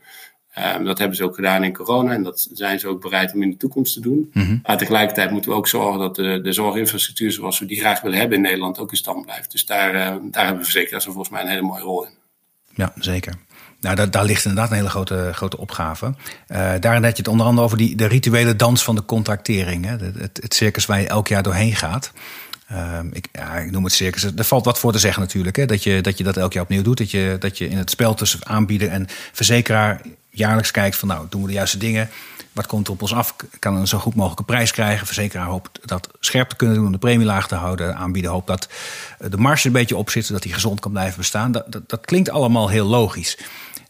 Um, 0.76 0.84
dat 0.84 0.98
hebben 0.98 1.16
ze 1.16 1.24
ook 1.24 1.34
gedaan 1.34 1.64
in 1.64 1.72
corona 1.72 2.12
en 2.12 2.22
dat 2.22 2.48
zijn 2.52 2.78
ze 2.78 2.88
ook 2.88 3.00
bereid 3.00 3.34
om 3.34 3.42
in 3.42 3.50
de 3.50 3.56
toekomst 3.56 3.94
te 3.94 4.00
doen. 4.00 4.30
Mm 4.32 4.42
-hmm. 4.42 4.60
Maar 4.62 4.78
tegelijkertijd 4.78 5.30
moeten 5.30 5.50
we 5.50 5.56
ook 5.56 5.68
zorgen 5.68 5.98
dat 5.98 6.16
de, 6.16 6.40
de 6.42 6.52
zorginfrastructuur 6.52 7.32
zoals 7.32 7.58
we 7.58 7.66
die 7.66 7.80
graag 7.80 8.00
willen 8.00 8.18
hebben 8.18 8.36
in 8.36 8.42
Nederland 8.42 8.78
ook 8.78 8.90
in 8.90 8.96
stand 8.96 9.24
blijft. 9.24 9.50
Dus 9.50 9.66
daar, 9.66 9.94
uh, 9.94 10.16
daar 10.30 10.46
hebben 10.46 10.64
verzekeraars 10.64 11.04
volgens 11.04 11.28
mij 11.28 11.42
een 11.42 11.48
hele 11.48 11.62
mooie 11.62 11.82
rol 11.82 12.04
in. 12.04 12.12
Ja, 12.74 12.92
zeker. 12.98 13.34
Nou, 13.84 13.96
daar, 13.96 14.10
daar 14.10 14.24
ligt 14.24 14.44
inderdaad 14.44 14.70
een 14.70 14.76
hele 14.76 14.88
grote, 14.88 15.30
grote 15.32 15.58
opgave. 15.58 16.06
Uh, 16.06 16.72
daarin 16.80 17.04
had 17.04 17.16
je 17.16 17.22
het 17.22 17.28
onder 17.28 17.46
andere 17.46 17.66
over 17.66 17.78
die, 17.78 17.96
de 17.96 18.06
rituele 18.06 18.56
dans 18.56 18.84
van 18.84 18.94
de 18.94 19.04
contractering. 19.04 19.84
Hè? 19.84 19.96
Het, 19.96 20.38
het 20.42 20.54
circus 20.54 20.86
waar 20.86 21.00
je 21.00 21.06
elk 21.06 21.28
jaar 21.28 21.42
doorheen 21.42 21.76
gaat. 21.76 22.12
Uh, 22.72 22.98
ik, 23.12 23.28
ik, 23.64 23.70
noem 23.70 23.84
het 23.84 23.92
circus. 23.92 24.24
Er 24.24 24.44
valt 24.44 24.64
wat 24.64 24.78
voor 24.78 24.92
te 24.92 24.98
zeggen 24.98 25.22
natuurlijk. 25.22 25.56
Hè? 25.56 25.66
Dat, 25.66 25.82
je, 25.82 26.00
dat 26.00 26.18
je 26.18 26.24
dat 26.24 26.36
elk 26.36 26.52
jaar 26.52 26.62
opnieuw 26.62 26.82
doet. 26.82 26.98
Dat 26.98 27.10
je, 27.10 27.36
dat 27.38 27.58
je 27.58 27.68
in 27.68 27.78
het 27.78 27.90
spel 27.90 28.14
tussen 28.14 28.46
aanbieden 28.46 28.90
en 28.90 29.06
verzekeraar 29.32 30.00
jaarlijks 30.30 30.70
kijkt 30.70 30.96
van 30.96 31.08
nou, 31.08 31.26
doen 31.28 31.40
we 31.40 31.46
de 31.46 31.52
juiste 31.52 31.78
dingen. 31.78 32.10
Wat 32.52 32.66
komt 32.66 32.86
er 32.86 32.92
op 32.92 33.02
ons 33.02 33.14
af? 33.14 33.36
Kan 33.58 33.76
een 33.76 33.88
zo 33.88 33.98
goed 33.98 34.14
mogelijke 34.14 34.44
prijs 34.44 34.70
krijgen. 34.70 35.06
Verzekeraar 35.06 35.46
hoopt 35.46 35.88
dat 35.88 36.08
scherp 36.20 36.48
te 36.48 36.56
kunnen 36.56 36.76
doen, 36.76 36.86
om 36.86 36.92
de 36.92 36.98
premie 36.98 37.26
laag 37.26 37.48
te 37.48 37.54
houden. 37.54 37.96
Aanbieden 37.96 38.30
hoopt 38.30 38.46
dat 38.46 38.68
de 39.18 39.36
marge 39.36 39.66
een 39.66 39.72
beetje 39.72 39.96
op 39.96 40.10
zit, 40.10 40.26
zodat 40.26 40.44
hij 40.44 40.52
gezond 40.52 40.80
kan 40.80 40.90
blijven 40.90 41.18
bestaan. 41.18 41.52
Dat, 41.52 41.72
dat, 41.72 41.88
dat 41.88 42.04
klinkt 42.04 42.30
allemaal 42.30 42.68
heel 42.68 42.86
logisch. 42.86 43.38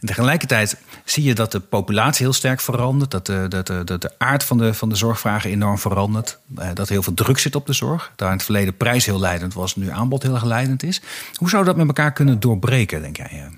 Tegelijkertijd 0.04 0.76
zie 1.04 1.24
je 1.24 1.34
dat 1.34 1.52
de 1.52 1.60
populatie 1.60 2.24
heel 2.24 2.34
sterk 2.34 2.60
verandert. 2.60 3.10
Dat 3.10 3.26
de, 3.26 3.46
dat 3.48 3.66
de, 3.66 3.84
de, 3.84 3.98
de 3.98 4.10
aard 4.18 4.44
van 4.44 4.58
de, 4.58 4.74
van 4.74 4.88
de 4.88 4.94
zorgvragen 4.96 5.50
enorm 5.50 5.78
verandert. 5.78 6.38
Dat 6.48 6.86
er 6.86 6.92
heel 6.92 7.02
veel 7.02 7.14
druk 7.14 7.38
zit 7.38 7.54
op 7.54 7.66
de 7.66 7.72
zorg. 7.72 8.12
Daar 8.16 8.28
in 8.28 8.34
het 8.34 8.44
verleden 8.44 8.76
prijs 8.76 9.06
heel 9.06 9.20
leidend 9.20 9.54
was, 9.54 9.76
nu 9.76 9.90
aanbod 9.90 10.22
heel 10.22 10.34
erg 10.34 10.44
leidend 10.44 10.82
is. 10.82 11.00
Hoe 11.34 11.48
zou 11.48 11.64
dat 11.64 11.76
met 11.76 11.86
elkaar 11.86 12.12
kunnen 12.12 12.40
doorbreken, 12.40 13.02
denk 13.02 13.16
jij? 13.16 13.48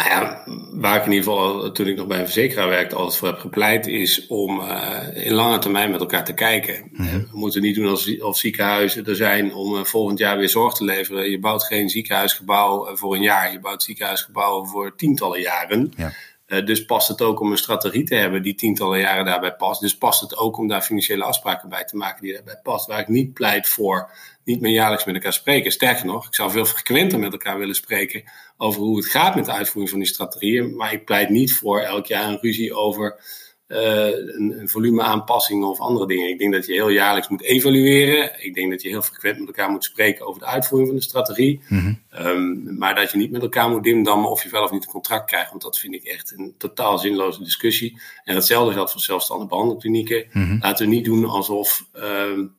Nou 0.00 0.12
ja, 0.12 0.42
waar 0.72 0.96
ik 0.96 1.04
in 1.04 1.12
ieder 1.12 1.32
geval 1.32 1.72
toen 1.72 1.86
ik 1.86 1.96
nog 1.96 2.06
bij 2.06 2.18
een 2.18 2.24
verzekeraar 2.24 2.68
werkte 2.68 2.94
altijd 2.94 3.16
voor 3.16 3.28
heb 3.28 3.38
gepleit, 3.38 3.86
is 3.86 4.26
om 4.26 4.60
uh, 4.60 4.98
in 5.12 5.32
lange 5.32 5.58
termijn 5.58 5.90
met 5.90 6.00
elkaar 6.00 6.24
te 6.24 6.34
kijken. 6.34 6.90
Mm 6.92 7.06
-hmm. 7.06 7.28
We 7.32 7.38
moeten 7.38 7.62
niet 7.62 7.74
doen 7.74 7.86
als, 7.86 8.20
of 8.20 8.36
ziekenhuizen 8.36 9.06
er 9.06 9.16
zijn 9.16 9.54
om 9.54 9.74
uh, 9.74 9.84
volgend 9.84 10.18
jaar 10.18 10.38
weer 10.38 10.48
zorg 10.48 10.74
te 10.74 10.84
leveren. 10.84 11.30
Je 11.30 11.38
bouwt 11.38 11.64
geen 11.64 11.88
ziekenhuisgebouw 11.88 12.96
voor 12.96 13.14
een 13.14 13.22
jaar, 13.22 13.52
je 13.52 13.60
bouwt 13.60 13.82
ziekenhuisgebouwen 13.82 14.68
voor 14.68 14.96
tientallen 14.96 15.40
jaren. 15.40 15.92
Ja. 15.96 16.12
Dus 16.50 16.84
past 16.84 17.08
het 17.08 17.22
ook 17.22 17.40
om 17.40 17.50
een 17.50 17.56
strategie 17.56 18.04
te 18.04 18.14
hebben 18.14 18.42
die 18.42 18.54
tientallen 18.54 18.98
jaren 18.98 19.24
daarbij 19.24 19.54
past. 19.54 19.80
Dus 19.80 19.96
past 19.96 20.20
het 20.20 20.36
ook 20.36 20.58
om 20.58 20.68
daar 20.68 20.82
financiële 20.82 21.24
afspraken 21.24 21.68
bij 21.68 21.84
te 21.84 21.96
maken 21.96 22.22
die 22.22 22.32
daarbij 22.32 22.60
past. 22.62 22.86
Waar 22.86 23.00
ik 23.00 23.08
niet 23.08 23.32
pleit 23.32 23.68
voor 23.68 24.10
niet 24.44 24.60
meer 24.60 24.72
jaarlijks 24.72 25.04
met 25.04 25.14
elkaar 25.14 25.32
spreken. 25.32 25.72
Sterker 25.72 26.06
nog, 26.06 26.26
ik 26.26 26.34
zou 26.34 26.50
veel 26.50 26.64
frequenter 26.64 27.18
met 27.18 27.32
elkaar 27.32 27.58
willen 27.58 27.74
spreken 27.74 28.24
over 28.56 28.80
hoe 28.80 28.96
het 28.96 29.06
gaat 29.06 29.34
met 29.34 29.44
de 29.44 29.52
uitvoering 29.52 29.90
van 29.90 29.98
die 29.98 30.08
strategieën. 30.08 30.76
Maar 30.76 30.92
ik 30.92 31.04
pleit 31.04 31.28
niet 31.28 31.54
voor 31.54 31.80
elk 31.80 32.06
jaar 32.06 32.28
een 32.28 32.38
ruzie 32.40 32.74
over 32.74 33.20
een, 33.76 34.60
een 34.60 34.68
volumeaanpassing 34.68 35.64
of 35.64 35.80
andere 35.80 36.06
dingen. 36.06 36.28
Ik 36.28 36.38
denk 36.38 36.52
dat 36.52 36.66
je 36.66 36.72
heel 36.72 36.88
jaarlijks 36.88 37.28
moet 37.28 37.42
evalueren. 37.42 38.44
Ik 38.44 38.54
denk 38.54 38.70
dat 38.70 38.82
je 38.82 38.88
heel 38.88 39.02
frequent 39.02 39.38
met 39.38 39.46
elkaar 39.46 39.70
moet 39.70 39.84
spreken 39.84 40.26
over 40.26 40.40
de 40.40 40.46
uitvoering 40.46 40.88
van 40.88 40.98
de 40.98 41.04
strategie. 41.04 41.60
Mhm. 41.68 41.92
um, 42.18 42.78
maar 42.78 42.94
dat 42.94 43.10
je 43.10 43.18
niet 43.18 43.30
met 43.30 43.42
elkaar 43.42 43.70
moet 43.70 43.82
dimdammen 43.82 44.30
of 44.30 44.42
je 44.42 44.50
wel 44.50 44.62
of 44.62 44.70
niet 44.70 44.84
een 44.84 44.90
contract 44.90 45.26
krijgt. 45.26 45.50
Want 45.50 45.62
dat 45.62 45.78
vind 45.78 45.94
ik 45.94 46.02
echt 46.02 46.32
een 46.36 46.54
totaal 46.58 46.98
zinloze 46.98 47.42
discussie. 47.42 48.00
En 48.24 48.34
hetzelfde 48.34 48.72
geldt 48.72 48.92
voor 48.92 49.00
zelfstandige 49.00 49.48
behandelklinieken. 49.48 50.26
Mhm. 50.32 50.58
Laten 50.60 50.88
we 50.88 50.94
niet 50.94 51.04
doen 51.04 51.24
alsof... 51.24 51.86
Um, 51.94 52.58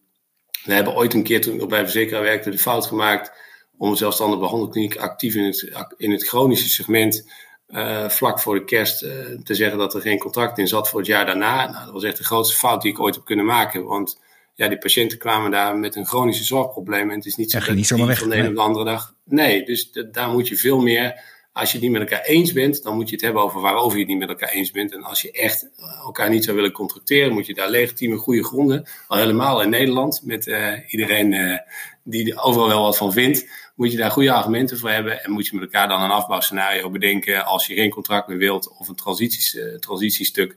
we 0.63 0.73
hebben 0.73 0.95
ooit 0.95 1.13
een 1.13 1.23
keer 1.23 1.41
toen 1.41 1.61
ik 1.61 1.67
bij 1.67 1.83
verzekeraar 1.83 2.21
werkte 2.21 2.49
de 2.49 2.57
fout 2.57 2.85
gemaakt 2.85 3.31
om 3.77 3.89
een 3.89 3.97
zelfstandige 3.97 4.41
behandelkliniek 4.41 4.95
actief 4.95 5.35
in 5.35 5.43
het, 5.43 5.93
in 5.97 6.11
het 6.11 6.27
chronische 6.27 6.69
segment 6.69 7.25
uh, 7.71 8.09
vlak 8.09 8.39
voor 8.39 8.55
de 8.55 8.63
kerst 8.63 9.03
uh, 9.03 9.09
te 9.43 9.55
zeggen 9.55 9.77
dat 9.77 9.93
er 9.93 10.01
geen 10.01 10.17
contract 10.17 10.57
in 10.57 10.67
zat 10.67 10.89
voor 10.89 10.99
het 10.99 11.07
jaar 11.07 11.25
daarna. 11.25 11.71
Nou, 11.71 11.83
dat 11.85 11.93
was 11.93 12.03
echt 12.03 12.17
de 12.17 12.23
grootste 12.23 12.57
fout 12.57 12.81
die 12.81 12.91
ik 12.91 12.99
ooit 12.99 13.15
heb 13.15 13.25
kunnen 13.25 13.45
maken. 13.45 13.85
Want 13.85 14.21
ja, 14.53 14.67
die 14.67 14.77
patiënten 14.77 15.17
kwamen 15.17 15.51
daar 15.51 15.77
met 15.77 15.95
een 15.95 16.05
chronische 16.05 16.43
zorgprobleem. 16.43 17.09
En 17.09 17.15
het 17.15 17.25
is 17.25 17.35
niet 17.35 17.51
zo 17.51 17.59
dat 17.59 17.75
niet 17.75 17.87
zomaar 17.87 18.07
weg, 18.07 18.19
van 18.19 18.29
de 18.29 18.35
ene 18.35 18.47
op 18.47 18.55
de 18.55 18.61
andere 18.61 18.85
dag. 18.85 19.13
Nee, 19.25 19.65
dus 19.65 19.91
daar 20.11 20.29
moet 20.29 20.47
je 20.47 20.55
veel 20.55 20.79
meer. 20.79 21.29
Als 21.53 21.71
je 21.71 21.77
het 21.77 21.83
niet 21.83 21.91
met 21.91 22.01
elkaar 22.01 22.25
eens 22.25 22.53
bent, 22.53 22.83
dan 22.83 22.95
moet 22.95 23.09
je 23.09 23.15
het 23.15 23.23
hebben 23.23 23.41
over 23.41 23.61
waarover 23.61 23.93
je 23.93 23.99
het 23.99 24.07
niet 24.07 24.19
met 24.19 24.29
elkaar 24.29 24.49
eens 24.49 24.71
bent. 24.71 24.93
En 24.93 25.03
als 25.03 25.21
je 25.21 25.31
echt 25.31 25.69
elkaar 26.03 26.29
niet 26.29 26.43
zou 26.43 26.55
willen 26.55 26.71
contracteren, 26.71 27.33
moet 27.33 27.45
je 27.45 27.53
daar 27.53 27.69
legitieme 27.69 28.17
goede 28.17 28.43
gronden, 28.43 28.87
al 29.07 29.17
helemaal 29.17 29.61
in 29.61 29.69
Nederland, 29.69 30.21
met 30.23 30.47
uh, 30.47 30.73
iedereen 30.87 31.59
die 32.03 32.31
er 32.31 32.41
overal 32.41 32.67
wel 32.67 32.81
wat 32.81 32.97
van 32.97 33.13
vindt, 33.13 33.49
moet 33.81 33.91
je 33.91 33.97
daar 33.97 34.11
goede 34.11 34.31
argumenten 34.31 34.77
voor 34.77 34.89
hebben. 34.89 35.23
En 35.23 35.31
moet 35.31 35.47
je 35.47 35.55
met 35.55 35.63
elkaar 35.63 35.87
dan 35.87 36.01
een 36.01 36.09
afbouwscenario 36.11 36.89
bedenken 36.89 37.45
als 37.45 37.67
je 37.67 37.73
geen 37.73 37.89
contract 37.89 38.27
meer 38.27 38.37
wilt 38.37 38.77
of 38.77 38.87
een 38.87 38.95
uh, 38.95 39.75
transitiestuk. 39.75 40.55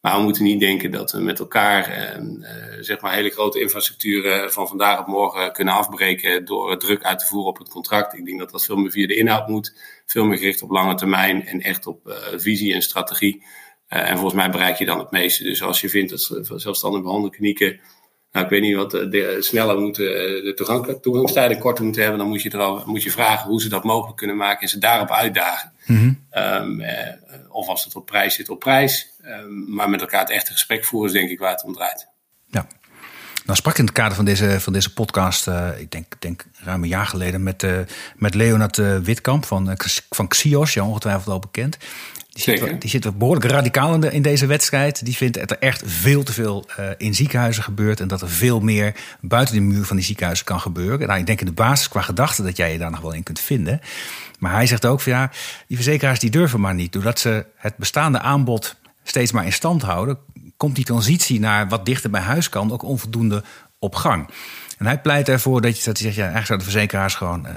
Maar 0.00 0.16
we 0.16 0.22
moeten 0.22 0.44
niet 0.44 0.60
denken 0.60 0.90
dat 0.90 1.12
we 1.12 1.20
met 1.20 1.38
elkaar 1.38 1.88
uh, 1.90 2.24
uh, 2.24 2.48
zeg 2.80 3.00
maar 3.00 3.14
hele 3.14 3.30
grote 3.30 3.60
infrastructuren 3.60 4.52
van 4.52 4.68
vandaag 4.68 5.00
op 5.00 5.06
morgen 5.06 5.52
kunnen 5.52 5.74
afbreken 5.74 6.44
door 6.44 6.78
druk 6.78 7.02
uit 7.04 7.18
te 7.18 7.26
voeren 7.26 7.48
op 7.48 7.58
het 7.58 7.68
contract. 7.68 8.14
Ik 8.14 8.24
denk 8.24 8.38
dat 8.38 8.50
dat 8.50 8.64
veel 8.64 8.76
meer 8.76 8.90
via 8.90 9.06
de 9.06 9.16
inhoud 9.16 9.48
moet, 9.48 9.74
veel 10.06 10.24
meer 10.24 10.38
gericht 10.38 10.62
op 10.62 10.70
lange 10.70 10.94
termijn 10.94 11.46
en 11.46 11.60
echt 11.60 11.86
op 11.86 12.06
uh, 12.06 12.16
visie 12.36 12.74
en 12.74 12.82
strategie. 12.82 13.44
En 13.88 14.14
volgens 14.14 14.34
mij 14.34 14.50
bereik 14.50 14.78
je 14.78 14.84
dan 14.84 14.98
het 14.98 15.10
meeste. 15.10 15.42
Dus 15.42 15.62
als 15.62 15.80
je 15.80 15.88
vindt 15.88 16.10
dat 16.10 16.60
zelfstandige 16.60 17.02
behandelklinieken 17.02 17.80
nou, 18.34 18.46
ik 18.46 18.52
weet 18.52 18.62
niet 18.62 18.76
wat 18.76 18.90
de, 18.90 19.36
sneller 19.40 19.78
moeten, 19.78 20.04
de 20.44 20.52
toegang, 20.56 20.98
toegangstijden 21.02 21.58
korter 21.58 21.84
moeten 21.84 22.02
hebben, 22.02 22.20
dan 22.20 22.28
moet 22.28 22.42
je, 22.42 22.54
erover, 22.54 22.88
moet 22.88 23.02
je 23.02 23.10
vragen 23.10 23.48
hoe 23.48 23.60
ze 23.60 23.68
dat 23.68 23.84
mogelijk 23.84 24.16
kunnen 24.16 24.36
maken 24.36 24.60
en 24.60 24.68
ze 24.68 24.78
daarop 24.78 25.10
uitdagen. 25.10 25.72
Mm 25.86 25.96
-hmm. 25.96 26.42
um, 26.42 26.80
eh, 26.80 27.14
of 27.48 27.68
als 27.68 27.84
het 27.84 27.96
op 27.96 28.06
prijs 28.06 28.34
zit, 28.34 28.48
op 28.48 28.58
prijs. 28.58 29.08
Um, 29.24 29.74
maar 29.74 29.90
met 29.90 30.00
elkaar 30.00 30.20
het 30.20 30.30
echte 30.30 30.52
gesprek 30.52 30.84
voeren 30.84 31.12
is 31.12 31.18
denk 31.18 31.30
ik 31.30 31.38
waar 31.38 31.50
het 31.50 31.64
om 31.64 31.72
draait. 31.72 32.08
Ja. 32.46 32.66
Nou 33.44 33.56
sprak 33.56 33.78
in 33.78 33.84
het 33.84 33.94
kader 33.94 34.16
van 34.16 34.24
deze, 34.24 34.60
van 34.60 34.72
deze 34.72 34.92
podcast, 34.92 35.46
uh, 35.46 35.68
ik 35.78 35.90
denk, 35.90 36.14
denk 36.18 36.44
ruim 36.54 36.82
een 36.82 36.88
jaar 36.88 37.06
geleden, 37.06 37.42
met, 37.42 37.62
uh, 37.62 37.78
met 38.16 38.34
Leonard 38.34 38.78
uh, 38.78 38.98
Witkamp 38.98 39.44
van, 39.44 39.76
van 40.10 40.28
Xios, 40.28 40.74
jou 40.74 40.88
ongetwijfeld 40.88 41.28
al 41.28 41.38
bekend. 41.38 41.78
Die 42.34 42.42
zit, 42.42 42.80
die 42.80 42.90
zit 42.90 43.18
behoorlijk 43.18 43.46
radicaal 43.46 43.94
in, 43.94 44.00
de, 44.00 44.12
in, 44.12 44.22
deze 44.22 44.46
wedstrijd. 44.46 45.04
Die 45.04 45.16
vindt 45.16 45.38
dat 45.38 45.50
er 45.50 45.58
echt 45.58 45.82
veel 45.86 46.22
te 46.22 46.32
veel 46.32 46.66
uh, 46.78 46.86
in 46.96 47.14
ziekenhuizen 47.14 47.62
gebeurt. 47.62 48.00
En 48.00 48.08
dat 48.08 48.22
er 48.22 48.30
veel 48.30 48.60
meer 48.60 48.94
buiten 49.20 49.54
de 49.54 49.60
muur 49.60 49.84
van 49.84 49.96
die 49.96 50.04
ziekenhuizen 50.04 50.46
kan 50.46 50.60
gebeuren. 50.60 51.06
Nou, 51.06 51.20
ik 51.20 51.26
denk 51.26 51.40
in 51.40 51.46
de 51.46 51.52
basis 51.52 51.88
qua 51.88 52.00
gedachte 52.00 52.42
dat 52.42 52.56
jij 52.56 52.72
je 52.72 52.78
daar 52.78 52.90
nog 52.90 53.00
wel 53.00 53.12
in 53.12 53.22
kunt 53.22 53.40
vinden. 53.40 53.80
Maar 54.38 54.52
hij 54.52 54.66
zegt 54.66 54.86
ook 54.86 55.00
van 55.00 55.12
ja, 55.12 55.30
die 55.66 55.76
verzekeraars 55.76 56.18
die 56.18 56.30
durven 56.30 56.60
maar 56.60 56.74
niet. 56.74 56.92
Doordat 56.92 57.18
ze 57.18 57.46
het 57.56 57.76
bestaande 57.76 58.18
aanbod 58.18 58.76
steeds 59.02 59.32
maar 59.32 59.44
in 59.44 59.52
stand 59.52 59.82
houden, 59.82 60.18
komt 60.56 60.74
die 60.74 60.84
transitie 60.84 61.40
naar 61.40 61.68
wat 61.68 61.86
dichter 61.86 62.10
bij 62.10 62.20
huis 62.20 62.48
kan 62.48 62.72
ook 62.72 62.82
onvoldoende 62.82 63.42
op 63.78 63.94
gang. 63.94 64.28
En 64.78 64.86
hij 64.86 65.00
pleit 65.00 65.28
ervoor 65.28 65.60
dat, 65.60 65.78
je, 65.78 65.84
dat 65.84 65.98
zegt, 65.98 66.14
ja, 66.14 66.22
eigenlijk 66.22 66.46
zouden 66.46 66.66
de 66.66 66.72
verzekeraars 66.72 67.14
gewoon 67.14 67.46
uh, 67.46 67.52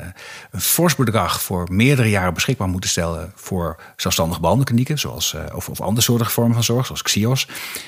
een 0.52 0.62
fors 0.62 0.96
bedrag 0.96 1.42
voor 1.42 1.68
meerdere 1.72 2.10
jaren 2.10 2.34
beschikbaar 2.34 2.68
moeten 2.68 2.90
stellen 2.90 3.32
voor 3.36 3.80
zelfstandige 3.96 4.40
behandelklinieken, 4.42 5.00
zoals, 5.00 5.34
uh, 5.34 5.42
of, 5.56 5.70
of 5.70 5.82
andere 5.82 6.02
soorten 6.02 6.28
vormen 6.28 6.54
van 6.54 6.64
zorg, 6.64 6.86
zoals 6.86 7.02
Xios. 7.02 7.48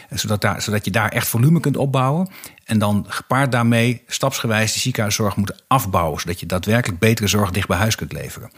Zodat, 0.09 0.41
daar, 0.41 0.61
zodat 0.61 0.85
je 0.85 0.91
daar 0.91 1.09
echt 1.09 1.27
volume 1.27 1.59
kunt 1.59 1.77
opbouwen. 1.77 2.29
En 2.65 2.79
dan 2.79 3.05
gepaard 3.07 3.51
daarmee 3.51 4.03
stapsgewijs 4.07 4.71
die 4.71 4.81
ziekenhuiszorg 4.81 5.35
moeten 5.35 5.59
afbouwen, 5.67 6.19
zodat 6.19 6.39
je 6.39 6.45
daadwerkelijk 6.45 6.99
betere 6.99 7.27
zorg 7.27 7.51
dicht 7.51 7.67
bij 7.67 7.77
huis 7.77 7.95
kunt 7.95 8.13
leveren. 8.13 8.51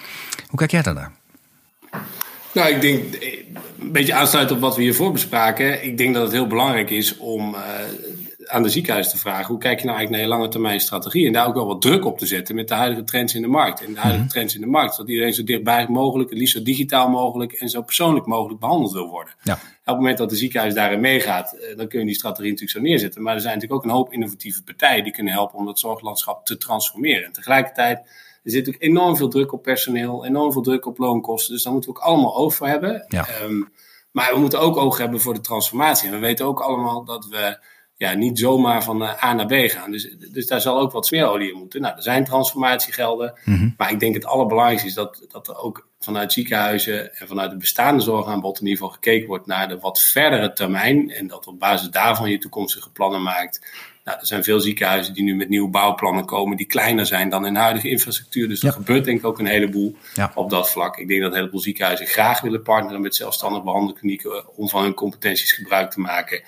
Hoe 0.47 0.59
kijk 0.59 0.71
jij 0.71 0.81
daarnaar? 0.81 1.11
Nou, 2.53 2.69
ik 2.69 2.81
denk, 2.81 3.23
een 3.79 3.91
beetje 3.91 4.13
aansluit 4.13 4.51
op 4.51 4.59
wat 4.59 4.75
we 4.75 4.81
hiervoor 4.81 5.11
bespraken. 5.11 5.83
Ik 5.83 5.97
denk 5.97 6.13
dat 6.13 6.23
het 6.23 6.31
heel 6.31 6.47
belangrijk 6.47 6.89
is 6.89 7.17
om 7.17 7.55
aan 8.51 8.63
de 8.63 8.69
ziekenhuis 8.69 9.09
te 9.09 9.17
vragen: 9.17 9.45
hoe 9.45 9.57
kijk 9.57 9.79
je 9.79 9.85
nou 9.85 9.97
eigenlijk 9.97 10.09
naar 10.09 10.21
je 10.21 10.37
lange 10.37 10.51
termijn 10.51 10.79
strategie? 10.79 11.27
En 11.27 11.33
daar 11.33 11.47
ook 11.47 11.53
wel 11.53 11.65
wat 11.65 11.81
druk 11.81 12.05
op 12.05 12.17
te 12.17 12.25
zetten 12.25 12.55
met 12.55 12.67
de 12.67 12.73
huidige 12.73 13.03
trends 13.03 13.35
in 13.35 13.41
de 13.41 13.47
markt. 13.47 13.79
En 13.79 13.93
de 13.93 13.99
huidige 13.99 14.13
mm-hmm. 14.13 14.27
trends 14.27 14.55
in 14.55 14.61
de 14.61 14.67
markt, 14.67 14.97
dat 14.97 15.09
iedereen 15.09 15.33
zo 15.33 15.43
dichtbij 15.43 15.87
mogelijk, 15.87 16.29
het 16.29 16.39
liefst 16.39 16.55
zo 16.55 16.63
digitaal 16.63 17.09
mogelijk 17.09 17.51
en 17.51 17.69
zo 17.69 17.81
persoonlijk 17.81 18.25
mogelijk 18.25 18.59
behandeld 18.59 18.91
wil 18.91 19.07
worden. 19.07 19.33
Ja. 19.43 19.53
Op 19.53 19.59
het 19.83 19.95
moment 19.95 20.17
dat 20.17 20.29
de 20.29 20.35
ziekenhuis 20.35 20.73
daarin 20.73 20.99
meegaat, 20.99 21.57
dan 21.75 21.87
kun 21.87 21.99
je 21.99 22.05
die 22.05 22.15
strategie 22.15 22.49
natuurlijk 22.49 22.77
zo 22.77 22.83
neerzetten. 22.83 23.21
Maar 23.21 23.33
er 23.33 23.41
zijn 23.41 23.53
natuurlijk 23.53 23.81
ook 23.81 23.89
een 23.89 23.97
hoop 23.97 24.13
innovatieve 24.13 24.63
partijen 24.63 25.03
die 25.03 25.13
kunnen 25.13 25.33
helpen 25.33 25.57
om 25.57 25.65
dat 25.65 25.79
zorglandschap 25.79 26.45
te 26.45 26.57
transformeren. 26.57 27.25
En 27.25 27.31
tegelijkertijd. 27.31 28.29
Er 28.43 28.51
zit 28.51 28.67
ook 28.67 28.75
enorm 28.79 29.15
veel 29.15 29.29
druk 29.29 29.53
op 29.53 29.63
personeel, 29.63 30.25
enorm 30.25 30.51
veel 30.51 30.61
druk 30.61 30.85
op 30.85 30.97
loonkosten. 30.97 31.53
Dus 31.53 31.63
daar 31.63 31.73
moeten 31.73 31.91
we 31.91 31.97
ook 31.97 32.03
allemaal 32.03 32.35
oog 32.35 32.55
voor 32.55 32.67
hebben. 32.67 33.05
Ja. 33.07 33.27
Um, 33.43 33.71
maar 34.11 34.33
we 34.33 34.39
moeten 34.39 34.59
ook 34.59 34.77
oog 34.77 34.97
hebben 34.97 35.21
voor 35.21 35.33
de 35.33 35.41
transformatie. 35.41 36.07
En 36.07 36.13
we 36.13 36.19
weten 36.19 36.45
ook 36.45 36.59
allemaal 36.59 37.03
dat 37.03 37.27
we 37.27 37.57
ja, 38.01 38.13
niet 38.13 38.39
zomaar 38.39 38.83
van 38.83 39.01
A 39.01 39.33
naar 39.33 39.45
B 39.45 39.53
gaan. 39.53 39.91
Dus, 39.91 40.15
dus 40.31 40.47
daar 40.47 40.61
zal 40.61 40.79
ook 40.79 40.91
wat 40.91 41.05
smeerolie 41.05 41.51
in 41.51 41.57
moeten. 41.57 41.81
Nou, 41.81 41.95
er 41.95 42.03
zijn 42.03 42.25
transformatiegelden. 42.25 43.33
Mm-hmm. 43.45 43.73
Maar 43.77 43.91
ik 43.91 43.99
denk 43.99 44.13
het 44.13 44.25
allerbelangrijkste 44.25 44.87
is 44.87 44.93
dat, 44.93 45.25
dat 45.31 45.47
er 45.47 45.57
ook 45.57 45.87
vanuit 45.99 46.33
ziekenhuizen 46.33 47.15
en 47.15 47.27
vanuit 47.27 47.49
het 47.49 47.59
bestaande 47.59 48.01
zorgaanbod 48.03 48.59
in 48.59 48.65
ieder 48.65 48.77
geval 48.77 48.93
gekeken 48.93 49.27
wordt 49.27 49.45
naar 49.45 49.67
de 49.67 49.79
wat 49.79 50.01
verdere 50.01 50.53
termijn. 50.53 51.09
En 51.11 51.27
dat 51.27 51.47
op 51.47 51.59
basis 51.59 51.89
daarvan 51.89 52.29
je 52.29 52.37
toekomstige 52.37 52.91
plannen 52.91 53.21
maakt. 53.23 53.61
Nou, 54.03 54.19
er 54.19 54.25
zijn 54.25 54.43
veel 54.43 54.59
ziekenhuizen 54.59 55.13
die 55.13 55.23
nu 55.23 55.35
met 55.35 55.49
nieuwe 55.49 55.69
bouwplannen 55.69 56.25
komen, 56.25 56.57
die 56.57 56.65
kleiner 56.65 57.05
zijn 57.05 57.29
dan 57.29 57.45
in 57.45 57.55
huidige 57.55 57.89
infrastructuur. 57.89 58.47
Dus 58.47 58.61
Ja. 58.61 58.67
er 58.67 58.73
gebeurt 58.73 59.05
denk 59.05 59.19
ik 59.19 59.25
ook 59.25 59.39
een 59.39 59.45
heleboel 59.45 59.95
Ja. 60.13 60.31
op 60.35 60.49
dat 60.49 60.69
vlak. 60.69 60.97
Ik 60.97 61.07
denk 61.07 61.21
dat 61.21 61.31
een 61.31 61.37
heleboel 61.37 61.59
ziekenhuizen 61.59 62.05
graag 62.07 62.41
willen 62.41 62.61
partneren 62.63 63.01
met 63.01 63.15
zelfstandig 63.15 63.63
behandelklinieken 63.63 64.55
om 64.57 64.69
van 64.69 64.83
hun 64.83 64.93
competenties 64.93 65.51
gebruik 65.51 65.91
te 65.91 65.99
maken. 65.99 66.41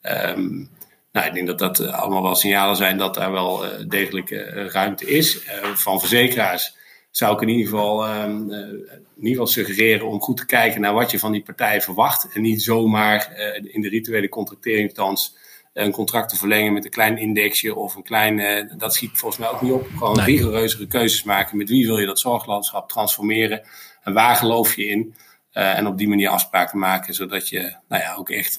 Ehm, 0.00 0.64
nou, 1.12 1.26
ik 1.26 1.34
denk 1.34 1.46
dat 1.46 1.58
dat 1.58 1.78
eh, 1.78 1.98
allemaal 2.00 2.22
wel 2.22 2.34
signalen 2.34 2.76
zijn 2.76 2.98
dat 2.98 3.14
daar 3.14 3.32
wel 3.32 3.64
eh, 3.64 3.84
degelijk 3.88 4.30
eh, 4.30 4.66
ruimte 4.66 5.06
is. 5.06 5.40
Van 5.74 6.00
verzekeraars 6.00 6.74
zou 7.10 7.34
ik 7.34 7.40
in 7.40 7.48
ieder 7.48 7.68
geval, 7.70 8.04
ehm, 8.06 8.50
eh, 8.50 8.58
in 8.58 9.26
ieder 9.26 9.30
geval 9.30 9.46
suggereren 9.46 10.06
om 10.06 10.20
goed 10.20 10.36
te 10.36 10.46
kijken 10.46 10.80
naar 10.80 10.92
wat 10.94 11.10
je 11.10 11.18
van 11.18 11.32
die 11.32 11.42
partijen 11.42 11.82
verwacht. 11.82 12.28
En 12.34 12.42
niet 12.42 12.62
zomaar 12.62 13.32
in 13.62 13.80
de 13.80 13.88
rituele 13.88 14.28
contracteringstans 14.28 15.36
een 15.72 15.92
contract 15.92 16.28
te 16.28 16.36
verlengen 16.36 16.72
met 16.72 16.84
een 16.84 16.90
klein 16.90 17.18
indexje 17.18 17.74
of 17.74 17.94
een 17.94 18.02
klein. 18.02 18.68
dat 18.78 18.94
schiet 18.94 19.10
volgens 19.18 19.40
mij 19.40 19.50
ook 19.50 19.62
niet 19.62 19.72
op. 19.72 19.86
Gewoon 19.96 20.16
Nee. 20.16 20.24
rigoureuzere 20.26 20.86
keuzes 20.86 21.22
maken. 21.22 21.56
Met 21.56 21.68
wie 21.68 21.86
wil 21.86 21.98
je 21.98 22.06
dat 22.06 22.18
zorglandschap 22.18 22.88
transformeren? 22.88 23.62
En 24.02 24.12
waar 24.12 24.36
geloof 24.36 24.76
je 24.76 24.86
in? 24.86 25.14
En 25.52 25.86
op 25.86 25.98
die 25.98 26.08
manier 26.08 26.28
afspraken 26.28 26.78
maken, 26.78 27.14
zodat 27.14 27.48
je 27.48 27.74
nou 27.88 28.02
ja, 28.02 28.14
ook 28.14 28.30
echt 28.30 28.58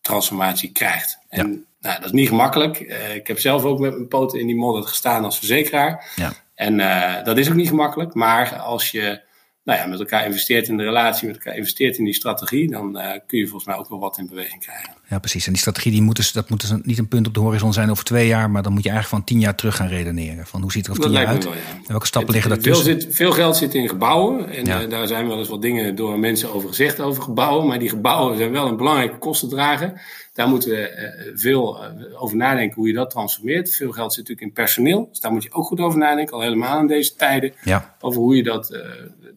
transformatie 0.00 0.72
krijgt. 0.72 1.18
En 1.28 1.66
nou, 1.80 1.96
dat 1.96 2.04
is 2.04 2.12
niet 2.12 2.28
gemakkelijk. 2.28 2.80
Eh, 2.80 3.14
ik 3.14 3.26
heb 3.26 3.38
zelf 3.38 3.64
ook 3.64 3.78
met 3.78 3.92
mijn 3.92 4.08
poten 4.08 4.40
in 4.40 4.46
die 4.46 4.56
modder 4.56 4.82
gestaan 4.82 5.24
als 5.24 5.38
verzekeraar. 5.38 6.12
Ja. 6.16 6.32
En 6.54 6.80
eh, 6.80 7.24
dat 7.24 7.38
is 7.38 7.48
ook 7.48 7.54
niet 7.54 7.68
gemakkelijk. 7.68 8.14
Maar 8.14 8.56
als 8.56 8.90
je 8.90 9.20
nou 9.64 9.78
ja, 9.78 9.86
met 9.86 9.98
elkaar 9.98 10.24
investeert 10.26 10.68
in 10.68 10.76
de 10.76 10.82
relatie, 10.82 11.26
met 11.26 11.36
elkaar 11.36 11.56
investeert 11.56 11.98
in 11.98 12.04
die 12.04 12.14
strategie, 12.14 12.70
dan 12.70 12.98
eh, 12.98 13.18
kun 13.26 13.38
je 13.38 13.44
volgens 13.44 13.64
mij 13.64 13.76
ook 13.76 13.88
wel 13.88 13.98
wat 13.98 14.18
in 14.18 14.26
beweging 14.28 14.60
krijgen. 14.62 14.90
Ja, 15.08 15.18
precies. 15.18 15.46
En 15.46 15.52
die 15.52 15.60
strategie 15.60 15.92
die 15.92 16.02
moet 16.02 16.16
dus, 16.16 16.32
dat 16.32 16.48
moet 16.50 16.60
dus 16.60 16.72
niet 16.82 16.98
een 16.98 17.08
punt 17.08 17.26
op 17.26 17.34
de 17.34 17.40
horizon 17.40 17.72
zijn 17.72 17.90
over 17.90 18.04
twee 18.04 18.26
jaar, 18.26 18.50
maar 18.50 18.62
dan 18.62 18.72
moet 18.72 18.82
je 18.82 18.90
eigenlijk 18.90 19.22
van 19.22 19.32
tien 19.34 19.44
jaar 19.44 19.54
terug 19.54 19.76
gaan 19.76 19.88
redeneren. 19.88 20.46
Van 20.46 20.60
hoe 20.62 20.72
ziet 20.72 20.84
er 20.84 20.90
over 20.90 21.02
tien 21.02 21.12
jaar 21.12 21.26
uit? 21.26 21.44
wel, 21.44 21.52
ja. 21.52 21.58
En 21.58 21.82
welke 21.86 22.06
stappen 22.06 22.32
liggen 22.32 22.50
veel, 22.52 22.62
daartussen? 22.62 23.00
zit, 23.00 23.14
veel 23.14 23.32
geld 23.32 23.56
zit 23.56 23.74
in 23.74 23.88
gebouwen. 23.88 24.48
En 24.50 24.64
Ja. 24.64 24.82
eh, 24.82 24.90
daar 24.90 25.06
zijn 25.06 25.28
wel 25.28 25.38
eens 25.38 25.48
wat 25.48 25.62
dingen 25.62 25.94
door 25.94 26.18
mensen 26.18 26.52
over 26.52 26.68
gezegd 26.68 27.00
over 27.00 27.22
gebouwen. 27.22 27.66
Maar 27.66 27.78
die 27.78 27.88
gebouwen 27.88 28.36
zijn 28.36 28.50
wel 28.50 28.66
een 28.66 28.76
belangrijke 28.76 29.18
kostendrager. 29.18 30.00
Daar 30.32 30.48
moeten 30.48 30.70
we 30.70 31.32
veel 31.34 31.84
over 32.18 32.36
nadenken 32.36 32.74
hoe 32.76 32.86
je 32.86 32.94
dat 32.94 33.10
transformeert. 33.10 33.74
Veel 33.74 33.92
geld 33.92 34.12
zit 34.14 34.28
natuurlijk 34.28 34.46
in 34.46 34.62
personeel. 34.64 35.08
Dus 35.10 35.20
daar 35.20 35.32
moet 35.32 35.42
je 35.42 35.52
ook 35.52 35.66
goed 35.66 35.80
over 35.80 35.98
nadenken, 35.98 36.34
al 36.34 36.40
helemaal 36.40 36.80
in 36.80 36.86
deze 36.86 37.14
tijden. 37.14 37.52
Ja. 37.64 37.96
Over 38.00 38.20
hoe 38.20 38.36
je, 38.36 38.42
dat, 38.42 38.70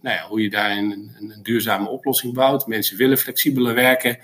nou 0.04 0.16
ja, 0.16 0.28
hoe 0.28 0.42
je 0.42 0.50
daarin 0.50 0.92
een, 0.92 1.16
een, 1.20 1.44
duurzame 1.44 1.90
oplossing 1.90 2.34
bouwt. 2.34 2.68
Mensen 2.68 2.98
willen 2.98 3.18
flexibeler 3.18 3.74
werken. 3.74 4.18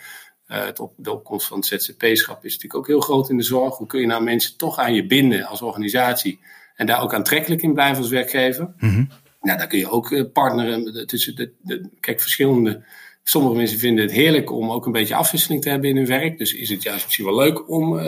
het 0.46 0.80
op, 0.80 0.94
de 0.98 1.12
opkomst 1.12 1.48
van 1.48 1.58
het 1.58 1.66
ZZP-schap 1.66 2.46
is 2.46 2.54
natuurlijk 2.54 2.76
ook 2.76 2.88
heel 2.88 3.02
groot 3.02 3.30
in 3.30 3.38
de 3.38 3.44
zorg. 3.44 3.78
Hoe 3.78 3.88
kun 3.88 4.00
je 4.00 4.08
nou 4.08 4.24
mensen 4.24 4.58
toch 4.58 4.78
aan 4.78 4.94
je 4.94 5.06
binden 5.06 5.46
als 5.46 5.62
organisatie 5.62 6.40
en 6.76 6.86
daar 6.86 7.02
ook 7.02 7.14
aantrekkelijk 7.14 7.62
in 7.62 7.74
blijven 7.74 7.98
als 7.98 8.10
werkgever? 8.10 8.74
Mm 8.78 9.10
Nou, 9.42 9.58
daar 9.58 9.68
kun 9.68 9.80
je 9.80 9.90
ook 9.90 10.32
partneren 10.34 11.08
tussen 11.08 11.36
de, 11.36 11.54
de, 11.62 11.90
kijk, 12.00 12.22
verschillende 12.22 12.84
Sommige 13.30 13.56
mensen 13.56 13.80
vinden 13.80 14.04
het 14.04 14.14
heerlijk 14.14 14.52
om 14.52 14.72
ook 14.72 14.86
een 14.86 14.92
beetje 14.92 15.16
afwisseling 15.16 15.62
te 15.62 15.70
hebben 15.70 15.90
in 15.90 15.96
hun 15.96 16.06
werk. 16.06 16.38
Dus 16.38 16.54
is 16.54 16.70
het 16.70 16.84
juist 16.84 17.04
misschien 17.04 17.26
wel 17.26 17.36
leuk 17.36 17.70
om, 17.70 17.98
uh, 17.98 18.04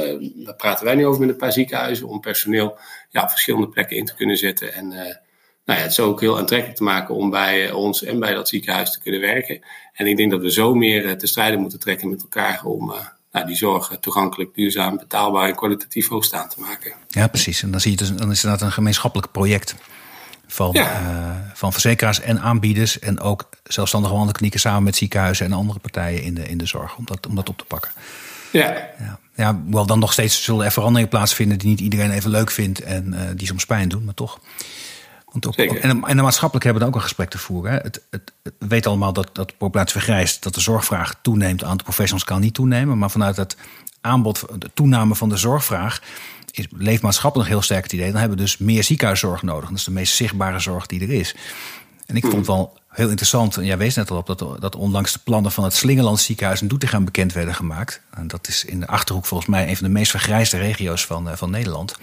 daar 0.45 0.55
praten 0.55 0.86
wij 0.86 0.95
nu 0.95 1.05
over 1.05 1.19
met 1.19 1.30
een 1.30 1.36
paar 1.36 1.51
ziekenhuizen, 1.51 2.07
om 2.07 2.19
personeel 2.19 2.78
ja, 3.09 3.24
op 3.24 3.30
verschillende 3.30 3.69
plekken 3.69 3.97
in 3.97 4.05
te 4.05 4.15
kunnen 4.15 4.38
zetten. 4.38 4.74
En 4.74 4.91
uh, 4.91 4.99
nou 5.66 5.80
ja, 5.80 5.86
het 5.86 5.93
zo 5.93 6.07
ook 6.07 6.20
heel 6.22 6.38
aantrekkelijk 6.38 6.78
te 6.78 6.84
maken 6.84 7.16
om 7.16 7.30
bij 7.30 7.72
ons 7.72 8.03
en 8.03 8.20
bij 8.20 8.34
dat 8.34 8.49
ziekenhuis 8.49 8.91
te 8.91 8.99
kunnen 8.99 9.22
werken. 9.22 9.62
En 9.93 10.07
ik 10.07 10.18
denk 10.18 10.32
dat 10.32 10.41
we 10.41 10.51
zo 10.51 10.74
meer 10.74 11.05
uh, 11.05 11.12
te 11.12 11.28
strijden 11.28 11.59
moeten 11.59 11.80
trekken 11.80 12.09
met 12.09 12.22
elkaar 12.22 12.62
om 12.64 12.93
nou, 13.32 13.45
die 13.45 13.55
zorg 13.55 13.97
toegankelijk, 13.99 14.55
duurzaam, 14.55 14.97
betaalbaar 14.97 15.47
en 15.47 15.55
kwalitatief 15.55 16.07
hoogstaand 16.07 16.51
te 16.51 16.59
maken. 16.59 16.93
Ja, 17.07 17.28
precies. 17.28 17.64
En 17.64 17.72
dan, 17.72 17.80
zie 17.80 17.91
je 17.91 17.97
dus, 17.97 18.16
dan 18.16 18.32
is 18.32 18.43
het 18.43 18.62
een 18.62 18.72
gemeenschappelijk 18.72 19.32
project 19.32 19.76
van, 20.47 20.70
ja. 20.74 21.51
van 21.53 21.72
verzekeraars 21.72 22.20
en 22.20 22.41
aanbieders. 22.41 22.99
En 22.99 23.20
ook 23.20 23.49
zelfstandige 23.64 24.14
wandelklinieken 24.14 24.59
samen 24.59 24.84
met 24.84 24.95
ziekenhuizen 24.95 25.45
en 25.45 25.53
andere 25.53 25.80
partijen 25.80 26.24
in 26.24 26.34
de, 26.34 26.47
in 26.47 26.57
de 26.57 26.66
zorg 26.66 26.97
om 26.97 27.05
dat, 27.05 27.28
om 27.28 27.36
dat 27.36 27.49
op 27.49 27.57
te 27.57 27.66
pakken. 27.66 27.91
Ja. 28.51 28.91
ja. 28.99 29.20
Ja, 29.36 29.62
wel 29.68 29.86
dan 29.86 29.99
nog 29.99 30.14
steeds 30.14 30.43
zullen 30.43 30.66
er 30.66 30.72
veranderingen 30.72 31.09
plaatsvinden 31.09 31.57
die 31.57 31.70
niet 31.70 31.80
iedereen 31.80 32.12
even 32.12 32.30
leuk 32.30 32.51
vindt 32.51 32.82
en 32.82 33.14
uh, 33.14 33.20
die 33.36 33.47
soms 33.47 33.66
pijn 33.66 33.89
doen, 33.89 34.03
maar 34.03 34.14
toch. 34.14 34.39
Want 35.32 35.47
ook, 35.47 35.53
Zeker. 35.53 35.79
en, 35.79 36.03
en 36.03 36.15
de 36.15 36.21
maatschappelijk 36.21 36.65
hebben 36.65 36.84
we 36.84 36.89
ook 36.89 36.95
een 36.95 37.01
gesprek 37.01 37.29
te 37.29 37.38
voeren. 37.38 37.71
Hè. 37.71 37.77
Het, 37.77 38.01
het, 38.09 38.32
het, 38.43 38.53
we 38.59 38.67
weten 38.67 38.89
allemaal 38.89 39.13
dat, 39.13 39.29
dat 39.34 39.49
de 39.49 39.55
populatie 39.57 39.91
vergrijst, 39.91 40.43
dat 40.43 40.53
de 40.53 40.61
zorgvraag 40.61 41.15
toeneemt, 41.21 41.59
het 41.59 41.69
aantal 41.69 41.84
professionals 41.84 42.23
kan 42.23 42.41
niet 42.41 42.53
toenemen. 42.53 42.97
Maar 42.97 43.11
vanuit 43.11 43.38
het 43.38 43.57
aanbod, 44.01 44.45
de 44.57 44.71
toename 44.73 45.15
van 45.15 45.29
de 45.29 45.38
zorgvraag, 45.38 46.01
is, 46.51 46.67
leeft 46.69 47.01
maatschappelijk 47.01 47.49
heel 47.49 47.61
sterk 47.61 47.84
het 47.84 47.93
idee. 47.93 48.11
Dan 48.11 48.19
hebben 48.19 48.38
we 48.38 48.43
dus 48.43 48.57
meer 48.57 48.84
ziekenhuiszorg 48.84 49.41
nodig. 49.41 49.69
Dat 49.69 49.77
is 49.77 49.84
de 49.84 49.91
meest 49.91 50.15
zichtbare 50.15 50.59
zorg 50.59 50.86
die 50.86 51.01
er 51.01 51.11
is. 51.11 51.36
En 52.05 52.15
ik 52.15 52.21
vond 52.21 52.36
het 52.36 52.47
wel 52.47 52.79
heel 52.89 53.09
interessant, 53.09 53.57
en 53.57 53.65
jij 53.65 53.77
wees 53.77 53.95
net 53.95 54.11
al 54.11 54.17
op, 54.17 54.27
dat, 54.27 54.61
dat 54.61 54.75
onlangs 54.75 55.13
de 55.13 55.19
plannen 55.23 55.51
van 55.51 55.63
het 55.63 55.73
Slingerland 55.73 56.19
ziekenhuis 56.19 56.61
in 56.61 56.67
Doetinchem 56.67 57.05
bekend 57.05 57.34
werden 57.34 57.55
gemaakt. 57.55 58.01
En 58.13 58.27
dat 58.27 58.47
is 58.47 58.65
in 58.65 58.79
de 58.79 58.88
achterhoek 58.88 59.25
volgens 59.25 59.49
mij 59.49 59.69
een 59.69 59.77
van 59.77 59.88
de 59.88 59.93
meest 59.93 60.11
vergrijsde 60.11 60.57
regio's 60.57 61.05
van, 61.05 61.38
van 61.38 61.49
Nederland. 61.49 61.95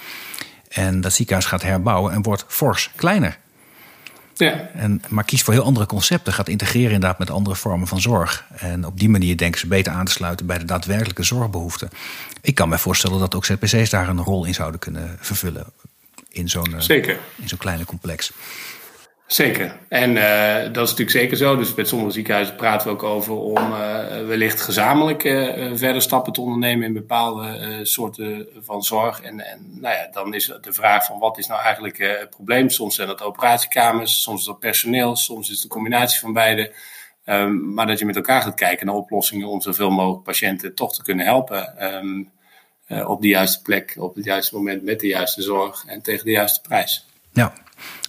En 0.69 1.01
dat 1.01 1.13
ziekenhuis 1.13 1.47
gaat 1.47 1.63
herbouwen 1.63 2.13
en 2.13 2.23
wordt 2.23 2.45
fors 2.49 2.91
kleiner. 2.97 3.39
Ja. 4.35 4.71
En, 4.75 5.03
maar 5.09 5.25
kiest 5.25 5.45
voor 5.45 5.55
heel 5.55 5.63
andere 5.63 5.87
concepten. 5.87 6.33
Gaat 6.33 6.49
integreren 6.49 6.93
inderdaad 6.93 7.19
met 7.19 7.31
andere 7.31 7.57
vormen 7.57 7.87
van 7.87 8.01
zorg. 8.01 8.45
En 8.57 8.87
op 8.87 8.99
die 8.99 9.09
manier 9.09 9.37
denken 9.37 9.61
ze 9.61 9.67
beter 9.67 9.93
aan 9.93 10.05
te 10.05 10.13
sluiten 10.13 10.47
bij 10.47 10.59
de 10.59 10.65
daadwerkelijke 10.65 11.23
zorgbehoeften. 11.23 11.91
Ik 12.41 12.55
kan 12.55 12.69
me 12.69 12.79
voorstellen 12.79 13.19
dat 13.19 13.35
ook 13.35 13.45
ZPC's 13.45 13.91
daar 13.91 14.09
een 14.09 14.23
rol 14.23 14.45
in 14.45 14.55
zouden 14.55 14.81
kunnen 14.81 15.17
vervullen. 15.21 15.67
In 16.29 16.49
zo'n 16.49 16.75
Zeker. 16.79 17.19
in 17.37 17.49
zo'n 17.49 17.59
kleine 17.59 17.85
complex. 17.85 18.33
Zeker. 19.29 19.77
En 19.89 20.17
uh, 20.17 20.55
dat 20.55 20.85
is 20.85 20.91
natuurlijk 20.91 21.11
zeker 21.11 21.37
zo. 21.37 21.57
Dus 21.57 21.75
met 21.75 21.89
sommige 21.89 22.11
ziekenhuizen 22.11 22.57
praten 22.57 22.87
we 22.87 22.93
ook 22.93 23.03
over 23.03 23.35
om 23.35 23.57
uh, 23.57 24.27
wellicht 24.27 24.61
gezamenlijk 24.61 25.25
uh, 25.25 25.71
verder 25.75 26.03
stappen 26.03 26.33
te 26.33 26.41
ondernemen 26.41 26.87
in 26.87 26.93
bepaalde 26.93 27.81
soorten 27.83 28.49
van 28.61 28.83
zorg. 28.83 29.21
En, 29.21 29.47
en 29.47 29.79
nou 29.81 29.95
ja, 29.95 30.09
dan 30.13 30.35
is 30.35 30.53
de 30.61 30.73
vraag 30.73 31.05
van 31.05 31.19
wat 31.19 31.39
is 31.39 31.47
nou 31.47 31.63
eigenlijk 31.63 31.99
het 31.99 32.31
probleem? 32.31 32.71
Soms 32.71 32.95
zijn 32.95 33.09
dat 33.09 33.23
operatiekamers, 33.23 34.23
soms 34.23 34.41
is 34.41 34.47
dat 34.47 34.59
personeel, 34.59 35.17
soms 35.17 35.47
is 35.47 35.53
het 35.55 35.63
de 35.63 35.69
combinatie 35.69 36.21
van 36.21 36.33
beide. 36.33 36.75
Um, 37.25 37.75
maar 37.75 37.87
dat 37.87 37.99
je 37.99 38.07
met 38.07 38.17
elkaar 38.17 38.43
gaat 38.43 38.55
kijken 38.55 38.87
naar 38.87 38.95
oplossingen 38.95 39.49
om 39.49 39.61
zoveel 39.61 39.91
mogelijk 39.91 40.23
patiënten 40.23 40.75
toch 40.75 40.95
te 40.95 41.03
kunnen 41.03 41.27
helpen. 41.27 41.95
Um, 41.95 42.31
op 43.07 43.21
de 43.21 43.29
juiste 43.29 43.63
plek, 43.63 43.97
op 43.99 44.15
het 44.15 44.25
juiste 44.25 44.55
moment, 44.55 44.83
met 44.83 45.01
de 45.01 45.07
juiste 45.07 45.43
zorg 45.43 45.85
en 45.87 46.03
tegen 46.03 46.25
de 46.25 46.31
juiste 46.31 46.61
prijs. 46.61 47.07
Ja, 47.33 47.53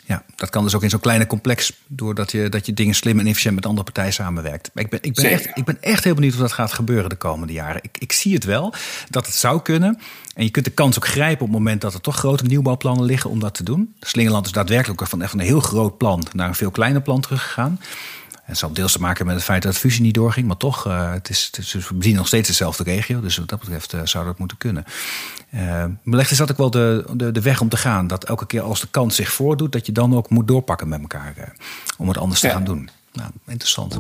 ja, 0.10 0.24
dat 0.36 0.50
kan 0.50 0.64
dus 0.64 0.76
ook 0.76 0.84
in 0.84 0.90
zo'n 0.90 1.00
kleine 1.00 1.28
complex, 1.28 1.74
doordat 1.88 2.32
je, 2.32 2.50
dat 2.50 2.66
je 2.66 2.74
dingen 2.74 2.96
slim 2.96 3.20
en 3.20 3.28
efficiënt 3.28 3.56
met 3.56 3.66
andere 3.66 3.84
partijen 3.84 4.14
samenwerkt. 4.14 4.72
Ik 4.74 4.90
ben, 4.90 5.00
ik, 5.02 5.14
ben 5.14 5.26
echt, 5.26 5.50
ik 5.54 5.66
ben 5.66 5.78
echt 5.82 6.04
heel 6.04 6.14
benieuwd 6.14 6.34
of 6.34 6.40
dat 6.40 6.52
gaat 6.52 6.74
gebeuren 6.74 7.10
de 7.10 7.16
komende 7.16 7.54
jaren. 7.54 7.82
Ik, 7.84 7.98
ik 7.98 8.12
zie 8.12 8.34
het 8.34 8.44
wel, 8.44 8.74
dat 9.10 9.26
het 9.26 9.36
zou 9.36 9.62
kunnen. 9.62 10.00
En 10.34 10.44
je 10.44 10.50
kunt 10.50 10.66
de 10.66 10.72
kans 10.72 10.96
ook 10.96 11.08
grijpen 11.08 11.46
op 11.46 11.48
het 11.48 11.58
moment 11.58 11.82
dat 11.82 11.94
er 11.94 12.02
toch 12.02 12.16
grote 12.16 12.44
nieuwbouwplannen 12.44 13.06
liggen 13.06 13.30
om 13.30 13.40
dat 13.40 13.54
te 13.54 13.64
doen. 13.64 13.96
Slingerland 14.00 14.46
is 14.46 14.52
daadwerkelijk 14.52 15.08
van, 15.08 15.20
van 15.28 15.40
een 15.40 15.46
heel 15.46 15.60
groot 15.60 15.98
plan 15.98 16.26
naar 16.34 16.48
een 16.48 16.56
veel 16.56 16.72
kleiner 16.72 17.02
plan 17.02 17.22
teruggegaan. 17.22 17.80
Het 18.50 18.58
zal 18.58 18.74
deels 18.74 18.92
te 18.92 19.00
maken 19.00 19.26
met 19.26 19.36
het 19.36 19.44
feit 19.44 19.64
dat 19.64 19.74
de 19.74 19.80
fusie 19.80 20.02
niet 20.02 20.14
doorging. 20.14 20.48
Maar 20.48 20.58
toch, 20.58 20.88
uh, 20.88 21.12
het 21.12 21.30
is, 21.30 21.46
het 21.52 21.58
is, 21.58 21.74
we 21.74 21.94
bedienen 21.94 22.18
nog 22.18 22.28
steeds 22.28 22.48
dezelfde 22.48 22.84
regio. 22.84 23.22
Dus 23.22 23.38
wat 23.38 23.50
dat 23.50 23.60
betreft 23.60 23.94
uh, 23.94 24.02
zou 24.04 24.26
dat 24.26 24.40
moeten 24.40 24.58
kunnen. 24.58 24.86
Uh, 25.54 25.86
wellicht 26.04 26.32
is 26.32 26.38
dat 26.38 26.52
ook 26.52 26.58
wel 26.58 26.72
de, 26.72 27.06
de, 27.14 27.32
de, 27.32 27.42
weg 27.42 27.62
om 27.62 27.70
te 27.70 27.78
gaan. 27.78 28.08
Dat 28.08 28.24
elke 28.24 28.46
keer 28.46 28.62
als 28.62 28.80
de 28.80 28.88
kans 28.92 29.16
zich 29.16 29.32
voordoet, 29.32 29.72
dat 29.72 29.86
je 29.86 29.92
dan 29.92 30.16
ook 30.16 30.30
moet 30.30 30.48
doorpakken 30.48 30.88
met 30.88 31.02
elkaar. 31.02 31.54
om 31.98 32.08
het 32.08 32.18
anders 32.18 32.40
te 32.40 32.50
gaan 32.50 32.64
doen. 32.64 32.90
Nou, 33.14 33.32
interessant. 33.46 33.98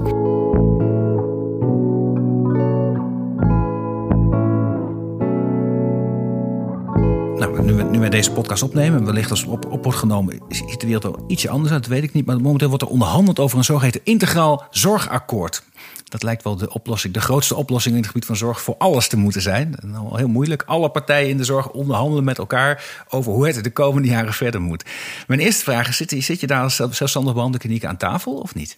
Nu 7.99 8.05
wij 8.09 8.17
deze 8.17 8.31
podcast 8.31 8.63
opnemen, 8.63 9.05
wellicht 9.05 9.29
als 9.29 9.41
het 9.41 9.49
op, 9.49 9.71
op 9.71 9.83
wordt 9.83 9.99
genomen, 9.99 10.41
ziet 10.49 10.79
de 10.79 10.85
wereld 10.85 11.03
wel 11.03 11.23
ietsje 11.27 11.49
anders 11.49 11.73
uit, 11.73 11.81
dat 11.81 11.91
weet 11.91 12.03
ik 12.03 12.13
niet. 12.13 12.25
Maar 12.25 12.41
momenteel 12.41 12.67
wordt 12.67 12.83
er 12.83 12.89
onderhandeld 12.89 13.39
over 13.39 13.57
een 13.57 13.63
zogeheten 13.63 14.01
integraal 14.03 14.67
zorgakkoord. 14.69 15.63
Dat 16.03 16.23
lijkt 16.23 16.43
wel 16.43 16.55
de 16.55 16.73
oplossing, 16.73 17.13
de 17.13 17.21
grootste 17.21 17.55
oplossing 17.55 17.95
in 17.95 18.01
het 18.01 18.09
gebied 18.09 18.25
van 18.25 18.35
zorg 18.35 18.61
voor 18.61 18.75
alles 18.77 19.07
te 19.07 19.17
moeten 19.17 19.41
zijn. 19.41 19.75
Wel 19.81 20.15
heel 20.15 20.27
moeilijk. 20.27 20.63
Alle 20.65 20.89
partijen 20.89 21.29
in 21.29 21.37
de 21.37 21.43
zorg 21.43 21.71
onderhandelen 21.71 22.23
met 22.23 22.37
elkaar 22.37 23.03
over 23.09 23.31
hoe 23.31 23.47
het 23.47 23.63
de 23.63 23.71
komende 23.71 24.07
jaren 24.07 24.33
verder 24.33 24.61
moet. 24.61 24.85
Mijn 25.27 25.39
eerste 25.39 25.63
vraag 25.63 25.87
is: 25.87 25.97
zit, 25.97 26.15
zit 26.23 26.39
je 26.39 26.47
daar 26.47 26.63
als 26.63 26.75
zelfstandig 26.75 27.33
behandelkliniek 27.33 27.85
aan 27.85 27.97
tafel 27.97 28.33
of 28.33 28.55
niet? 28.55 28.77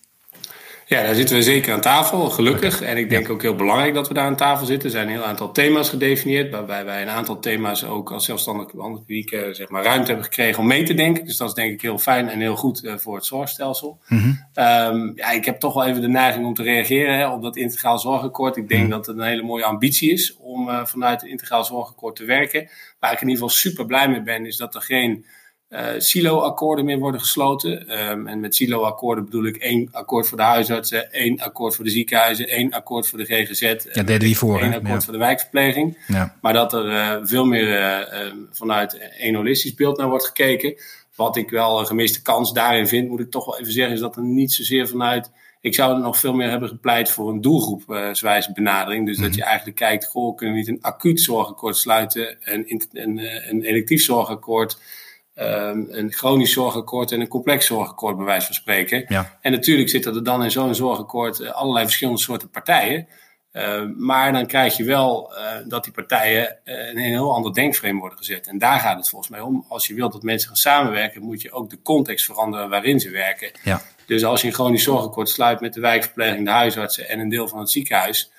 Ja, 0.92 1.04
daar 1.04 1.16
zitten 1.16 1.36
we 1.36 1.44
zeker 1.44 1.74
aan 1.74 1.82
tafel, 1.82 2.30
gelukkig. 2.30 2.82
En 2.82 2.98
ik 2.98 3.10
denk 3.10 3.30
ook 3.30 3.42
heel 3.42 3.56
belangrijk 3.56 3.94
dat 3.94 4.08
we 4.08 4.14
daar 4.14 4.26
aan 4.26 4.36
tafel 4.36 4.66
zitten. 4.66 4.86
Er 4.86 4.96
zijn 4.96 5.08
een 5.08 5.14
heel 5.14 5.26
aantal 5.26 5.52
thema's 5.52 5.90
gedefinieerd, 5.90 6.52
waarbij 6.52 6.86
wij 6.86 7.02
een 7.02 7.10
aantal 7.10 7.40
thema's 7.40 7.84
ook 7.84 8.12
als 8.12 8.26
zelfstandig 8.26 8.74
behandelkliniek 8.74 9.32
eh, 9.32 9.42
zeg 9.52 9.70
maar, 9.70 9.84
ruimte 9.84 10.08
hebben 10.08 10.26
gekregen 10.26 10.60
om 10.60 10.68
mee 10.68 10.84
te 10.84 10.94
denken. 10.94 11.26
Dus 11.26 11.38
dat 11.38 11.48
is 11.48 11.54
denk 11.54 11.74
ik 11.74 11.82
heel 11.82 11.98
fijn 11.98 12.30
en 12.30 12.40
heel 12.40 12.56
goed 12.56 12.84
eh, 12.84 12.98
voor 12.98 13.16
het 13.16 13.26
zorgstelsel. 13.26 14.00
Ehm, 14.54 15.12
ja, 15.16 15.32
ik 15.32 15.46
heb 15.46 15.60
toch 15.60 15.74
wel 15.74 15.86
even 15.86 16.02
de 16.02 16.08
neiging 16.08 16.46
om 16.46 16.54
te 16.54 16.64
reageren 16.64 17.18
hè, 17.18 17.30
op 17.30 17.42
dat 17.42 17.56
integraal 17.56 18.00
zorgakkoord. 18.00 18.58
Ik 18.58 18.68
denk 18.68 18.90
dat 18.90 19.06
het 19.06 19.18
een 19.18 19.24
hele 19.24 19.44
mooie 19.44 19.66
ambitie 19.66 20.12
is 20.12 20.38
om 20.38 20.70
eh, 20.70 20.86
vanuit 20.86 21.22
het 21.22 21.30
integraal 21.30 21.64
zorgakkoord 21.64 22.16
te 22.16 22.26
werken. 22.26 22.70
Waar 23.00 23.12
ik 23.12 23.22
in 23.22 23.28
ieder 23.28 23.44
geval 23.44 23.58
super 23.58 23.86
blij 23.86 24.10
mee 24.10 24.22
ben, 24.22 24.46
is 24.46 24.58
dat 24.58 24.76
er 24.76 24.82
geen 24.82 25.26
silo-akkoorden 25.98 26.86
meer 26.86 26.98
worden 27.00 27.20
gesloten. 27.22 27.88
Ehm, 27.88 28.28
en 28.28 28.40
met 28.40 28.56
silo-akkoorden 28.56 29.26
bedoel 29.26 29.46
ik 29.46 29.56
één 29.56 29.88
akkoord 29.92 30.28
voor 30.28 30.38
de 30.38 30.44
huisartsen, 30.44 31.12
één 31.12 31.40
akkoord 31.40 31.76
voor 31.76 31.86
de 31.86 31.92
ziekenhuizen, 31.92 32.48
één 32.48 32.72
akkoord 32.72 33.08
voor 33.08 33.18
de 33.20 33.26
GGZ. 33.26 33.62
Ja, 33.62 33.76
deden 33.94 34.20
we 34.20 34.26
hiervoor. 34.26 34.60
één 34.62 34.74
akkoord 34.74 34.88
Ja. 34.94 35.02
voor 35.02 35.14
de 35.14 35.20
wijkverpleging. 35.20 35.98
Ja. 36.08 36.38
Maar 36.42 36.54
dat 36.54 36.74
er 36.74 36.90
eh, 36.90 37.18
veel 37.24 37.46
meer 37.46 37.76
eh, 37.76 38.26
eh, 38.26 38.34
vanuit 38.52 39.12
een 39.20 39.36
holistisch 39.36 39.74
beeld 39.74 39.98
naar 39.98 40.10
wordt 40.10 40.26
gekeken. 40.26 40.76
Wat 41.16 41.36
ik 41.38 41.50
wel 41.50 41.80
een 41.80 41.86
gemiste 41.86 42.22
kans 42.22 42.54
daarin 42.54 42.88
vind, 42.88 43.10
moet 43.10 43.20
ik 43.20 43.32
toch 43.32 43.46
wel 43.46 43.60
even 43.60 43.74
zeggen, 43.74 43.94
is 43.94 44.00
dat 44.00 44.16
er 44.16 44.24
niet 44.24 44.54
zozeer 44.54 44.88
vanuit. 44.88 45.32
Ik 45.62 45.76
zou 45.76 45.94
er 45.94 46.00
nog 46.00 46.18
veel 46.18 46.34
meer 46.34 46.50
hebben 46.50 46.70
gepleit 46.70 47.10
voor 47.12 47.30
een 47.30 47.42
doelgroepswijze 47.42 48.52
benadering. 48.52 49.06
Dus 49.06 49.18
dat 49.18 49.36
je 49.36 49.44
eigenlijk 49.44 49.78
kijkt, 49.78 50.06
goh, 50.06 50.36
kunnen 50.36 50.56
we 50.56 50.62
niet 50.62 50.70
een 50.70 50.82
acuut 50.84 51.22
zorgakkoord 51.22 51.78
sluiten, 51.78 52.38
een, 52.44 52.82
een, 52.92 53.20
eh, 53.20 53.50
een 53.50 53.62
electief 53.64 54.04
zorgakkoord, 54.04 54.78
ehm, 55.42 55.84
een 55.88 56.12
chronisch 56.12 56.52
zorgakkoord 56.52 57.12
en 57.12 57.22
een 57.22 57.28
complex 57.28 57.66
zorgakkoord, 57.66 58.16
bij 58.18 58.26
wijze 58.26 58.46
van 58.46 58.56
spreken. 58.56 59.06
Ja. 59.08 59.38
En 59.42 59.52
natuurlijk 59.52 59.90
zitten 59.90 60.16
er 60.16 60.24
dan 60.24 60.44
in 60.44 60.52
zo'n 60.52 60.76
zorgakkoord 60.76 61.40
eh, 61.40 61.52
allerlei 61.52 61.86
verschillende 61.86 62.22
soorten 62.22 62.50
partijen. 62.50 63.08
Uh, 63.54 63.82
maar 63.98 64.34
dan 64.34 64.46
krijg 64.46 64.78
je 64.78 64.84
wel 64.84 65.34
uh, 65.38 65.46
dat 65.68 65.84
die 65.84 65.94
partijen 65.94 66.58
uh, 66.66 66.90
in 66.90 66.98
een 66.98 67.04
heel 67.04 67.34
ander 67.34 67.54
denkframe 67.54 68.00
worden 68.00 68.18
gezet. 68.18 68.48
En 68.48 68.58
daar 68.58 68.80
gaat 68.80 68.98
het 68.98 69.10
volgens 69.10 69.32
mij 69.32 69.40
om. 69.40 69.66
Als 69.68 69.88
je 69.88 69.94
wilt 69.94 70.12
dat 70.12 70.24
mensen 70.24 70.48
gaan 70.48 70.58
samenwerken, 70.58 71.22
moet 71.22 71.42
je 71.42 71.52
ook 71.52 71.70
de 71.70 71.82
context 71.82 72.26
veranderen 72.26 72.70
waarin 72.70 73.00
ze 73.00 73.10
werken. 73.10 73.52
Ja. 73.64 73.82
Dus 74.06 74.24
als 74.24 74.42
je 74.42 74.48
een 74.48 74.54
chronisch 74.54 74.84
zorgakkoord 74.84 75.30
sluit 75.30 75.62
met 75.62 75.74
de 75.74 75.80
wijkverpleging, 75.82 76.46
de 76.46 76.52
huisartsen 76.52 77.10
en 77.10 77.20
een 77.20 77.30
deel 77.30 77.48
van 77.48 77.60
het 77.60 77.70
ziekenhuis. 77.70 78.32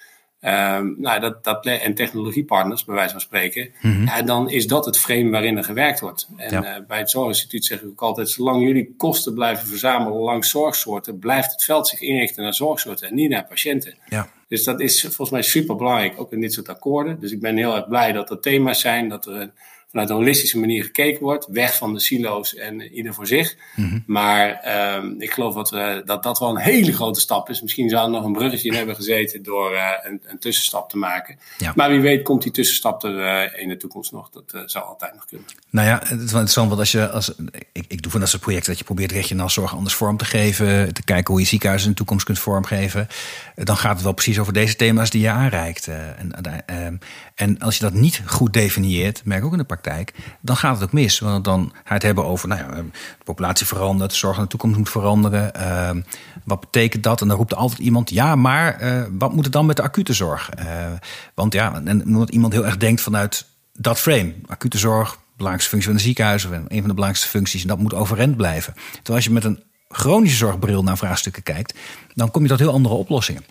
Ehm, 0.42 0.92
nou, 0.96 1.20
dat, 1.20 1.44
dat, 1.44 1.66
en 1.66 1.94
technologiepartners, 1.94 2.84
bij 2.84 2.94
wijze 2.94 3.10
van 3.10 3.20
spreken. 3.20 3.72
Mm 3.80 4.04
ja, 4.04 4.22
dan 4.22 4.50
is 4.50 4.66
dat 4.66 4.84
het 4.84 4.98
frame 4.98 5.30
waarin 5.30 5.56
er 5.56 5.64
gewerkt 5.64 6.00
wordt. 6.00 6.28
En 6.36 6.54
uh, 6.54 6.76
bij 6.86 6.98
het 6.98 7.10
Zorginstituut 7.10 7.64
zeg 7.64 7.80
ik 7.80 7.88
ook 7.88 8.02
altijd: 8.02 8.28
zolang 8.28 8.62
jullie 8.62 8.94
kosten 8.96 9.34
blijven 9.34 9.68
verzamelen 9.68 10.18
langs 10.18 10.50
zorgsoorten, 10.50 11.18
blijft 11.18 11.52
het 11.52 11.64
veld 11.64 11.88
zich 11.88 12.00
inrichten 12.00 12.42
naar 12.42 12.54
zorgsoorten 12.54 13.08
en 13.08 13.14
niet 13.14 13.30
naar 13.30 13.46
patiënten. 13.46 13.94
Ja. 14.08 14.28
Dus 14.48 14.64
dat 14.64 14.80
is 14.80 15.00
volgens 15.00 15.30
mij 15.30 15.42
super 15.42 15.76
belangrijk, 15.76 16.20
ook 16.20 16.32
in 16.32 16.40
dit 16.40 16.52
soort 16.52 16.68
akkoorden. 16.68 17.20
Dus 17.20 17.32
ik 17.32 17.40
ben 17.40 17.56
heel 17.56 17.76
erg 17.76 17.88
blij 17.88 18.12
dat 18.12 18.30
er 18.30 18.40
thema's 18.40 18.80
zijn, 18.80 19.08
dat 19.08 19.26
er 19.26 19.34
een 19.34 19.52
vanuit 19.92 20.10
een 20.10 20.16
holistische 20.16 20.58
manier 20.58 20.84
gekeken 20.84 21.22
wordt. 21.22 21.46
Weg 21.50 21.76
van 21.76 21.92
de 21.92 22.00
silo's 22.00 22.54
en 22.54 22.80
ieder 22.80 23.14
voor 23.14 23.26
zich. 23.26 23.56
Mhm. 23.76 23.98
Maar 24.06 24.60
um, 24.96 25.20
ik 25.20 25.30
geloof 25.30 25.54
dat, 25.54 25.70
we, 25.70 26.02
dat 26.04 26.22
dat 26.22 26.38
wel 26.38 26.48
een 26.48 26.62
hele 26.62 26.92
grote 26.92 27.20
stap 27.20 27.48
is. 27.48 27.62
Misschien 27.62 27.88
zou 27.88 28.04
er 28.04 28.10
nog 28.10 28.24
een 28.24 28.32
bruggetje 28.32 28.68
in 28.68 28.74
hebben 28.74 28.94
gezeten 28.94 29.42
door 29.42 29.72
uh, 29.72 29.88
een, 30.02 30.22
een, 30.24 30.38
tussenstap 30.38 30.90
te 30.90 30.96
maken. 30.96 31.38
Ja. 31.58 31.72
Maar 31.76 31.90
wie 31.90 32.00
weet 32.00 32.22
komt 32.22 32.42
die 32.42 32.52
tussenstap 32.52 33.04
er 33.04 33.16
uh, 33.54 33.62
in 33.62 33.68
de 33.68 33.76
toekomst 33.76 34.12
nog. 34.12 34.30
Dat 34.30 34.52
uh, 34.54 34.62
zou 34.66 34.84
altijd 34.84 35.14
nog 35.14 35.26
kunnen. 35.26 35.46
Nou 35.70 35.88
ja, 35.88 35.94
het 35.94 36.10
is 36.10 36.16
wel 36.16 36.18
interessant. 36.20 36.68
Want 36.68 36.80
als 36.80 36.92
je, 36.92 37.10
als, 37.10 37.32
ik, 37.72 37.84
ik 37.88 38.02
doe 38.02 38.10
van 38.10 38.20
dat 38.20 38.28
soort 38.28 38.42
projecten 38.42 38.70
dat 38.70 38.78
je 38.78 38.84
probeert 38.84 39.12
regionaal 39.12 39.50
zorg 39.50 39.74
anders 39.74 39.94
vorm 39.94 40.16
te 40.16 40.24
geven. 40.24 40.94
Te 40.94 41.04
kijken 41.04 41.32
hoe 41.32 41.42
je 41.42 41.48
ziekenhuizen 41.48 41.88
in 41.88 41.94
de 41.94 41.98
toekomst 41.98 42.24
kunt 42.24 42.38
vormgeven. 42.38 43.08
Dan 43.54 43.76
gaat 43.76 43.94
het 43.94 44.02
wel 44.02 44.12
precies 44.12 44.38
over 44.38 44.52
deze 44.52 44.76
thema's 44.76 45.10
die 45.10 45.20
je 45.20 45.30
aanreikt. 45.30 45.86
En, 45.86 47.00
en 47.34 47.58
als 47.58 47.76
je 47.76 47.84
dat 47.84 47.92
niet 47.92 48.22
goed 48.26 48.52
definieert, 48.52 49.24
merk 49.24 49.40
ik 49.40 49.46
ook 49.46 49.52
in 49.52 49.58
de 49.58 49.64
praktijk, 49.64 49.80
dan 50.40 50.56
gaat 50.56 50.74
het 50.74 50.84
ook 50.84 50.92
mis. 50.92 51.18
Want 51.18 51.44
dan 51.44 51.70
ga 51.72 51.80
je 51.84 51.94
het 51.94 52.02
hebben 52.02 52.24
over, 52.24 52.48
nou 52.48 52.60
ja, 52.60 52.74
de 52.74 52.84
populatie 53.24 53.66
verandert, 53.66 54.10
de 54.10 54.16
zorg 54.16 54.36
in 54.36 54.42
de 54.42 54.48
toekomst 54.48 54.78
moet 54.78 54.90
veranderen. 54.90 55.52
Uh, 55.56 56.02
wat 56.44 56.60
betekent 56.60 57.02
dat? 57.02 57.20
En 57.20 57.28
dan 57.28 57.36
roept 57.36 57.52
er 57.52 57.58
altijd 57.58 57.80
iemand, 57.80 58.10
ja, 58.10 58.36
maar 58.36 58.82
uh, 58.82 59.02
wat 59.18 59.32
moet 59.32 59.44
het 59.44 59.52
dan 59.52 59.66
met 59.66 59.76
de 59.76 59.82
acute 59.82 60.12
zorg? 60.12 60.50
Want 61.34 61.52
ja, 61.52 61.82
en 61.84 62.04
omdat 62.04 62.30
iemand 62.30 62.52
heel 62.52 62.66
erg 62.66 62.76
denkt 62.76 63.00
vanuit 63.00 63.46
dat 63.72 64.00
frame, 64.00 64.34
acute 64.46 64.78
zorg, 64.78 65.18
belangrijkste 65.36 65.70
functie 65.70 65.90
van 65.90 65.98
een 65.98 66.06
ziekenhuis, 66.06 66.44
of 66.44 66.50
een 66.50 66.60
van 66.68 66.68
de 66.68 66.94
belangrijkste 66.94 67.28
functies, 67.28 67.62
en 67.62 67.68
dat 67.68 67.78
moet 67.78 67.94
overeind 67.94 68.36
blijven. 68.36 68.74
Terwijl 68.92 69.16
als 69.16 69.24
je 69.24 69.30
met 69.30 69.44
een 69.44 69.62
chronische 69.88 70.36
zorgbril 70.36 70.82
naar 70.82 70.96
vraagstukken 70.96 71.42
kijkt, 71.42 71.78
dan 72.14 72.30
kom 72.30 72.42
je 72.42 72.48
tot 72.48 72.58
heel 72.58 72.72
andere 72.72 72.94
oplossingen. 72.94 73.44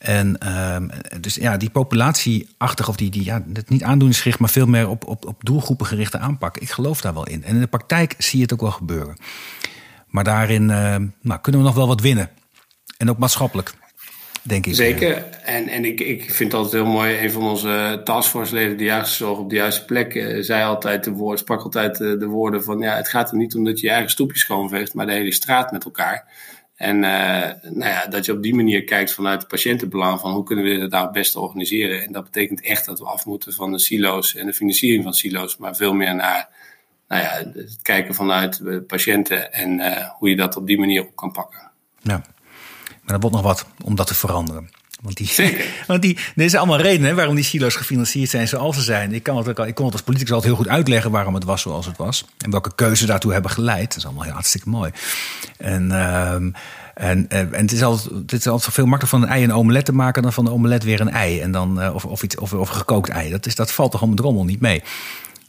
En 0.00 0.38
uh, 0.44 0.76
dus 1.20 1.34
ja, 1.34 1.56
die 1.56 1.70
populatieachtig 1.70 2.88
of 2.88 2.96
die, 2.96 3.10
die 3.10 3.24
ja, 3.24 3.42
het 3.52 3.68
niet 3.68 3.82
aandoeningsgericht, 3.82 4.38
maar 4.38 4.50
veel 4.50 4.66
meer 4.66 4.88
op, 4.88 5.06
op, 5.06 5.26
op 5.26 5.44
doelgroepen 5.44 5.86
gerichte 5.86 6.18
aanpak. 6.18 6.56
Ik 6.56 6.70
geloof 6.70 7.00
daar 7.00 7.14
wel 7.14 7.26
in. 7.26 7.44
En 7.44 7.54
in 7.54 7.60
de 7.60 7.66
praktijk 7.66 8.14
zie 8.18 8.36
je 8.38 8.42
het 8.42 8.52
ook 8.52 8.60
wel 8.60 8.70
gebeuren. 8.70 9.16
Maar 10.06 10.24
daarin 10.24 10.62
uh, 10.62 10.96
nou, 11.20 11.40
kunnen 11.40 11.60
we 11.60 11.66
nog 11.66 11.74
wel 11.74 11.86
wat 11.86 12.00
winnen. 12.00 12.30
En 12.96 13.10
ook 13.10 13.18
maatschappelijk. 13.18 13.72
Denk 14.42 14.66
ik. 14.66 14.74
Zeker. 14.74 15.24
En, 15.44 15.68
en 15.68 15.84
ik, 15.84 16.00
ik 16.00 16.34
vind 16.34 16.52
het 16.52 16.60
altijd 16.60 16.82
heel 16.82 16.92
mooi. 16.92 17.24
Een 17.24 17.30
van 17.30 17.42
onze 17.42 18.00
taskforce-leden, 18.04 18.76
de 18.76 18.84
juiste 18.84 19.16
zorg 19.16 19.38
op 19.38 19.50
de 19.50 19.56
juiste 19.56 19.84
plek, 19.84 20.14
uh, 20.14 20.42
zei 20.42 20.64
altijd 20.64 21.04
de 21.04 21.10
woord, 21.10 21.38
sprak 21.38 21.62
altijd 21.62 22.00
uh, 22.00 22.18
de 22.18 22.26
woorden 22.26 22.64
van: 22.64 22.78
ja, 22.78 22.96
het 22.96 23.08
gaat 23.08 23.30
er 23.30 23.36
niet 23.36 23.54
om 23.54 23.64
dat 23.64 23.80
je 23.80 23.86
je 23.86 23.92
eigen 23.92 24.10
stoepje 24.10 24.38
schoonveegt, 24.38 24.94
maar 24.94 25.06
de 25.06 25.12
hele 25.12 25.32
straat 25.32 25.72
met 25.72 25.84
elkaar. 25.84 26.24
En 26.80 26.96
uh, 26.96 27.48
nou 27.62 27.90
ja, 27.90 28.06
dat 28.06 28.24
je 28.24 28.32
op 28.32 28.42
die 28.42 28.54
manier 28.54 28.84
kijkt 28.84 29.12
vanuit 29.12 29.40
het 29.40 29.48
patiëntenbelang 29.48 30.20
van 30.20 30.32
hoe 30.32 30.44
kunnen 30.44 30.64
we 30.64 30.78
dit 30.78 30.90
nou 30.90 31.04
het 31.04 31.12
beste 31.12 31.40
organiseren. 31.40 32.04
En 32.04 32.12
dat 32.12 32.24
betekent 32.24 32.60
echt 32.60 32.86
dat 32.86 32.98
we 32.98 33.04
af 33.04 33.26
moeten 33.26 33.52
van 33.52 33.72
de 33.72 33.78
silo's 33.78 34.34
en 34.34 34.46
de 34.46 34.52
financiering 34.52 35.02
van 35.02 35.14
silo's, 35.14 35.56
maar 35.56 35.76
veel 35.76 35.94
meer 35.94 36.14
naar 36.14 36.48
nou 37.08 37.22
ja, 37.22 37.30
het 37.52 37.78
kijken 37.82 38.14
vanuit 38.14 38.64
de 38.64 38.82
patiënten 38.82 39.52
en 39.52 39.78
uh, 39.78 40.08
hoe 40.08 40.28
je 40.28 40.36
dat 40.36 40.56
op 40.56 40.66
die 40.66 40.78
manier 40.78 41.02
op 41.02 41.16
kan 41.16 41.32
pakken. 41.32 41.70
Ja, 42.02 42.22
maar 43.02 43.14
er 43.14 43.20
wordt 43.20 43.36
nog 43.36 43.44
wat 43.44 43.66
om 43.84 43.94
dat 43.94 44.06
te 44.06 44.14
veranderen. 44.14 44.70
Want, 45.00 45.16
die, 45.16 45.26
Zeker. 45.26 45.64
want 45.86 46.02
die, 46.02 46.16
er 46.36 46.50
zijn 46.50 46.62
allemaal 46.62 46.80
redenen 46.80 47.16
waarom 47.16 47.34
die 47.34 47.44
silo's 47.44 47.74
gefinancierd 47.74 48.30
zijn 48.30 48.48
zoals 48.48 48.76
ze 48.76 48.82
zijn. 48.82 49.12
Ik, 49.12 49.22
kan 49.22 49.36
het 49.36 49.48
ook, 49.48 49.66
ik 49.66 49.74
kon 49.74 49.84
het 49.84 49.94
als 49.94 50.02
politicus 50.02 50.32
altijd 50.32 50.52
heel 50.52 50.62
goed 50.62 50.72
uitleggen 50.72 51.10
waarom 51.10 51.34
het 51.34 51.44
was 51.44 51.62
zoals 51.62 51.86
het 51.86 51.96
was. 51.96 52.24
En 52.38 52.50
welke 52.50 52.74
keuzes 52.74 53.06
daartoe 53.06 53.32
hebben 53.32 53.50
geleid. 53.50 53.88
Dat 53.88 53.96
is 53.96 54.04
allemaal 54.04 54.24
heel 54.24 54.32
hartstikke 54.32 54.68
mooi. 54.68 54.90
En, 55.56 55.88
uh, 55.90 56.32
en, 56.32 57.28
en 57.28 57.52
het 57.52 57.72
is 57.72 57.82
altijd, 57.82 58.14
het 58.14 58.32
is 58.32 58.46
altijd 58.46 58.74
veel 58.74 58.86
makkelijker 58.86 59.18
van 59.18 59.28
een 59.28 59.34
ei 59.34 59.44
een 59.44 59.52
omelet 59.52 59.84
te 59.84 59.92
maken 59.92 60.22
dan 60.22 60.32
van 60.32 60.46
een 60.46 60.52
omelet 60.52 60.84
weer 60.84 61.00
een 61.00 61.10
ei. 61.10 61.40
En 61.40 61.52
dan, 61.52 61.82
uh, 61.82 61.94
of, 61.94 62.04
of, 62.04 62.22
iets, 62.22 62.36
of, 62.36 62.52
of 62.52 62.68
gekookt 62.68 63.08
ei. 63.08 63.30
Dat, 63.30 63.46
is, 63.46 63.54
dat 63.54 63.72
valt 63.72 63.90
toch 63.90 64.02
om 64.02 64.10
het 64.10 64.20
rommel 64.20 64.44
niet 64.44 64.60
mee. 64.60 64.82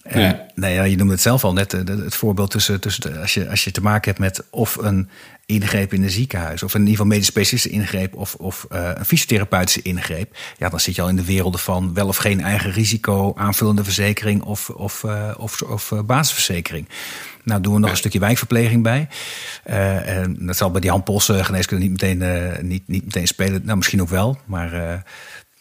Ja. 0.10 0.46
Nee, 0.56 0.74
ja, 0.74 0.84
je 0.84 0.98
noemde 0.98 1.14
het 1.14 1.22
zelf 1.22 1.44
al 1.44 1.54
net, 1.54 1.72
het 1.72 2.16
voorbeeld 2.16 2.52
tussen, 2.52 2.80
tussen 2.80 3.20
als, 3.20 3.34
je, 3.34 3.50
als 3.50 3.64
je 3.64 3.72
te 3.72 3.82
maken 3.82 4.10
hebt 4.10 4.20
met 4.20 4.44
of 4.50 4.76
een 4.76 5.10
ingreep 5.46 5.94
in 5.94 6.04
een 6.04 6.10
ziekenhuis, 6.10 6.64
of 6.64 6.74
in 6.74 6.80
ieder 6.80 6.94
geval 6.94 7.08
medisch 7.08 7.28
specialistische 7.28 7.78
ingreep, 7.78 8.16
of, 8.16 8.36
of 8.36 8.68
uh, 8.72 8.90
een 8.94 9.06
fysiotherapeutische 9.06 9.82
ingreep, 9.82 10.36
ja, 10.58 10.70
dan 10.70 10.80
zit 10.80 10.96
je 10.96 11.02
al 11.02 11.10
in 11.10 11.16
de 11.16 11.26
werelden 11.26 11.60
van 11.60 11.94
wel 11.94 12.08
of 12.08 12.18
geen 12.18 12.42
eigen 12.42 12.72
risico, 12.72 13.34
aanvullende 13.36 13.84
verzekering 13.84 14.44
of, 14.44 14.70
of, 14.70 15.06
of, 15.38 15.62
of 15.62 15.94
basisverzekering. 16.06 16.88
Nou, 17.44 17.62
doen 17.62 17.74
we 17.74 17.80
nog 17.80 17.90
een 17.90 17.98
stukje 17.98 18.20
wijkverpleging 18.20 18.84
bij. 18.84 19.08
En 19.64 20.38
dat 20.40 20.58
zal 20.58 20.72
bij 20.72 20.82
die 20.82 20.90
handpolsen 20.90 21.46
geneeskunde 21.46 21.88
niet 21.88 22.02
meteen, 22.02 22.68
niet, 22.68 22.88
niet 22.88 23.04
meteen 23.04 23.28
spelen. 23.28 23.62
Nou, 23.66 23.78
misschien 23.78 24.02
ook 24.02 24.10
wel, 24.10 24.38
maar 24.46 25.04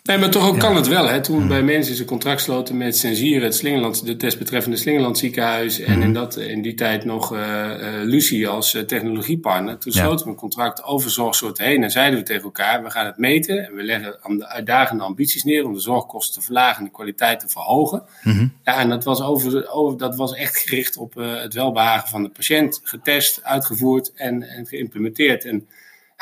Nee, 0.03 0.19
maar 0.19 0.31
toch 0.31 0.49
ook 0.49 0.59
kan 0.59 0.77
het 0.77 0.87
wel. 0.87 1.09
Hè? 1.09 1.21
Toen 1.21 1.49
bij 1.49 1.63
mensen 1.63 1.99
een 1.99 2.05
contract 2.05 2.41
sloten 2.41 2.77
met 2.77 2.97
Sensier, 2.97 3.43
het 3.43 3.55
Slingerland, 3.55 4.07
de 4.07 4.17
desbetreffende 4.17 4.77
Slingerland 4.77 5.19
ziekenhuis. 5.19 5.81
En 5.81 5.93
hmm. 5.93 6.03
in, 6.03 6.13
dat, 6.13 6.37
in 6.37 6.63
die 6.63 6.75
tijd 6.75 7.05
nog 7.05 7.33
uh, 7.33 7.39
uh, 7.39 7.87
Lucie 8.03 8.49
als 8.49 8.75
uh, 8.75 8.83
technologiepartner. 8.83 9.79
Toen 9.79 9.93
sloten 9.93 10.27
we 10.27 10.33
een 10.33 10.39
contract 10.39 10.85
over 10.85 11.11
zorgsoorten 11.11 11.65
heen. 11.65 11.83
En 11.83 11.91
zeiden 11.91 12.19
we 12.19 12.25
tegen 12.25 12.43
elkaar, 12.43 12.83
we 12.83 12.91
gaan 12.91 13.07
het 13.07 13.19
meten. 13.19 13.67
En 13.67 13.75
we 13.75 13.83
leggen 13.83 14.39
de 14.39 14.49
uitdagende 14.49 15.03
ambities 15.03 15.45
neer 15.45 15.65
om 15.65 15.75
de 15.75 15.81
zorgkosten 15.81 16.41
te 16.41 16.45
verlagen 16.47 16.79
en 16.79 16.85
de 16.85 16.91
kwaliteit 16.91 17.41
te 17.41 17.49
verhogen. 17.49 18.03
Hmm. 18.23 18.53
Ja, 18.65 18.79
en 18.79 18.89
dat 18.89 19.05
was, 19.05 19.23
over, 19.23 19.71
over, 19.71 19.99
dat 19.99 20.17
was 20.17 20.35
echt 20.35 20.57
gericht 20.57 20.97
op 20.97 21.15
het 21.15 21.55
welbehagen 21.55 22.09
van 22.09 22.23
de 22.23 22.29
patiënt. 22.29 22.81
Getest, 22.83 23.45
uitgevoerd 23.45 24.13
en, 24.15 24.43
en 24.43 24.67
geïmplementeerd. 24.67 25.45
En 25.45 25.69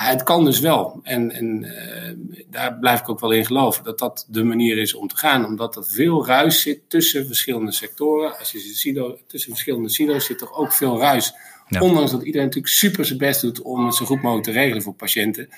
het 0.06 0.22
kan 0.22 0.44
dus 0.44 0.60
wel. 0.60 1.00
En, 1.02 1.30
en 1.30 1.64
uh, 1.64 2.42
daar 2.50 2.78
blijf 2.78 3.00
ik 3.00 3.08
ook 3.08 3.20
wel 3.20 3.30
in 3.30 3.46
geloven. 3.46 3.84
Dat 3.84 3.98
dat 3.98 4.26
de 4.28 4.44
manier 4.44 4.78
is 4.78 4.94
om 4.94 5.08
te 5.08 5.16
gaan. 5.16 5.44
Omdat 5.44 5.76
er 5.76 5.84
veel 5.84 6.26
ruis 6.26 6.62
zit 6.62 6.80
tussen 6.88 7.26
verschillende 7.26 7.72
sectoren. 7.72 8.38
Als 8.38 8.52
je 8.52 8.58
silo, 8.58 9.18
tussen 9.26 9.50
verschillende 9.50 9.88
silo's 9.88 10.26
zit 10.26 10.40
er 10.40 10.52
ook 10.52 10.72
veel 10.72 10.98
ruis. 10.98 11.34
Ondanks 11.80 12.10
dat 12.10 12.22
iedereen 12.22 12.46
natuurlijk 12.46 12.74
super 12.74 13.04
zijn 13.04 13.18
best 13.18 13.40
doet 13.40 13.62
om 13.62 13.86
het 13.86 13.94
zo 13.94 14.04
goed 14.04 14.22
mogelijk 14.22 14.46
te 14.46 14.52
regelen 14.52 14.82
voor 14.82 14.94
patiënten. 14.94 15.48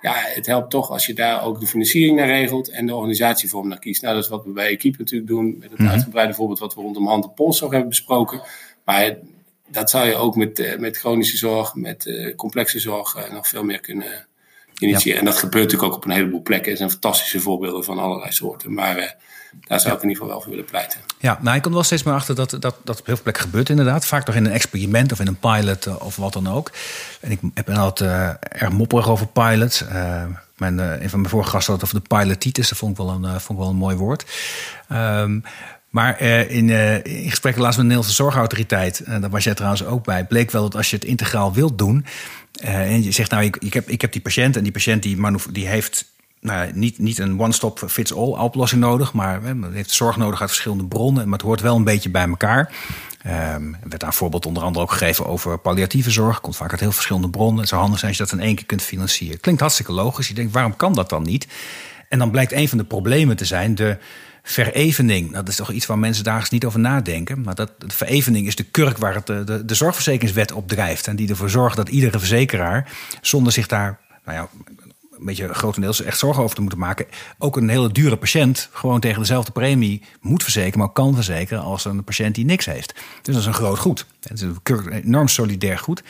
Ja, 0.00 0.14
het 0.16 0.46
helpt 0.46 0.70
toch 0.70 0.90
als 0.90 1.06
je 1.06 1.14
daar 1.14 1.44
ook 1.44 1.60
de 1.60 1.66
financiering 1.66 2.16
naar 2.16 2.26
regelt 2.26 2.68
en 2.70 2.86
de 2.86 2.94
organisatievorm 2.94 3.68
naar 3.68 3.78
kiest. 3.78 4.02
Nou, 4.02 4.14
dat 4.14 4.24
is 4.24 4.30
wat 4.30 4.44
we 4.44 4.50
bij 4.50 4.68
Equipe 4.68 4.98
natuurlijk 4.98 5.30
doen. 5.30 5.56
Met 5.58 5.70
het 5.70 5.78
mm 5.78 5.86
-hmm. 5.86 5.94
uitgebreide 5.94 6.34
voorbeeld 6.34 6.58
wat 6.58 6.74
we 6.74 6.80
rondom 6.80 7.06
hand- 7.06 7.24
en 7.24 7.34
polszorg 7.34 7.70
hebben 7.70 7.88
besproken. 7.88 8.42
Maar 8.84 9.16
dat 9.70 9.90
zou 9.90 10.06
je 10.06 10.14
ook 10.14 10.36
met, 10.36 10.58
uh, 10.58 10.78
met 10.78 10.96
chronische 10.96 11.36
zorg, 11.36 11.74
met 11.74 12.06
uh, 12.06 12.36
complexe 12.36 12.78
zorg 12.78 13.16
uh, 13.16 13.32
nog 13.32 13.48
veel 13.48 13.64
meer 13.64 13.80
kunnen 13.80 14.26
initiëren. 14.78 15.12
Ja. 15.12 15.18
En 15.18 15.24
dat 15.24 15.38
gebeurt 15.38 15.64
natuurlijk 15.64 15.92
ook 15.92 15.96
op 15.96 16.04
een 16.04 16.10
heleboel 16.10 16.42
plekken. 16.42 16.70
Er 16.70 16.76
zijn 16.76 16.90
fantastische 16.90 17.40
voorbeelden 17.40 17.84
van 17.84 17.98
allerlei 17.98 18.32
soorten. 18.32 18.74
Maar 18.74 19.16
daar 19.66 19.80
zou 19.80 19.94
ik 19.94 20.02
in 20.02 20.08
ieder 20.08 20.22
geval 20.22 20.28
wel 20.28 20.40
voor 20.40 20.50
willen 20.50 20.70
pleiten. 20.70 21.00
Ja, 21.18 21.38
nou, 21.42 21.56
ik 21.56 21.62
kom 21.62 21.72
wel 21.72 21.82
steeds 21.82 22.02
meer 22.02 22.14
achter 22.14 22.34
dat 22.34 22.50
dat, 22.50 22.76
dat 22.84 23.00
op 23.00 23.06
heel 23.06 23.14
veel 23.14 23.22
plekken 23.22 23.42
gebeurt 23.42 23.68
inderdaad. 23.68 24.06
Vaak 24.06 24.26
nog 24.26 24.36
in 24.36 24.44
een 24.44 24.52
experiment 24.52 25.12
of 25.12 25.20
in 25.20 25.26
een 25.26 25.38
pilot 25.38 25.98
of 25.98 26.16
wat 26.16 26.32
dan 26.32 26.48
ook. 26.48 26.70
En 27.20 27.30
ik 27.30 27.40
heb 27.54 27.70
altijd 27.70 28.38
erg 28.40 28.72
mopperig 28.72 29.08
over 29.08 29.26
pilots. 29.26 29.84
mijn, 30.56 30.78
een 30.78 31.10
van 31.10 31.18
mijn 31.18 31.32
vorige 31.32 31.50
gasten 31.50 31.72
had 31.72 31.82
het 31.82 31.90
over 31.90 32.08
de 32.08 32.16
pilotitis. 32.16 32.68
Dat 32.68 32.78
vond 32.78 32.90
ik 32.90 33.04
wel 33.04 33.08
een, 33.08 33.40
vond 33.40 33.58
ik 33.58 33.64
wel 33.64 33.68
een 33.68 33.76
mooi 33.76 33.96
woord. 33.96 34.24
Um, 34.92 35.44
maar 35.90 36.22
uh, 36.22 36.50
in, 36.50 36.68
uh, 36.68 36.94
gesprekken 37.28 37.62
laatst 37.62 37.78
met 37.78 37.88
de 37.88 37.94
Nederlandse 37.94 38.22
Zorgautoriteit, 38.22 39.02
uh, 39.08 39.20
daar 39.20 39.30
was 39.30 39.44
jij 39.44 39.54
trouwens 39.54 39.84
ook 39.84 40.04
bij, 40.04 40.24
bleek 40.24 40.50
wel 40.50 40.62
dat 40.62 40.76
als 40.76 40.90
je 40.90 40.96
het 40.96 41.04
integraal 41.04 41.52
wilt 41.52 41.78
doen. 41.78 42.04
en 42.60 43.02
je 43.02 43.12
zegt, 43.12 43.30
nou, 43.30 43.44
ik, 43.44 43.56
ik, 43.56 43.72
heb, 43.72 43.88
ik 43.88 44.00
heb 44.00 44.12
die 44.12 44.20
patiënt 44.20 44.56
en 44.56 44.62
die 44.62 44.72
patiënt 44.72 45.02
die, 45.02 45.18
die 45.50 45.66
heeft 45.66 46.04
nou, 46.40 46.70
niet, 46.74 46.98
niet 46.98 47.18
een 47.18 47.40
one-stop-fits-all 47.40 48.38
oplossing 48.38 48.80
nodig, 48.80 49.12
maar 49.12 49.40
heeft 49.72 49.90
zorg 49.90 50.16
nodig 50.16 50.40
uit 50.40 50.50
verschillende 50.50 50.84
bronnen. 50.84 51.24
Maar 51.24 51.38
het 51.38 51.46
hoort 51.46 51.60
wel 51.60 51.76
een 51.76 51.84
beetje 51.84 52.10
bij 52.10 52.28
elkaar. 52.28 52.72
Um, 53.26 53.74
er 53.74 53.88
werd 53.88 54.00
daar 54.00 54.14
voorbeeld 54.14 54.46
onder 54.46 54.62
andere 54.62 54.84
ook 54.84 54.92
gegeven 54.92 55.26
over 55.26 55.58
palliatieve 55.58 56.10
zorg. 56.10 56.40
Komt 56.40 56.56
vaak 56.56 56.70
uit 56.70 56.80
heel 56.80 56.92
verschillende 56.92 57.30
bronnen. 57.30 57.60
Het 57.60 57.68
zou 57.68 57.80
handig 57.80 57.98
zijn 57.98 58.10
als 58.10 58.20
je 58.20 58.26
dat 58.26 58.40
in 58.40 58.46
één 58.46 58.54
keer 58.54 58.66
kunt 58.66 58.82
financieren. 58.82 59.40
Klinkt 59.40 59.60
hartstikke 59.60 59.92
logisch. 59.92 60.28
Je 60.28 60.34
denkt, 60.34 60.52
waarom 60.52 60.76
kan 60.76 60.92
dat 60.92 61.08
dan 61.08 61.22
niet? 61.22 61.46
En 62.08 62.18
dan 62.18 62.30
blijkt 62.30 62.52
een 62.52 62.68
van 62.68 62.78
de 62.78 62.84
problemen 62.84 63.36
te 63.36 63.44
zijn 63.44 63.74
de 63.74 63.98
verevening. 64.42 65.32
Dat 65.32 65.48
is 65.48 65.56
toch 65.56 65.70
iets 65.70 65.86
waar 65.86 65.98
mensen 65.98 66.24
dagelijks 66.24 66.50
niet 66.50 66.64
over 66.64 66.80
nadenken. 66.80 67.42
Maar 67.42 67.54
dat, 67.54 67.72
verevening 67.86 68.46
is 68.46 68.56
de 68.56 68.64
kurk 68.64 68.96
waar 68.96 69.14
het 69.14 69.26
de, 69.26 69.44
de, 69.44 69.64
de 69.64 69.74
zorgverzekeringswet 69.74 70.52
op 70.52 70.68
drijft. 70.68 71.06
En 71.06 71.16
die 71.16 71.28
ervoor 71.28 71.50
zorgt 71.50 71.76
dat 71.76 71.88
iedere 71.88 72.18
verzekeraar, 72.18 72.92
zonder 73.20 73.52
zich 73.52 73.66
daar 73.66 74.00
nou 74.24 74.36
ja, 74.36 74.48
een 75.20 75.26
beetje 75.26 75.54
grotendeels 75.54 76.02
echt 76.02 76.18
zorgen 76.18 76.42
over 76.42 76.54
te 76.54 76.60
moeten 76.60 76.78
maken. 76.78 77.06
Ook 77.38 77.56
een 77.56 77.68
hele 77.68 77.92
dure 77.92 78.16
patiënt 78.16 78.68
gewoon 78.72 79.00
tegen 79.00 79.20
dezelfde 79.20 79.52
premie 79.52 80.02
moet 80.20 80.42
verzekeren, 80.42 80.78
maar 80.78 80.88
kan 80.88 81.14
verzekeren 81.14 81.62
als 81.62 81.84
een 81.84 82.04
patiënt 82.04 82.34
die 82.34 82.44
niks 82.44 82.66
heeft. 82.66 82.94
Dus 83.22 83.34
dat 83.34 83.42
is 83.42 83.46
een 83.46 83.54
groot 83.54 83.78
goed. 83.78 84.06
Het 84.20 84.32
is 84.32 84.40
een 84.40 84.92
enorm 84.92 85.28
solidair 85.28 85.78
goed. 85.78 86.02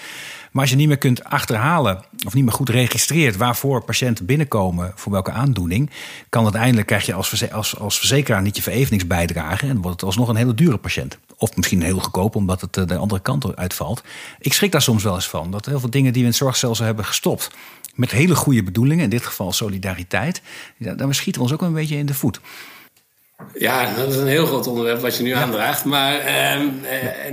Maar 0.53 0.63
als 0.63 0.71
je 0.71 0.77
niet 0.77 0.89
meer 0.89 0.99
kunt 0.99 1.25
achterhalen 1.25 2.05
of 2.27 2.35
niet 2.35 2.45
meer 2.45 2.53
goed 2.53 2.69
registreert 2.69 3.37
waarvoor 3.37 3.85
patiënten 3.85 4.25
binnenkomen, 4.25 4.93
voor 4.95 5.13
welke 5.13 5.31
aandoening, 5.31 5.91
kan 6.29 6.43
uiteindelijk 6.43 6.87
krijg 6.87 7.07
je 7.07 7.15
als, 7.15 7.51
als, 7.53 7.79
als 7.79 7.99
verzekeraar 7.99 8.43
niet 8.43 8.57
je 8.57 8.63
vereveningsbijdrage 8.63 9.67
en 9.67 9.81
wordt 9.81 10.01
het 10.01 10.03
alsnog 10.03 10.29
een 10.29 10.37
hele 10.37 10.55
dure 10.55 10.77
patiënt. 10.77 11.19
Of 11.37 11.57
misschien 11.57 11.83
heel 11.83 11.99
goedkoop, 11.99 12.37
omdat 12.37 12.61
het 12.61 12.89
de 12.89 12.97
andere 12.97 13.21
kant 13.21 13.57
uitvalt. 13.57 14.03
Ik 14.39 14.53
schrik 14.53 14.73
daar 14.73 14.83
soms 14.83 15.03
wel 15.03 15.15
eens 15.15 15.29
van. 15.29 15.51
Dat 15.51 15.67
heel 15.67 15.81
veel 15.81 15.91
dingen 15.91 16.13
die 16.13 16.23
we 16.23 16.27
in 16.27 16.33
het 16.33 16.43
zorgstelsel 16.43 16.85
hebben 16.85 17.05
gestopt. 17.05 17.51
Met 17.95 18.11
hele 18.11 18.35
goede 18.35 18.63
bedoelingen, 18.63 19.05
in 19.05 19.11
dit 19.11 19.27
geval 19.27 19.53
solidariteit. 19.53 20.43
Daar 20.77 21.15
schieten 21.15 21.43
we 21.43 21.49
ons 21.49 21.53
ook 21.53 21.63
een 21.63 21.73
beetje 21.73 21.97
in 21.97 22.07
de 22.07 22.15
voet. 22.15 22.41
Ja, 23.55 23.95
dat 23.95 24.13
is 24.13 24.17
een 24.17 24.27
heel 24.27 24.47
groot 24.47 24.67
onderwerp 24.67 25.01
wat 25.01 25.17
je 25.17 25.23
nu 25.23 25.33
aandraagt. 25.33 25.85
Maar, 25.85 26.15
uh, 26.15 26.53
en, 26.53 26.81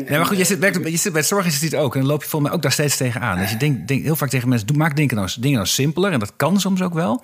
nee, 0.08 0.18
maar 0.18 0.26
goed, 0.26 0.38
je 0.38 0.43
zit, 0.43 0.64
je 0.84 0.97
zit 0.97 1.12
bij 1.12 1.22
het 1.22 1.30
zorginstituut 1.30 1.76
ook. 1.76 1.93
En 1.93 1.99
dan 1.99 2.10
loop 2.10 2.24
je 2.24 2.30
volgens 2.30 2.49
mij 2.49 2.58
ook 2.60 2.64
daar 2.64 2.72
steeds 2.72 2.97
tegenaan. 2.97 3.38
Dus 3.38 3.51
je 3.51 3.58
denkt 3.58 3.88
denk 3.88 4.03
heel 4.03 4.16
vaak 4.16 4.30
tegen 4.30 4.49
mensen, 4.49 4.68
doe, 4.68 4.78
maak 4.78 4.95
denken 4.95 5.18
nou, 5.18 5.30
dingen 5.39 5.58
nou 5.58 5.68
simpeler. 5.68 6.12
En 6.12 6.20
dat 6.20 6.34
kan 6.36 6.60
soms 6.60 6.82
ook 6.82 6.93
wel. 6.93 7.24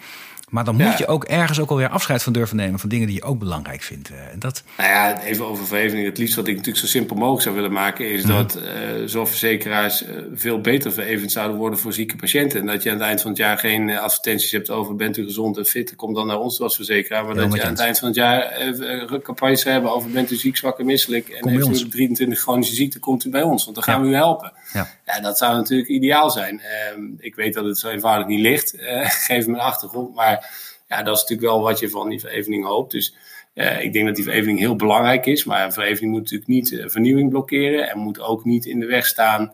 Maar 0.53 0.63
dan 0.63 0.75
moet 0.75 0.97
je 0.97 1.07
ook 1.07 1.23
ergens 1.23 1.59
ook 1.59 1.69
alweer 1.69 1.89
afscheid 1.89 2.23
van 2.23 2.33
durven 2.33 2.55
nemen 2.55 2.79
van 2.79 2.89
dingen 2.89 3.07
die 3.07 3.15
je 3.15 3.23
ook 3.23 3.39
belangrijk 3.39 3.81
vindt. 3.81 4.09
Eh, 4.09 4.17
en 4.31 4.39
dat... 4.39 4.63
Nou 4.77 4.89
ja, 4.89 5.21
even 5.21 5.45
over 5.47 5.65
verheving. 5.65 6.05
Het 6.05 6.17
liefst 6.17 6.35
wat 6.35 6.47
ik 6.47 6.55
natuurlijk 6.55 6.85
zo 6.85 6.89
simpel 6.89 7.15
mogelijk 7.15 7.43
zou 7.43 7.55
willen 7.55 7.71
maken, 7.71 8.11
is 8.11 8.23
mhm. 8.23 8.33
dat 8.33 8.57
uh, 8.57 8.63
zorgverzekeraars 9.05 10.03
uh, 10.03 10.09
veel 10.33 10.61
beter 10.61 10.91
verevend 10.91 11.31
zouden 11.31 11.57
worden 11.57 11.79
voor 11.79 11.93
zieke 11.93 12.15
patiënten. 12.15 12.59
En 12.59 12.65
dat 12.65 12.83
je 12.83 12.89
aan 12.89 12.95
het 12.95 13.05
eind 13.05 13.21
van 13.21 13.29
het 13.29 13.39
jaar 13.39 13.57
geen 13.57 13.97
advertenties 13.97 14.51
hebt 14.51 14.69
over 14.69 14.95
bent 14.95 15.17
u 15.17 15.23
gezond 15.23 15.57
en 15.57 15.65
fit, 15.65 15.95
kom 15.95 16.13
dan 16.13 16.27
naar 16.27 16.39
ons 16.39 16.61
als 16.61 16.75
verzekeraar. 16.75 17.25
Maar 17.25 17.35
dat 17.35 17.53
je 17.53 17.63
aan 17.63 17.69
het 17.69 17.79
eind 17.79 17.99
van 17.99 18.07
het 18.07 18.17
jaar 18.17 18.67
uh, 18.67 19.19
campagnes 19.21 19.63
hebben 19.63 19.93
over 19.93 20.09
bent 20.09 20.31
u 20.31 20.35
ziek, 20.35 20.57
zwak 20.57 20.79
en 20.79 20.85
misselijk. 20.85 21.29
En 21.29 21.49
heeft 21.49 21.81
u 21.81 21.89
23 21.89 22.39
chronische 22.39 22.75
ziekte, 22.75 22.99
komt 22.99 23.25
u 23.25 23.29
bij 23.29 23.43
ons, 23.43 23.63
want 23.63 23.75
dan 23.75 23.85
gaan 23.85 24.01
we 24.01 24.07
u 24.07 24.15
helpen. 24.15 24.53
Ja. 24.73 24.89
ja. 25.05 25.19
dat 25.19 25.37
zou 25.37 25.55
natuurlijk 25.55 25.89
ideaal 25.89 26.29
zijn. 26.29 26.61
Ehm, 26.61 27.01
ik 27.17 27.35
weet 27.35 27.53
dat 27.53 27.65
het 27.65 27.77
zo 27.77 27.89
eenvoudig 27.89 28.27
niet 28.27 28.39
ligt, 28.39 28.73
geef 29.27 29.47
me 29.47 29.53
een 29.53 29.59
achtergrond, 29.59 30.15
maar 30.15 30.42
ja, 30.89 31.03
dat 31.03 31.15
is 31.15 31.21
natuurlijk 31.21 31.49
wel 31.49 31.61
wat 31.61 31.79
je 31.79 31.89
van 31.89 32.09
die 32.09 32.19
verevening 32.19 32.65
hoopt. 32.65 32.91
Dus 32.91 33.15
uh, 33.53 33.81
ik 33.81 33.93
denk 33.93 34.05
dat 34.05 34.15
die 34.15 34.23
verevening 34.23 34.59
heel 34.59 34.75
belangrijk 34.75 35.25
is. 35.25 35.43
Maar 35.43 35.65
een 35.65 35.73
verevening 35.73 36.11
moet 36.11 36.21
natuurlijk 36.21 36.49
niet 36.49 36.71
uh, 36.71 36.87
vernieuwing 36.87 37.29
blokkeren. 37.29 37.89
En 37.89 37.99
moet 37.99 38.19
ook 38.19 38.45
niet 38.45 38.65
in 38.65 38.79
de 38.79 38.85
weg 38.85 39.05
staan 39.05 39.53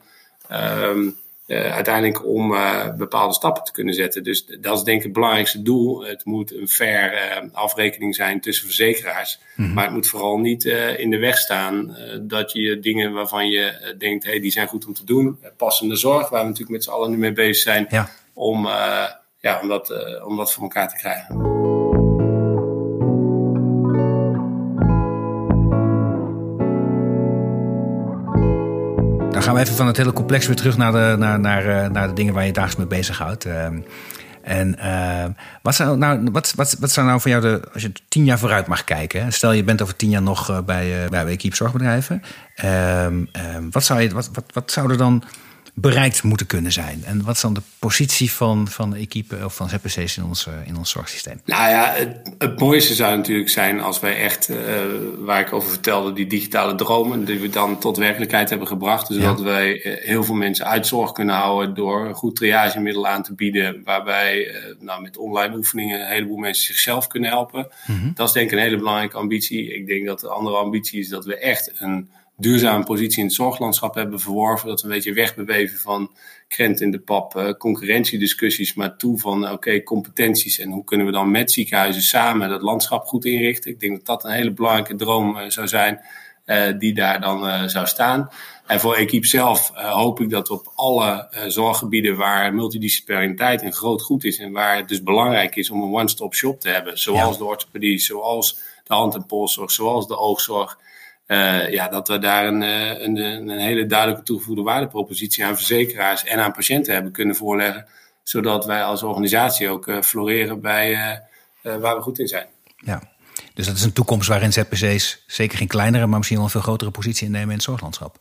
um, 0.51 1.17
uh, 1.47 1.73
uiteindelijk 1.73 2.25
om 2.25 2.55
bepaalde 2.97 3.33
stappen 3.33 3.63
te 3.63 3.71
kunnen 3.71 3.93
zetten. 3.93 4.23
Dus 4.23 4.45
dat 4.45 4.77
is 4.77 4.83
denk 4.83 4.97
ik 4.97 5.03
het 5.03 5.13
belangrijkste 5.13 5.61
doel. 5.61 6.05
Het 6.05 6.25
moet 6.25 6.53
een 6.53 6.67
fair 6.67 7.49
afrekening 7.51 8.15
zijn 8.15 8.41
tussen 8.41 8.65
verzekeraars. 8.65 9.39
Mhm. 9.55 9.73
Maar 9.73 9.83
het 9.83 9.93
moet 9.93 10.07
vooral 10.07 10.37
niet 10.37 10.65
in 10.97 11.09
de 11.09 11.17
weg 11.17 11.37
staan 11.37 11.97
dat 12.21 12.51
je 12.51 12.79
dingen 12.79 13.13
waarvan 13.13 13.49
je 13.49 13.95
denkt, 13.97 14.25
hey, 14.25 14.39
die 14.39 14.51
zijn 14.51 14.67
goed 14.67 14.85
om 14.85 14.93
te 14.93 15.05
doen. 15.05 15.39
passende 15.57 15.95
zorg, 15.95 16.29
waar 16.29 16.41
we 16.41 16.47
natuurlijk 16.47 16.71
met 16.71 16.83
z'n 16.83 16.89
allen 16.89 17.09
nu 17.09 17.17
mee 17.17 17.33
bezig 17.33 17.63
zijn. 17.63 17.87
Ja. 17.89 18.09
Om 18.33 18.67
ja, 19.39 19.59
om, 19.61 19.67
dat, 19.67 19.89
uh, 19.89 20.27
om 20.27 20.37
dat 20.37 20.53
voor 20.53 20.63
elkaar 20.63 20.87
te 20.87 20.95
krijgen. 20.95 21.37
Dan 29.31 29.43
gaan 29.43 29.53
we 29.53 29.59
even 29.59 29.75
van 29.75 29.87
het 29.87 29.97
hele 29.97 30.13
complex 30.13 30.47
weer 30.47 30.55
terug 30.55 30.77
naar 30.77 30.91
de, 30.91 31.15
naar, 31.17 31.39
naar, 31.39 31.83
eh, 31.83 31.89
naar 31.89 32.07
de 32.07 32.13
dingen 32.13 32.33
waar 32.33 32.45
je 32.45 32.51
dagelijks 32.51 32.89
mee 32.89 32.99
bezighoudt. 32.99 33.45
Uh, 33.45 33.65
en 34.41 34.75
uh, 34.79 35.25
wat, 35.61 35.75
zou 35.75 35.97
nou, 35.97 36.29
wat, 36.31 36.53
wat, 36.55 36.75
wat 36.79 36.91
zou 36.91 37.07
nou 37.07 37.21
voor 37.21 37.29
jou, 37.31 37.41
de, 37.41 37.61
als 37.73 37.81
je 37.81 37.91
tien 38.07 38.25
jaar 38.25 38.39
vooruit 38.39 38.67
mag 38.67 38.83
kijken, 38.83 39.33
stel 39.33 39.51
je 39.51 39.63
bent 39.63 39.81
over 39.81 39.95
tien 39.95 40.09
jaar 40.09 40.21
nog 40.21 40.65
bij, 40.65 41.03
uh, 41.03 41.09
bij 41.09 41.25
Equipe 41.25 41.55
Zorgbedrijven, 41.55 42.21
ehm, 42.55 43.25
ehm, 43.31 43.69
wat, 43.71 43.83
zou 43.83 44.01
je, 44.01 44.09
wat, 44.09 44.29
wat, 44.33 44.43
wat 44.53 44.71
zou 44.71 44.91
er 44.91 44.97
dan 44.97 45.23
bereikt 45.73 46.23
moeten 46.23 46.47
kunnen 46.47 46.71
zijn? 46.71 47.03
En 47.05 47.23
wat 47.23 47.35
is 47.35 47.41
dan 47.41 47.53
de 47.53 47.61
positie 47.79 48.31
van, 48.31 48.67
van 48.67 48.95
equipe 48.95 49.45
of 49.45 49.55
van 49.55 49.69
ZPC's 49.69 50.17
in 50.17 50.23
ons, 50.23 50.47
in 50.65 50.77
ons 50.77 50.89
zorgsysteem? 50.89 51.41
Nou 51.45 51.69
ja, 51.69 51.93
het, 51.93 52.33
het 52.37 52.59
mooiste 52.59 52.93
zou 52.93 53.17
natuurlijk 53.17 53.49
zijn 53.49 53.81
als 53.81 53.99
wij 53.99 54.17
echt, 54.17 54.49
uh, 54.49 54.57
waar 55.19 55.39
ik 55.39 55.53
over 55.53 55.69
vertelde, 55.69 56.13
die 56.13 56.27
digitale 56.27 56.75
dromen, 56.75 57.25
die 57.25 57.39
we 57.39 57.49
dan 57.49 57.79
tot 57.79 57.97
werkelijkheid 57.97 58.49
hebben 58.49 58.67
gebracht. 58.67 59.07
Dus 59.07 59.23
dat 59.23 59.41
wij 59.41 59.81
eh, 59.81 60.05
heel 60.05 60.23
veel 60.23 60.35
mensen 60.35 60.65
uit 60.65 60.87
zorg 60.87 61.11
kunnen 61.11 61.35
houden 61.35 61.75
door 61.75 62.05
een 62.05 62.13
goed 62.13 62.35
triagemiddel 62.35 63.07
aan 63.07 63.23
te 63.23 63.33
bieden, 63.33 63.81
waarbij 63.83 64.47
uh, 64.47 64.55
nou, 64.79 65.01
met 65.01 65.17
online 65.17 65.55
oefeningen 65.55 66.01
een 66.01 66.07
heleboel 66.07 66.37
mensen 66.37 66.65
zichzelf 66.65 67.07
kunnen 67.07 67.29
helpen. 67.29 67.67
Mhm. 67.87 68.11
Dat 68.13 68.27
is 68.27 68.33
denk 68.33 68.51
ik 68.51 68.57
een 68.57 68.63
hele 68.63 68.77
belangrijke 68.77 69.17
ambitie. 69.17 69.73
Ik 69.73 69.87
denk 69.87 70.05
dat 70.05 70.19
de 70.19 70.29
andere 70.29 70.57
ambitie 70.57 70.99
is 70.99 71.09
dat 71.09 71.25
we 71.25 71.37
echt 71.37 71.71
een 71.75 72.09
duurzame 72.39 72.83
positie 72.83 73.19
in 73.19 73.25
het 73.25 73.33
zorglandschap 73.33 73.95
hebben 73.95 74.19
verworven. 74.19 74.67
Dat 74.67 74.81
we 74.81 74.87
een 74.87 74.93
beetje 74.93 75.13
wegbeweven 75.13 75.79
van 75.79 76.11
krent 76.47 76.81
in 76.81 76.91
de 76.91 76.99
pap, 76.99 77.35
uh, 77.35 77.51
concurrentiediscussies, 77.51 78.73
maar 78.73 78.97
toe 78.97 79.19
van 79.19 79.51
oké, 79.51 79.83
competenties 79.83 80.59
en 80.59 80.71
hoe 80.71 80.83
kunnen 80.83 81.05
we 81.05 81.11
dan 81.11 81.31
met 81.31 81.51
ziekenhuizen 81.51 82.01
samen 82.01 82.49
dat 82.49 82.61
landschap 82.61 83.05
goed 83.05 83.25
inrichten. 83.25 83.71
Ik 83.71 83.79
denk 83.79 83.95
dat 83.95 84.05
dat 84.05 84.23
een 84.23 84.37
hele 84.37 84.51
belangrijke 84.51 84.95
droom 84.95 85.37
uh, 85.37 85.43
zou 85.47 85.67
zijn 85.67 85.99
uh, 86.45 86.79
die 86.79 86.93
daar 86.93 87.21
dan 87.21 87.69
zou 87.69 87.87
staan. 87.87 88.29
En 88.67 88.79
voor 88.79 88.95
Equipe 88.95 89.27
zelf 89.27 89.71
hoop 89.73 90.19
ik 90.19 90.29
dat 90.29 90.49
op 90.49 90.71
alle 90.75 91.27
zorggebieden 91.47 92.17
waar 92.17 92.53
multidisciplinariteit 92.53 93.61
een 93.61 93.73
groot 93.73 94.01
goed 94.01 94.23
is 94.23 94.39
en 94.39 94.51
waar 94.51 94.77
het 94.77 94.87
dus 94.87 95.03
belangrijk 95.03 95.55
is 95.55 95.69
om 95.69 95.81
een 95.81 95.93
one-stop 95.93 96.35
shop 96.35 96.59
te 96.59 96.69
hebben, 96.69 96.99
zoals 96.99 97.37
de 97.37 97.43
orthopedie, 97.43 97.99
zoals 97.99 98.59
de 98.83 98.93
hand- 98.93 99.15
en 99.15 99.25
polszorg, 99.25 99.71
zoals 99.71 100.07
de 100.07 100.17
oogzorg 100.17 100.77
uh, 101.29 101.71
ja, 101.71 101.87
dat 101.87 102.07
we 102.07 102.17
daar 102.17 102.47
een, 102.47 102.63
eh, 102.63 103.01
een, 103.01 103.15
een, 103.17 103.59
hele 103.59 103.85
duidelijke 103.85 104.23
toegevoegde 104.23 104.63
waardepropositie 104.63 105.45
aan 105.45 105.55
verzekeraars 105.55 106.23
en 106.23 106.39
aan 106.39 106.51
patiënten 106.51 106.93
hebben 106.93 107.11
kunnen 107.11 107.35
voorleggen. 107.35 107.85
Zodat 108.23 108.65
wij 108.65 108.83
als 108.83 109.03
organisatie 109.03 109.69
ook 109.69 109.87
uh, 109.87 110.01
floreren 110.01 110.61
bij 110.61 110.91
uh, 111.63 111.75
waar 111.75 111.95
we 111.95 112.01
goed 112.01 112.19
in 112.19 112.27
zijn. 112.27 112.47
Ja, 112.77 113.01
dus 113.53 113.65
dat 113.65 113.75
is 113.75 113.83
een 113.83 113.93
toekomst 113.93 114.27
waarin 114.27 114.53
ZPC's 114.53 115.23
zeker 115.27 115.57
geen 115.57 115.67
kleinere, 115.67 116.07
maar 116.07 116.17
misschien 116.17 116.37
wel 116.37 116.45
een 116.45 116.51
veel 116.51 116.61
grotere 116.61 116.91
positie 116.91 117.25
innemen 117.25 117.49
in 117.49 117.55
het 117.55 117.63
zorglandschap. 117.63 118.17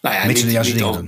Nou 0.00 0.14
ja, 0.14 0.26
niet, 0.26 0.44
niet, 0.44 0.56
als, 0.56 1.02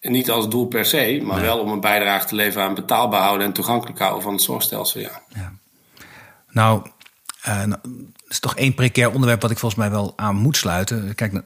niet 0.00 0.30
als 0.30 0.48
doel 0.48 0.66
per 0.66 0.84
se, 0.84 1.20
maar 1.22 1.40
wel 1.40 1.58
om 1.58 1.70
een 1.70 1.80
bijdrage 1.80 2.26
te 2.26 2.34
leveren 2.34 2.66
aan 2.66 2.74
betaalbaar 2.74 3.22
houden 3.22 3.46
en 3.46 3.52
toegankelijk 3.52 3.98
houden 3.98 4.22
van 4.22 4.32
het 4.32 4.42
zorgstelsel. 4.42 5.00
Ja. 5.00 5.22
ja. 5.34 5.52
Nou, 6.50 6.86
uh, 7.46 7.64
dat 7.66 7.78
is 8.36 8.50
toch 8.50 8.56
één 8.56 8.74
precair 8.74 9.10
onderwerp 9.10 9.42
wat 9.42 9.50
ik 9.50 9.58
volgens 9.58 9.80
mij 9.80 9.90
wel 9.90 10.12
aan 10.16 10.36
moet 10.36 10.56
sluiten. 10.56 11.14
Kijk, 11.14 11.42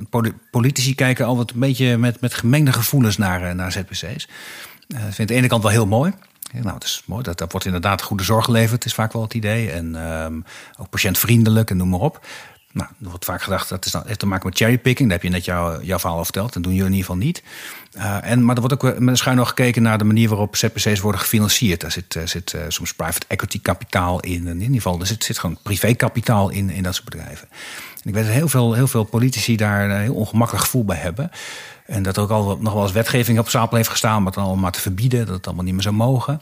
politici 0.51 0.95
kijken 0.95 1.27
altijd 1.27 1.51
een 1.51 1.61
beetje 1.61 1.97
met, 1.97 2.21
met 2.21 2.35
gemengde 2.35 2.73
gevoelens 2.73 3.17
naar, 3.17 3.43
eh, 3.43 3.55
naar 3.55 3.73
ZPC's. 3.73 4.03
Uh, 4.03 5.01
eh, 5.01 5.07
ik 5.09 5.15
vind 5.15 5.29
de 5.29 5.35
ene 5.35 5.47
kant 5.47 5.63
wel 5.63 5.73
heel 5.73 5.87
mooi. 5.87 6.13
nou, 6.53 6.75
het 6.75 6.85
is 6.85 7.03
mooi. 7.07 7.23
Dat, 7.23 7.39
dat 7.39 7.51
wordt 7.53 7.67
inderdaad 7.67 8.03
goede 8.03 8.25
zorg 8.25 8.45
geleverd, 8.45 8.85
is 8.85 8.95
vaak 8.95 9.13
wel 9.13 9.23
het 9.23 9.35
idee. 9.35 9.71
En 9.71 9.95
um, 9.95 10.45
ook 10.79 10.91
patiëntvriendelijk 10.91 11.71
en 11.71 11.77
noem 11.77 11.89
maar 11.89 12.01
op. 12.01 12.27
Nou, 12.73 12.89
er 13.03 13.09
wordt 13.09 13.25
vaak 13.25 13.43
gedacht 13.43 13.69
dat 13.69 13.87
is 13.87 13.93
heeft 14.07 14.19
te 14.19 14.27
maken 14.27 14.49
met 14.49 14.59
cherrypicking. 14.59 15.09
Daar 15.09 15.19
heb 15.19 15.27
je 15.27 15.35
net 15.35 15.45
jouw, 15.45 15.81
jouw 15.83 15.99
verhaal 15.99 16.19
al 16.19 16.25
verteld. 16.25 16.53
Dat 16.53 16.63
doen 16.63 16.73
jullie 16.73 16.89
in 16.89 16.97
ieder 16.97 17.11
geval 17.11 17.27
niet. 17.27 17.43
Uh, 17.97 18.31
en, 18.31 18.45
maar 18.45 18.55
er 18.55 18.61
wordt 18.61 18.85
ook 18.85 18.99
met 18.99 19.09
een 19.09 19.17
schuin 19.17 19.37
nog 19.37 19.49
gekeken 19.49 19.83
naar 19.83 19.99
de 19.99 20.05
manier 20.05 20.29
waarop 20.29 20.57
ZPC's 20.57 21.01
worden 21.01 21.21
gefinancierd. 21.21 21.81
Daar 21.81 21.93
zit, 21.93 22.15
uh, 22.15 22.27
zit 22.27 22.53
uh, 22.53 22.63
soms 22.69 22.95
private 22.95 23.27
equity 23.29 23.61
kapitaal 23.61 24.21
in. 24.21 24.47
In 24.47 24.61
ieder 24.61 24.75
geval, 24.75 25.01
er 25.01 25.07
zit, 25.07 25.25
zit 25.25 25.39
gewoon 25.39 25.59
privékapitaal 25.63 26.51
in, 26.51 26.71
in 26.71 26.83
dat 26.83 26.95
soort 26.95 27.11
bedrijven. 27.11 27.49
En 28.03 28.09
ik 28.09 28.15
weet 28.15 28.25
dat 28.25 28.33
heel 28.33 28.49
veel, 28.49 28.75
heel 28.75 28.89
veel 28.89 29.05
politici 29.05 29.57
daar 29.57 29.91
een 29.91 30.01
heel 30.01 30.15
ongemakkelijk 30.15 30.65
gevoel 30.65 30.85
bij 30.85 30.97
hebben. 30.97 31.31
En 31.91 32.03
dat 32.03 32.17
er 32.17 32.23
ook 32.23 32.31
al 32.31 32.59
nog 32.61 32.73
wel 32.73 32.83
eens 32.83 32.93
wetgeving 32.93 33.39
op 33.39 33.49
stapel 33.49 33.77
heeft 33.77 33.89
gestaan 33.89 34.17
om 34.17 34.27
het 34.27 34.37
allemaal 34.37 34.57
maar 34.57 34.73
te 34.73 34.81
verbieden. 34.81 35.27
Dat 35.27 35.37
het 35.37 35.47
allemaal 35.47 35.65
niet 35.65 35.73
meer 35.75 35.83
zou 35.83 35.95
mogen. 35.95 36.41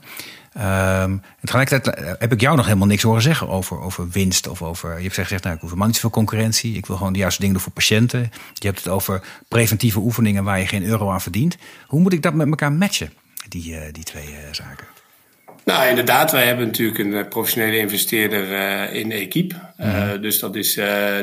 Um, 1.03 1.23
tegelijkertijd 1.41 1.97
eh, 1.97 2.13
heb 2.19 2.33
ik 2.33 2.41
jou 2.41 2.57
nog 2.57 2.65
helemaal 2.67 2.87
niks 2.87 3.03
horen 3.03 3.23
zeggen 3.23 3.49
over, 3.49 3.81
over 3.81 4.09
winst. 4.09 4.49
Of 4.49 4.63
over, 4.63 4.97
je 4.97 5.03
hebt 5.03 5.15
gezegd, 5.15 5.43
nou, 5.43 5.55
ik 5.55 5.61
hoef 5.61 5.69
helemaal 5.69 5.87
niet 5.87 5.97
zoveel 5.97 6.11
concurrentie. 6.11 6.77
Ik 6.77 6.87
wil 6.87 6.97
gewoon 6.97 7.13
de 7.13 7.19
juiste 7.19 7.41
dingen 7.41 7.55
doen 7.55 7.65
voor 7.65 7.73
patiënten. 7.73 8.31
Je 8.55 8.67
hebt 8.67 8.79
het 8.79 8.89
over 8.89 9.23
preventieve 9.49 9.99
oefeningen 9.99 10.45
waar 10.45 10.59
je 10.59 10.67
geen 10.67 10.85
euro 10.85 11.11
aan 11.11 11.21
verdient. 11.21 11.57
Hoe 11.87 12.01
moet 12.01 12.13
ik 12.13 12.23
dat 12.23 12.35
met 12.35 12.49
elkaar 12.49 12.73
matchen, 12.73 13.13
die, 13.49 13.73
uh, 13.73 13.81
die 13.93 14.05
twee 14.05 14.27
uh, 14.27 14.53
zaken? 14.53 14.87
Nou, 15.69 15.89
inderdaad, 15.89 16.31
wij 16.33 16.47
hebben 16.47 16.67
natuurlijk 16.67 16.99
een 16.99 17.29
professionele 17.29 17.79
investeerder 17.79 18.51
uh, 18.51 18.95
in 18.95 19.13
Equipe. 19.13 19.55
Uh, 19.81 20.13
Dus 20.21 20.39
dat 20.39 20.55
is 20.57 20.75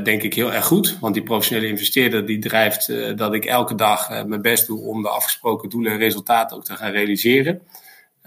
denk 0.03 0.23
ik 0.23 0.33
heel 0.33 0.53
erg 0.53 0.65
goed. 0.65 0.97
Want 0.99 1.13
die 1.13 1.23
professionele 1.23 1.67
investeerder 1.67 2.25
die 2.25 2.39
drijft 2.39 2.93
dat 3.17 3.33
ik 3.33 3.45
elke 3.45 3.75
dag 3.75 4.25
mijn 4.25 4.41
best 4.41 4.67
doe 4.67 4.79
om 4.79 5.01
de 5.01 5.09
afgesproken 5.09 5.69
doelen 5.69 5.91
en 5.91 5.97
resultaten 5.97 6.57
ook 6.57 6.63
te 6.63 6.75
gaan 6.75 6.91
realiseren. 6.91 7.61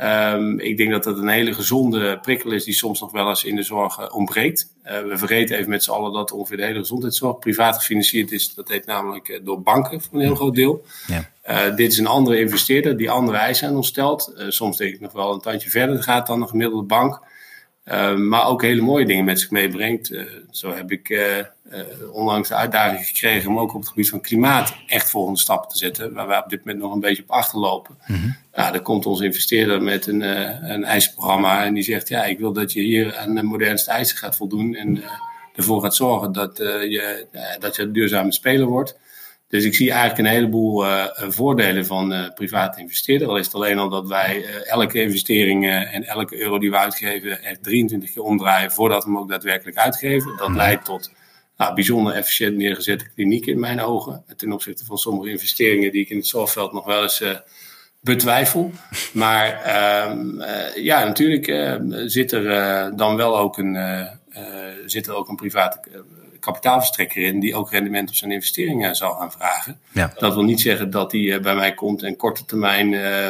Um, 0.02 0.60
ik 0.60 0.76
denk 0.76 0.90
dat 0.90 1.04
dat 1.04 1.18
een 1.18 1.28
hele 1.28 1.52
gezonde 1.52 2.18
prikkel 2.18 2.50
is 2.50 2.64
die 2.64 2.74
soms 2.74 3.00
nog 3.00 3.12
wel 3.12 3.28
eens 3.28 3.44
in 3.44 3.56
de 3.56 3.62
zorg 3.62 4.00
uh, 4.00 4.14
ontbreekt. 4.14 4.72
Uh, 4.84 5.00
we 5.00 5.18
vergeten 5.18 5.56
even 5.56 5.70
met 5.70 5.84
z'n 5.84 5.90
allen 5.90 6.12
dat 6.12 6.32
ongeveer 6.32 6.56
de 6.56 6.64
hele 6.64 6.78
gezondheidszorg 6.78 7.38
privaat 7.38 7.76
gefinancierd 7.76 8.32
is. 8.32 8.54
Dat 8.54 8.68
heet 8.68 8.86
namelijk 8.86 9.28
uh, 9.28 9.38
door 9.42 9.62
banken 9.62 10.00
voor 10.00 10.14
een 10.14 10.24
heel 10.24 10.34
groot 10.34 10.54
deel. 10.54 10.84
Ja. 11.06 11.70
dit 11.70 11.92
is 11.92 11.98
een 11.98 12.06
andere 12.06 12.40
investeerder 12.40 12.96
die 12.96 13.10
andere 13.10 13.38
eisen 13.38 13.68
aan 13.68 13.76
ons 13.76 13.88
stelt. 13.88 14.32
soms 14.48 14.76
denk 14.76 14.94
ik 14.94 15.00
nog 15.00 15.12
wel 15.12 15.32
een 15.32 15.40
tandje 15.40 15.70
verder 15.70 16.02
gaat 16.02 16.26
dan 16.26 16.42
een 16.42 16.48
gemiddelde 16.48 16.86
bank. 16.86 17.20
maar 18.16 18.46
ook 18.46 18.62
hele 18.62 18.82
mooie 18.82 19.06
dingen 19.06 19.24
met 19.24 19.40
zich 19.40 19.50
meebrengt. 19.50 20.26
zo 20.50 20.74
heb 20.74 20.92
ik 20.92 21.08
onlangs 22.12 22.48
de 22.48 22.54
uitdaging 22.54 23.06
gekregen 23.06 23.50
om 23.50 23.58
ook 23.58 23.74
op 23.74 23.80
het 23.80 23.88
gebied 23.88 24.10
van 24.10 24.20
klimaat 24.20 24.74
echt 24.86 25.10
volgende 25.10 25.38
stappen 25.38 25.68
te 25.70 25.78
zetten. 25.78 26.12
Waar 26.12 26.26
wij 26.26 26.38
op 26.38 26.48
dit 26.48 26.58
moment 26.64 26.78
nog 26.78 26.92
een 26.92 27.00
beetje 27.00 27.22
op 27.22 27.30
achterlopen. 27.30 27.98
Mm 28.06 28.36
ja, 28.58 28.70
dan 28.70 28.82
komt 28.82 29.06
onze 29.06 29.24
investeerder 29.24 29.82
met 29.82 30.06
een, 30.06 30.20
een 30.70 30.84
eisenprogramma 30.84 31.64
en 31.64 31.74
die 31.74 31.82
zegt: 31.82 32.08
Ja, 32.08 32.24
ik 32.24 32.38
wil 32.38 32.52
dat 32.52 32.72
je 32.72 32.80
hier 32.80 33.16
aan 33.16 33.34
de 33.34 33.42
modernste 33.42 33.90
eisen 33.90 34.16
gaat 34.16 34.36
voldoen. 34.36 34.74
En 34.74 35.02
ervoor 35.54 35.82
gaat 35.82 35.94
zorgen 35.94 36.32
dat, 36.32 36.56
je, 36.56 37.26
dat 37.58 37.76
je 37.76 37.82
een 37.82 37.92
duurzame 37.92 38.32
speler 38.32 38.66
wordt. 38.66 38.98
Dus 39.48 39.64
ik 39.64 39.74
zie 39.74 39.90
eigenlijk 39.90 40.18
een 40.18 40.34
heleboel 40.34 40.86
uh, 40.86 41.04
voordelen 41.16 41.86
van 41.86 42.12
uh, 42.12 42.28
private 42.34 42.80
investeerder. 42.80 43.28
Al 43.28 43.36
is 43.36 43.46
het 43.46 43.54
alleen 43.54 43.78
al 43.78 43.88
dat 43.88 44.08
wij 44.08 44.36
uh, 44.36 44.70
elke 44.70 45.02
investering 45.02 45.70
en 45.70 46.04
elke 46.04 46.40
euro 46.40 46.58
die 46.58 46.70
we 46.70 46.76
uitgeven 46.76 47.42
echt 47.42 47.62
23 47.62 48.12
keer 48.12 48.22
omdraaien 48.22 48.72
voordat 48.72 49.04
we 49.04 49.10
hem 49.10 49.18
ook 49.18 49.28
daadwerkelijk 49.28 49.76
uitgeven. 49.76 50.36
Dat 50.36 50.48
mhm. 50.48 50.56
leidt 50.56 50.84
tot 50.84 51.10
nou, 51.58 51.74
bijzonder 51.74 52.14
efficiënt 52.14 52.56
neergezette 52.56 53.08
klinieken 53.14 53.52
in 53.52 53.60
mijn 53.60 53.80
ogen. 53.80 54.24
Ten 54.36 54.52
opzichte 54.52 54.84
van 54.84 54.98
sommige 54.98 55.30
investeringen 55.30 55.92
die 55.92 56.02
ik 56.02 56.10
in 56.10 56.16
het 56.16 56.26
zorgveld 56.26 56.72
nog 56.72 56.84
wel 56.84 57.02
eens 57.02 57.24
betwijfel. 58.00 58.70
Maar 59.12 59.62
ehm, 59.62 60.42
ja, 60.74 61.04
natuurlijk 61.04 61.44
zit 62.10 62.32
er 62.32 62.96
dan 62.96 63.16
wel 63.16 63.38
ook 63.38 63.58
een, 63.58 63.76
zit 64.86 65.06
er 65.06 65.14
ook 65.14 65.28
een 65.28 65.36
private 65.36 65.80
kapitaalverstrekker 66.40 67.22
in 67.22 67.40
die 67.40 67.54
ook 67.54 67.70
rendement 67.70 68.08
op 68.08 68.14
zijn 68.14 68.30
investeringen 68.30 68.96
zal 68.96 69.14
gaan 69.14 69.32
vragen. 69.32 69.80
Ja. 69.92 70.12
Dat 70.16 70.34
wil 70.34 70.42
niet 70.42 70.60
zeggen 70.60 70.90
dat 70.90 71.12
hij 71.12 71.32
eh, 71.32 71.40
bij 71.40 71.54
mij 71.54 71.74
komt 71.74 72.02
en 72.02 72.16
korte 72.16 72.44
termijn, 72.44 72.92
uh, 72.92 73.28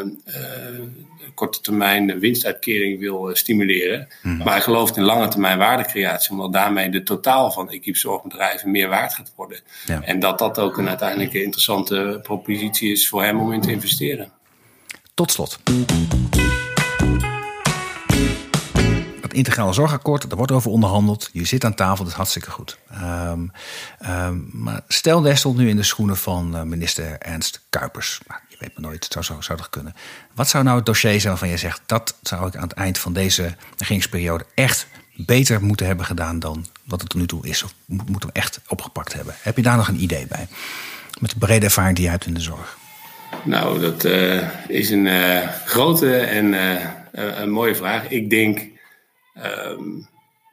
korte 1.35 1.61
termijn 1.61 2.19
winstuitkering 2.19 2.99
wil 2.99 3.31
stimuleren. 3.33 4.09
Mhm. 4.23 4.37
Maar 4.37 4.53
hij 4.53 4.61
gelooft 4.61 4.97
in 4.97 5.03
lange 5.03 5.29
termijn 5.29 5.59
waardecreatie, 5.59 6.31
omdat 6.31 6.53
daarmee 6.53 6.91
de 6.91 7.03
totaal 7.03 7.51
van 7.51 7.71
equipzorgbedrijven 7.71 8.71
meer 8.71 8.89
waard 8.89 9.15
gaat 9.15 9.33
worden. 9.37 9.61
Ja. 9.87 10.03
En 10.03 10.21
dat 10.21 10.39
dat 10.39 10.59
ook 10.59 10.79
een 10.79 10.89
uiteindelijk 10.89 11.33
interessante 11.33 12.21
propositie 12.23 12.93
is 12.93 13.09
voor 13.09 13.23
hem 13.23 13.41
om 13.41 13.53
in 13.53 13.61
te 13.61 13.71
investeren. 13.71 14.31
Tot 15.15 15.33
slot 15.33 15.59
integrale 19.33 19.73
zorgakkoord, 19.73 20.29
daar 20.29 20.37
wordt 20.37 20.53
over 20.53 20.71
onderhandeld. 20.71 21.31
Je 21.33 21.45
zit 21.45 21.65
aan 21.65 21.75
tafel, 21.75 21.97
dat 21.97 22.07
is 22.07 22.19
hartstikke 22.19 22.51
goed. 22.51 22.79
Ehm, 22.91 23.47
ehm, 23.99 24.37
maar 24.53 24.81
stel, 24.89 25.37
stond 25.37 25.57
nu 25.57 25.69
in 25.69 25.77
de 25.77 25.83
schoenen 25.83 26.17
van 26.17 26.57
uh, 26.57 26.63
minister 26.63 27.19
Ernst 27.19 27.61
Kuipers. 27.71 28.21
Nou, 28.27 28.41
je 28.49 28.57
weet 28.59 28.73
maar 28.75 28.83
nooit, 28.83 29.05
het 29.05 29.25
zou, 29.25 29.43
zou, 29.43 29.59
kunnen. 29.71 29.95
Wat 30.35 30.49
zou 30.49 30.65
nou 30.65 30.77
het 30.77 30.87
dossier 30.87 31.11
zijn 31.11 31.29
waarvan 31.33 31.49
je 31.49 31.57
zegt... 31.57 31.81
dat 31.87 32.17
zou 32.23 32.47
ik 32.47 32.57
aan 32.57 32.63
het 32.63 32.73
eind 32.73 32.99
van 32.99 33.13
deze 33.13 33.55
regeringsperiode 33.77 34.45
echt 34.55 34.87
beter 35.17 35.63
moeten 35.63 35.87
hebben 35.87 36.07
gedaan... 36.07 36.39
dan 36.39 36.67
wat 36.85 37.01
het 37.01 37.11
tot 37.11 37.21
nu 37.21 37.27
toe 37.27 37.47
is? 37.47 37.63
Of 37.63 37.75
moeten 37.87 38.29
we 38.29 38.35
echt 38.35 38.61
opgepakt 38.69 39.13
hebben? 39.13 39.35
Heb 39.41 39.57
je 39.57 39.63
daar 39.63 39.77
nog 39.77 39.89
een 39.89 40.03
idee 40.03 40.27
bij? 40.27 40.49
Met 41.21 41.31
de 41.31 41.39
brede 41.39 41.65
ervaring 41.65 41.97
die 41.97 42.05
je 42.05 42.11
hebt 42.11 42.27
in 42.27 42.35
de 42.35 42.41
zorg. 42.41 42.77
Nou, 43.45 43.81
dat 43.81 44.05
uh, 44.05 44.49
is 44.69 44.91
een 44.91 45.07
uh, 45.07 45.49
grote 45.65 46.17
en 46.17 46.53
een 47.13 47.51
mooie 47.51 47.75
vraag. 47.75 48.09
Ik 48.09 48.31
denk 48.31 48.61
Ehm, 49.43 49.81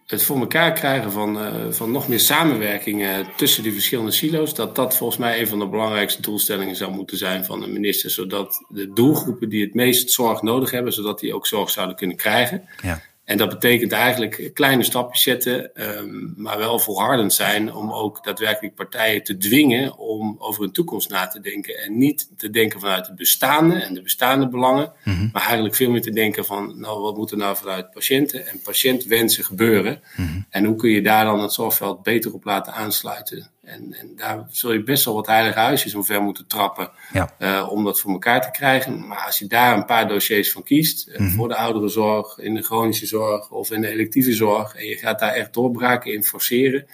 het 0.06 0.24
voor 0.24 0.40
elkaar 0.40 0.74
krijgen 0.74 1.12
van, 1.12 1.38
uh, 1.38 1.72
van 1.72 1.92
nog 1.92 2.08
meer 2.08 2.20
samenwerking 2.20 3.26
tussen 3.36 3.64
die 3.64 3.72
verschillende 3.72 4.12
silo's, 4.12 4.54
dat 4.54 4.76
dat 4.76 4.98
volgens 4.98 5.20
mij 5.20 5.40
een 5.40 5.48
van 5.48 5.60
de 5.60 5.68
belangrijkste 5.68 6.22
doelstellingen 6.22 6.76
zou 6.76 6.92
moeten 6.92 7.18
zijn 7.18 7.46
van 7.46 7.60
de 7.60 7.68
minister, 7.68 8.10
zodat 8.10 8.66
de 8.70 8.94
doelgroepen 8.94 9.50
die 9.50 9.64
het 9.64 9.74
meest 9.74 10.12
zorg 10.12 10.42
nodig 10.42 10.72
hebben, 10.72 10.94
zodat 10.94 11.20
die 11.20 11.34
ook 11.34 11.48
zorg 11.48 11.70
zouden 11.70 11.96
kunnen 11.96 12.16
krijgen. 12.16 12.70
Ja. 12.82 13.02
En 13.26 13.38
dat 13.38 13.50
betekent 13.50 13.92
eigenlijk 13.92 14.52
kleine 14.54 14.84
stapjes 14.84 15.22
zetten, 15.22 15.72
um, 15.98 16.34
maar 16.38 16.58
wel 16.58 16.80
volhardend 16.80 17.34
zijn 17.34 17.74
om 17.74 17.92
ook 17.92 18.24
daadwerkelijk 18.24 18.76
partijen 18.76 19.24
te 19.24 19.38
dwingen 19.38 19.98
om 19.98 20.36
over 20.40 20.62
hun 20.62 20.72
toekomst 20.72 21.10
na 21.10 21.28
te 21.28 21.40
denken. 21.40 21.78
En 21.78 21.98
niet 21.98 22.30
te 22.38 22.50
denken 22.50 22.80
vanuit 22.80 23.08
het 23.08 23.16
bestaande 23.16 23.76
en 23.76 23.94
de 23.94 24.02
bestaande 24.02 24.48
belangen, 24.48 24.94
mm 25.04 25.30
maar 25.32 25.44
eigenlijk 25.44 25.76
veel 25.76 25.92
meer 25.92 26.02
te 26.02 26.12
denken 26.12 26.46
van, 26.46 26.80
nou, 26.80 27.02
wat 27.02 27.18
moet 27.18 27.32
er 27.32 27.38
nou 27.38 27.56
vanuit 27.56 27.92
patiënten 27.92 28.48
en 28.48 28.62
patiëntwensen 28.62 29.44
gebeuren? 29.44 30.02
Mm 30.16 30.46
En 30.50 30.66
hoe 30.66 30.76
kun 30.76 30.90
je 30.90 31.02
daar 31.02 31.26
dan 31.26 31.42
het 31.42 31.54
zorgveld 31.54 32.04
beter 32.04 32.34
op 32.34 32.44
laten 32.44 32.74
aansluiten? 32.74 33.50
En, 33.66 33.94
en, 33.94 34.16
daar 34.16 34.48
zul 34.50 34.72
je 34.72 34.84
best 34.84 35.06
wel 35.06 35.14
wat 35.14 35.28
heilige 35.28 35.60
huisjes 35.60 35.96
omver 35.96 36.22
moeten 36.22 36.48
trappen 36.48 36.92
ja. 37.14 37.36
uh, 37.40 37.68
om 37.72 37.84
dat 37.84 38.00
voor 38.00 38.12
elkaar 38.12 38.42
te 38.42 38.52
krijgen. 38.52 39.08
Maar 39.08 39.26
als 39.26 39.40
je 39.40 39.48
daar 39.48 39.78
een 39.78 39.86
paar 39.86 40.08
dossiers 40.08 40.52
van 40.52 40.64
kiest, 40.64 41.08
uh, 41.08 41.36
voor 41.36 41.48
de 41.48 41.56
ouderenzorg, 41.56 42.38
in 42.38 42.54
de 42.54 42.62
chronische 42.62 43.06
zorg 43.06 43.52
of 43.52 43.72
in 43.72 43.82
de 43.82 43.88
electieve 43.88 44.34
zorg, 44.34 44.76
en 44.76 44.86
je 44.86 44.98
gaat 44.98 45.20
daar 45.20 45.34
echt 45.34 45.54
doorbraken 45.54 46.14
in 46.14 46.24
forceren, 46.24 46.86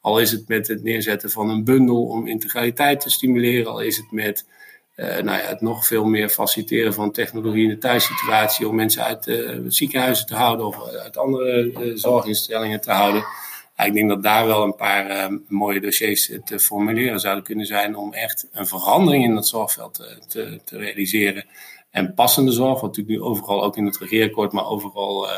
al 0.00 0.20
is 0.20 0.30
het 0.30 0.48
met 0.48 0.68
het 0.68 0.82
neerzetten 0.82 1.30
van 1.30 1.50
een 1.50 1.64
bundel 1.64 2.06
om 2.06 2.26
integraliteit 2.26 3.00
te 3.00 3.10
stimuleren, 3.10 3.72
al 3.72 3.80
is 3.80 3.96
het 3.96 4.10
met 4.10 4.46
uh, 4.96 5.06
nou 5.06 5.38
ja, 5.38 5.46
het 5.46 5.60
nog 5.60 5.86
veel 5.86 6.04
meer 6.04 6.28
faciliteren 6.28 6.94
van 6.94 7.12
technologie 7.12 7.62
in 7.62 7.68
de 7.68 7.78
thuissituatie 7.78 8.68
om 8.68 8.74
mensen 8.74 9.04
uit 9.04 9.40
ziekenhuizen 9.68 10.26
te 10.26 10.34
houden 10.34 10.66
of 10.66 10.88
uit 10.88 11.16
andere 11.16 11.92
zorginstellingen 11.94 12.80
te 12.80 12.90
houden 12.90 13.24
ik 13.86 13.94
denk 13.94 14.08
dat 14.08 14.22
daar 14.22 14.46
wel 14.46 14.62
een 14.62 14.74
paar 14.74 15.10
uh, 15.10 15.38
mooie 15.48 15.80
dossiers 15.80 16.32
te 16.44 16.58
formuleren 16.58 17.20
zouden 17.20 17.44
kunnen 17.44 17.66
zijn 17.66 17.96
om 17.96 18.12
echt 18.12 18.46
een 18.52 18.66
verandering 18.66 19.24
in 19.24 19.36
het 19.36 19.46
zorgveld 19.46 19.94
te, 20.28 20.60
te, 20.64 20.78
realiseren. 20.78 21.44
En 21.90 22.14
passende 22.14 22.52
zorg, 22.52 22.80
wat 22.80 22.96
natuurlijk 22.96 23.18
nu 23.18 23.22
overal 23.22 23.64
ook 23.64 23.76
in 23.76 23.84
het 23.84 23.98
regeerakkoord, 23.98 24.52
maar 24.52 24.66
overal 24.66 25.26
uh, 25.26 25.32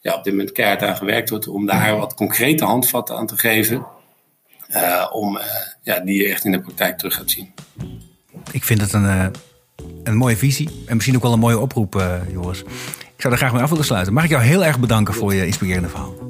ja, 0.00 0.14
op 0.14 0.24
dit 0.24 0.32
moment 0.32 0.52
keihard 0.52 0.82
aan 0.82 0.96
gewerkt 0.96 1.30
wordt, 1.30 1.48
om 1.48 1.66
daar 1.66 1.96
wat 1.96 2.14
concrete 2.14 2.64
handvatten 2.64 3.16
aan 3.16 3.26
te 3.26 3.38
geven. 3.38 3.86
Uh, 4.70 5.06
om 5.12 5.38
ja, 5.82 6.00
die 6.00 6.22
je 6.22 6.28
echt 6.28 6.44
in 6.44 6.52
de 6.52 6.60
praktijk 6.60 6.98
terug 6.98 7.14
gaat 7.14 7.30
zien. 7.30 7.52
Ik 8.52 8.64
vind 8.64 8.80
het 8.80 8.92
een, 8.92 9.32
een 10.04 10.16
mooie 10.16 10.36
visie 10.36 10.68
en 10.86 10.94
misschien 10.94 11.16
ook 11.16 11.22
wel 11.22 11.32
een 11.32 11.38
mooie 11.38 11.58
oproep, 11.58 12.02
Joris. 12.32 12.60
Ik 12.60 13.26
zou 13.26 13.32
er 13.32 13.38
graag 13.38 13.52
mee 13.52 13.62
af 13.62 13.70
willen 13.70 13.84
sluiten. 13.84 14.12
Mag 14.12 14.24
ik 14.24 14.30
jou 14.30 14.42
heel 14.42 14.64
erg 14.64 14.80
bedanken 14.80 15.14
voor 15.14 15.34
je 15.34 15.46
inspirerende 15.46 15.88
verhaal. 15.88 16.29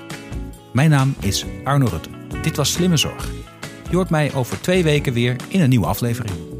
Mijn 0.71 0.89
naam 0.89 1.15
is 1.19 1.45
Arno 1.63 1.85
Rutte. 1.85 2.09
Dit 2.41 2.55
was 2.55 2.71
Slimme 2.71 2.97
Zorg. 2.97 3.29
Je 3.89 3.95
hoort 3.95 4.09
mij 4.09 4.33
over 4.33 4.61
twee 4.61 4.83
weken 4.83 5.13
weer 5.13 5.35
in 5.47 5.61
een 5.61 5.69
nieuwe 5.69 5.85
aflevering. 5.85 6.50